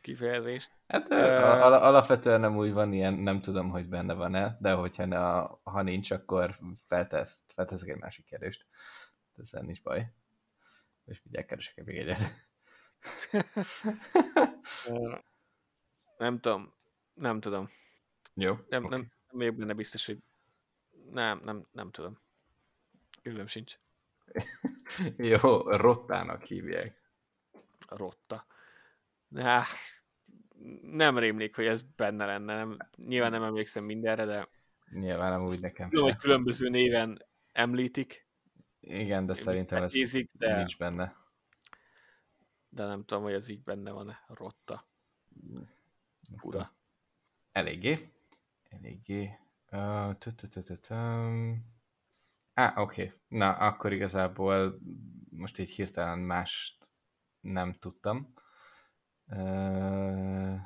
[0.01, 0.71] kifejezés.
[0.93, 5.05] Hát uh, al- alapvetően nem úgy van ilyen, nem tudom, hogy benne van-e, de hogyha
[5.05, 5.19] ne,
[5.63, 8.67] ha nincs, akkor feltesz, felteszek egy másik kérdést.
[9.37, 10.13] Ezzel nincs baj
[11.05, 12.19] és mindjárt keresek még egyet.
[16.19, 16.75] nem tudom.
[17.15, 17.71] Nem tudom.
[18.35, 18.57] Jó.
[18.69, 18.99] Nem, okay.
[18.99, 20.23] nem, nem vagyok benne biztos, hogy
[21.11, 22.21] Nem, nem, nem tudom.
[23.23, 23.79] Különöm sincs.
[25.17, 27.01] Jó, Rottának hívják.
[27.89, 28.47] Rotta.
[29.29, 29.65] Nah,
[30.83, 32.55] nem rémlik, hogy ez benne lenne.
[32.57, 34.49] Nem, nyilván nem emlékszem mindenre, de...
[34.91, 36.03] Nyilván nem úgy nekem sem.
[36.03, 38.27] hogy különböző néven említik.
[38.81, 40.57] Igen, de szerintem ez ízik, de...
[40.57, 41.17] nincs benne.
[42.69, 44.25] De nem tudom, hogy ez így benne van-e.
[44.27, 44.87] Rotta.
[46.43, 46.75] Ura.
[47.53, 48.09] Eléggé.
[48.69, 49.39] Eléggé.
[52.55, 53.13] Á, oké.
[53.29, 54.79] Na, akkor igazából
[55.31, 56.91] most így hirtelen mást
[57.41, 58.35] nem tudtam.
[59.37, 60.61] Uh,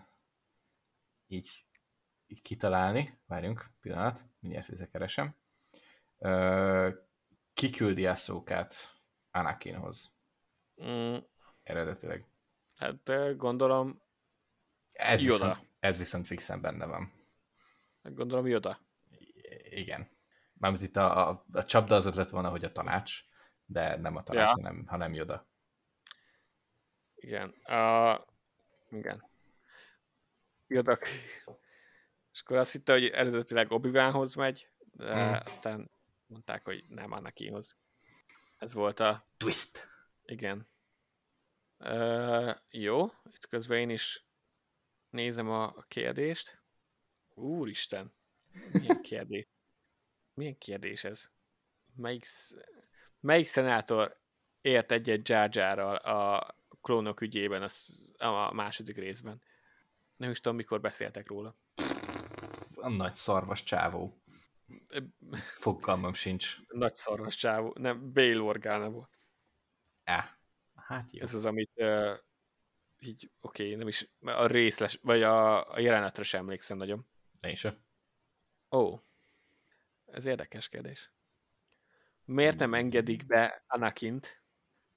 [1.26, 1.64] így,
[2.26, 3.18] így kitalálni.
[3.26, 5.36] Várjunk, pillanat, mindjárt visszakeresem.
[6.16, 6.94] Uh,
[7.54, 8.74] kiküldi a szókát
[9.30, 10.12] Anakinhoz.
[10.84, 11.16] Mm.
[11.62, 12.26] Eredetileg.
[12.76, 14.00] Hát gondolom
[14.96, 15.48] ez Yoda.
[15.48, 17.12] Viszont, ez viszont fixen benne van.
[18.02, 18.80] Hát gondolom Yoda.
[19.70, 20.08] Igen.
[20.52, 23.20] Mármint itt a, a, a csapda az lett volna, hogy a tanács,
[23.64, 24.54] de nem a tanács, ja.
[24.54, 25.46] hanem, hanem Yoda.
[27.14, 27.54] Igen.
[28.90, 29.30] Igen.
[30.66, 30.98] Yoda.
[32.32, 33.90] És akkor azt hitte, hogy eredetileg obi
[34.36, 35.40] megy, de hmm.
[35.44, 35.90] aztán
[36.26, 37.76] mondták, hogy nem Anakinhoz.
[38.58, 39.26] Ez volt a...
[39.36, 39.88] Twist.
[40.24, 40.68] Igen.
[41.78, 44.24] Uh, jó, itt közben én is
[45.10, 46.62] nézem a, a kérdést.
[47.34, 48.14] Úristen,
[48.72, 49.48] milyen kérdés.
[50.34, 51.30] Milyen kérdés ez?
[51.94, 52.24] Melyik,
[53.20, 54.16] melyik szenátor
[54.60, 56.56] ért egyet Jar a
[56.86, 59.42] klónok ügyében az, a második részben?
[60.16, 61.56] Nem is tudom, mikor beszéltek róla.
[62.74, 64.22] A nagy szarvas csávó.
[65.58, 66.56] Fogalmam sincs.
[66.68, 67.74] Nagy szarvas csávó.
[67.78, 69.18] Nem, Bail Organa volt.
[70.04, 70.28] Eh,
[70.74, 71.22] hát jó.
[71.22, 72.16] Ez az, amit uh,
[72.98, 77.06] így, oké, okay, nem is, a részles, vagy a, a jelenetre sem emlékszem nagyon.
[77.40, 77.84] Én sem.
[78.70, 79.00] Ó, oh,
[80.04, 81.12] ez érdekes kérdés.
[82.24, 84.42] Miért nem engedik be Anakint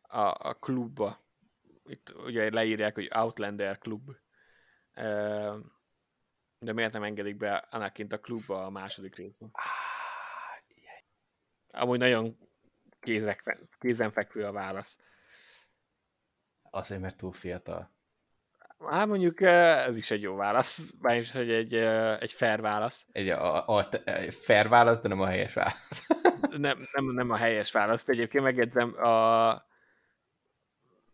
[0.01, 1.27] a, a klubba?
[1.89, 4.11] Itt ugye leírják, hogy Outlander klub.
[6.59, 9.51] De miért nem engedik be Anakint a klubba a második részben?
[11.73, 12.37] Amúgy nagyon
[13.79, 14.99] kézenfekvő a válasz.
[16.61, 17.91] Azért, mert túl fiatal.
[18.87, 21.73] Hát mondjuk ez is egy jó válasz, bármint, hogy egy,
[22.19, 23.07] egy fair válasz.
[23.11, 26.07] Egy a, a, a fair válasz, de nem a helyes válasz.
[26.57, 28.07] nem, nem, nem a helyes válasz.
[28.07, 29.67] Egyébként megjegyzem a...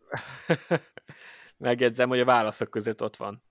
[1.56, 3.42] megjegyzem, hogy a válaszok között ott van.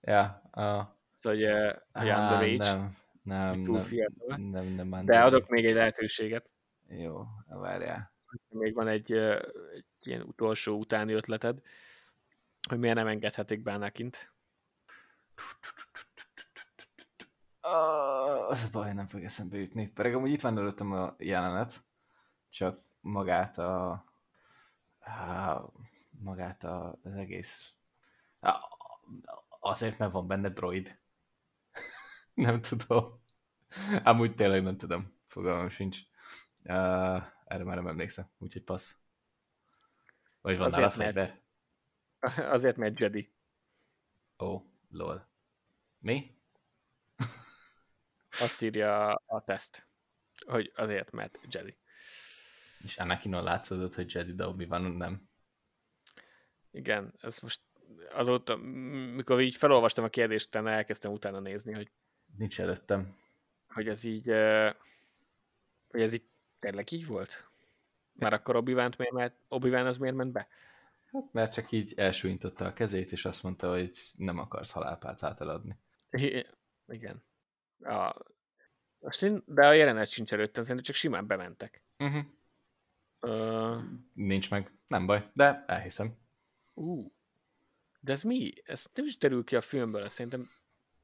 [0.00, 0.22] Ja.
[0.50, 0.98] A...
[1.16, 2.72] Szóval, hogy, uh, hogy underage.
[2.72, 4.36] Nem, nem, túl nem, fiatal.
[4.36, 6.50] nem, nem, nem De adok még egy lehetőséget.
[6.88, 8.12] Jó, várjál.
[8.48, 11.60] Még van egy, egy ilyen utolsó utáni ötleted
[12.68, 14.32] hogy miért nem engedhetik be Anakint.
[17.62, 19.88] Uh, az a baj, nem fog eszembe jutni.
[19.88, 21.84] Pedig amúgy itt van előttem a jelenet,
[22.48, 24.04] csak magát a,
[26.10, 27.74] magát a, az egész
[29.60, 30.98] azért, mert van benne droid.
[32.34, 33.22] nem tudom.
[34.02, 35.18] Amúgy tényleg nem tudom.
[35.26, 35.98] Fogalmam sincs.
[36.62, 38.98] Uh, erre már nem emlékszem, úgyhogy passz.
[40.40, 41.40] Vagy van nála fegyver.
[42.54, 43.32] Azért, mert Jedi.
[44.38, 45.28] Ó, oh, lol.
[45.98, 46.38] Mi?
[48.40, 49.86] Azt írja a teszt,
[50.46, 51.76] hogy azért, mert Jedi.
[52.84, 55.28] És Anakinon látszódott, hogy Jedi, de obi van nem.
[56.70, 57.60] Igen, ez most
[58.12, 58.56] azóta,
[59.14, 61.90] mikor így felolvastam a kérdést, utána elkezdtem utána nézni, hogy
[62.36, 63.16] nincs előttem.
[63.68, 64.26] Hogy ez így,
[65.88, 66.24] hogy ez így
[66.58, 67.48] tényleg így volt?
[68.12, 70.48] Már akkor obi miért, obi az miért ment be?
[71.12, 75.76] Hát mert csak így elsújtotta a kezét, és azt mondta, hogy nem akarsz halálpálcát eladni.
[76.86, 77.22] igen.
[77.80, 78.14] A,
[79.44, 81.82] de a jelenet sincs előttem, szerintem csak simán bementek.
[81.98, 82.24] Uh-huh.
[83.20, 83.82] Uh,
[84.12, 86.16] Nincs meg, nem baj, de elhiszem.
[86.74, 87.10] Uh,
[88.00, 88.52] de ez mi?
[88.64, 90.50] Ez nem is derül ki a filmből, ez szerintem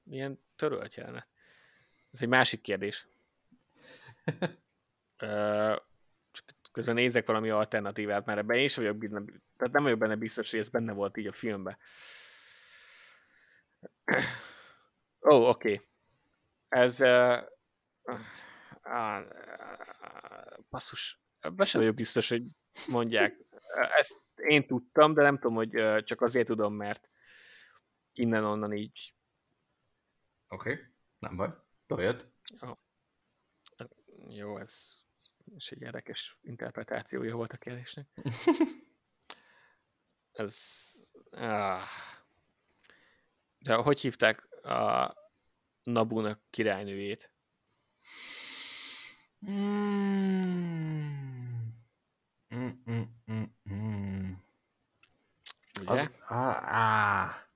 [0.03, 1.27] milyen törölt jelenet.
[2.13, 3.07] Ez egy másik kérdés.
[5.23, 5.77] uh,
[6.73, 9.25] közben nézek valami alternatívát, mert ebben én is vagyok benne,
[9.57, 11.77] tehát nem vagyok benne biztos, hogy ez benne volt így a filmben.
[15.31, 15.73] Ó, oh, oké.
[15.73, 15.87] Okay.
[16.69, 17.43] Ez uh,
[18.85, 19.21] uh,
[20.71, 22.43] passzus, be sem vagyok biztos, hogy
[22.87, 23.37] mondják.
[23.99, 27.09] Ezt én tudtam, de nem tudom, hogy csak azért tudom, mert
[28.13, 29.15] innen-onnan így.
[30.49, 30.85] Oké, okay.
[31.19, 31.51] nem baj.
[31.87, 32.31] Toljad.
[32.61, 32.77] Oh.
[34.29, 35.05] Jó, ez
[35.55, 38.07] és egy érdekes interpretációja volt a kérdésnek.
[40.33, 40.57] Ez...
[41.31, 41.83] Ah.
[43.59, 45.15] De hogy hívták a
[45.83, 47.31] Nabunak királynőjét?
[49.51, 50.96] Mm.
[52.57, 53.03] Mm, mm,
[53.33, 53.43] mm,
[53.73, 54.33] mm.
[55.85, 57.49] Az, á, á,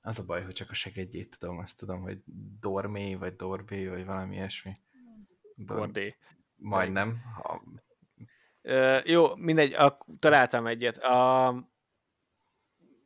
[0.00, 2.22] az a baj, hogy csak a segedjét tudom, azt tudom, hogy
[2.60, 4.80] Dormé, vagy Dorbé, vagy valami ilyesmi.
[5.56, 6.16] Dordé.
[6.56, 7.22] Majdnem.
[7.34, 7.62] Ha...
[8.62, 10.98] Ö, jó, mindegy, a, találtam egyet.
[10.98, 11.54] A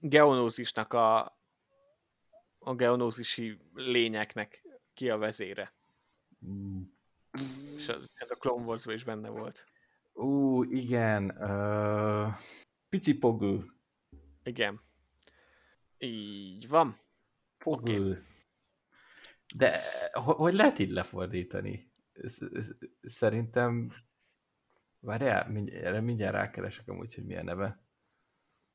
[0.00, 1.38] geonózisnak a,
[2.58, 4.62] a geonózisi lényeknek
[4.94, 5.72] ki a vezére.
[6.46, 6.82] Mm.
[7.74, 7.98] És a,
[8.28, 9.66] a Clone wars is benne volt.
[10.18, 11.30] Ú, igen.
[11.30, 12.34] Uh,
[12.88, 13.72] pici pogő.
[14.42, 14.80] Igen.
[15.98, 17.00] Így van.
[17.58, 18.10] Pogő.
[18.10, 18.22] Okay.
[19.54, 19.80] De
[20.12, 21.92] hogy lehet így lefordítani?
[23.00, 23.90] Szerintem...
[25.00, 27.82] Várjál, erre mindjárt rákeresek amúgy, hogy milyen neve.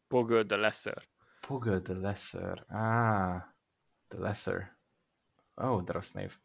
[0.07, 1.07] Pogő the Lesser.
[1.47, 2.65] Pogő the Lesser.
[2.67, 3.43] Ah,
[4.07, 4.77] the Lesser.
[5.61, 6.39] Ó, oh, de rossz név.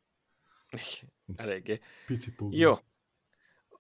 [1.37, 1.81] Eléggé.
[2.07, 2.57] Pici pogő.
[2.57, 2.75] Jó.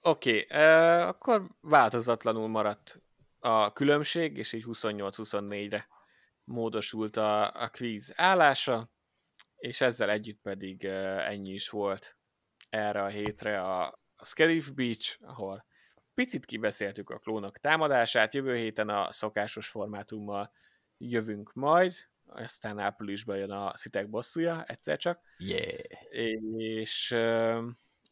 [0.09, 3.03] Oké, okay, uh, akkor változatlanul maradt
[3.39, 5.89] a különbség, és így 28-24-re
[6.45, 8.91] módosult a, a quiz állása,
[9.57, 12.17] és ezzel együtt pedig uh, ennyi is volt
[12.69, 13.87] erre a hétre a,
[14.17, 15.65] a Scarif Beach, ahol
[16.15, 20.53] picit kibeszéltük a klónok támadását, jövő héten a szokásos formátummal
[20.99, 21.93] jövünk majd,
[22.27, 25.21] aztán áprilisban jön a szitek bosszúja, egyszer csak.
[25.39, 25.79] Yeah.
[26.57, 27.65] És uh,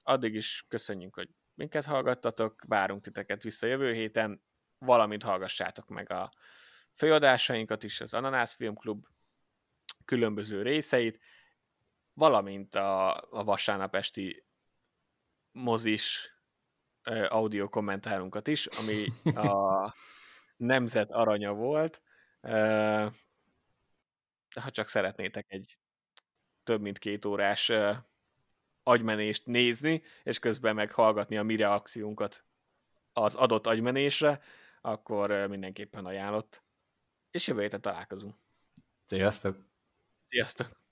[0.03, 4.43] addig is köszönjük, hogy minket hallgattatok, várunk titeket vissza jövő héten,
[4.79, 6.33] valamint hallgassátok meg a
[6.95, 9.07] főadásainkat is, az Ananász Filmklub
[10.05, 11.21] különböző részeit,
[12.13, 14.45] valamint a, a vasárnap esti
[15.53, 16.37] mozis
[17.29, 19.07] audio kommentárunkat is, ami
[19.51, 19.95] a
[20.57, 22.03] nemzet aranya volt.
[24.61, 25.79] Ha csak szeretnétek egy
[26.63, 27.73] több mint két órás
[28.87, 32.45] agymenést nézni, és közben meg hallgatni a mi reakciónkat
[33.13, 34.41] az adott agymenésre,
[34.81, 36.63] akkor mindenképpen ajánlott.
[37.31, 38.35] És jövő héten találkozunk.
[39.05, 39.57] Sziasztok!
[40.29, 40.86] Sziasztok!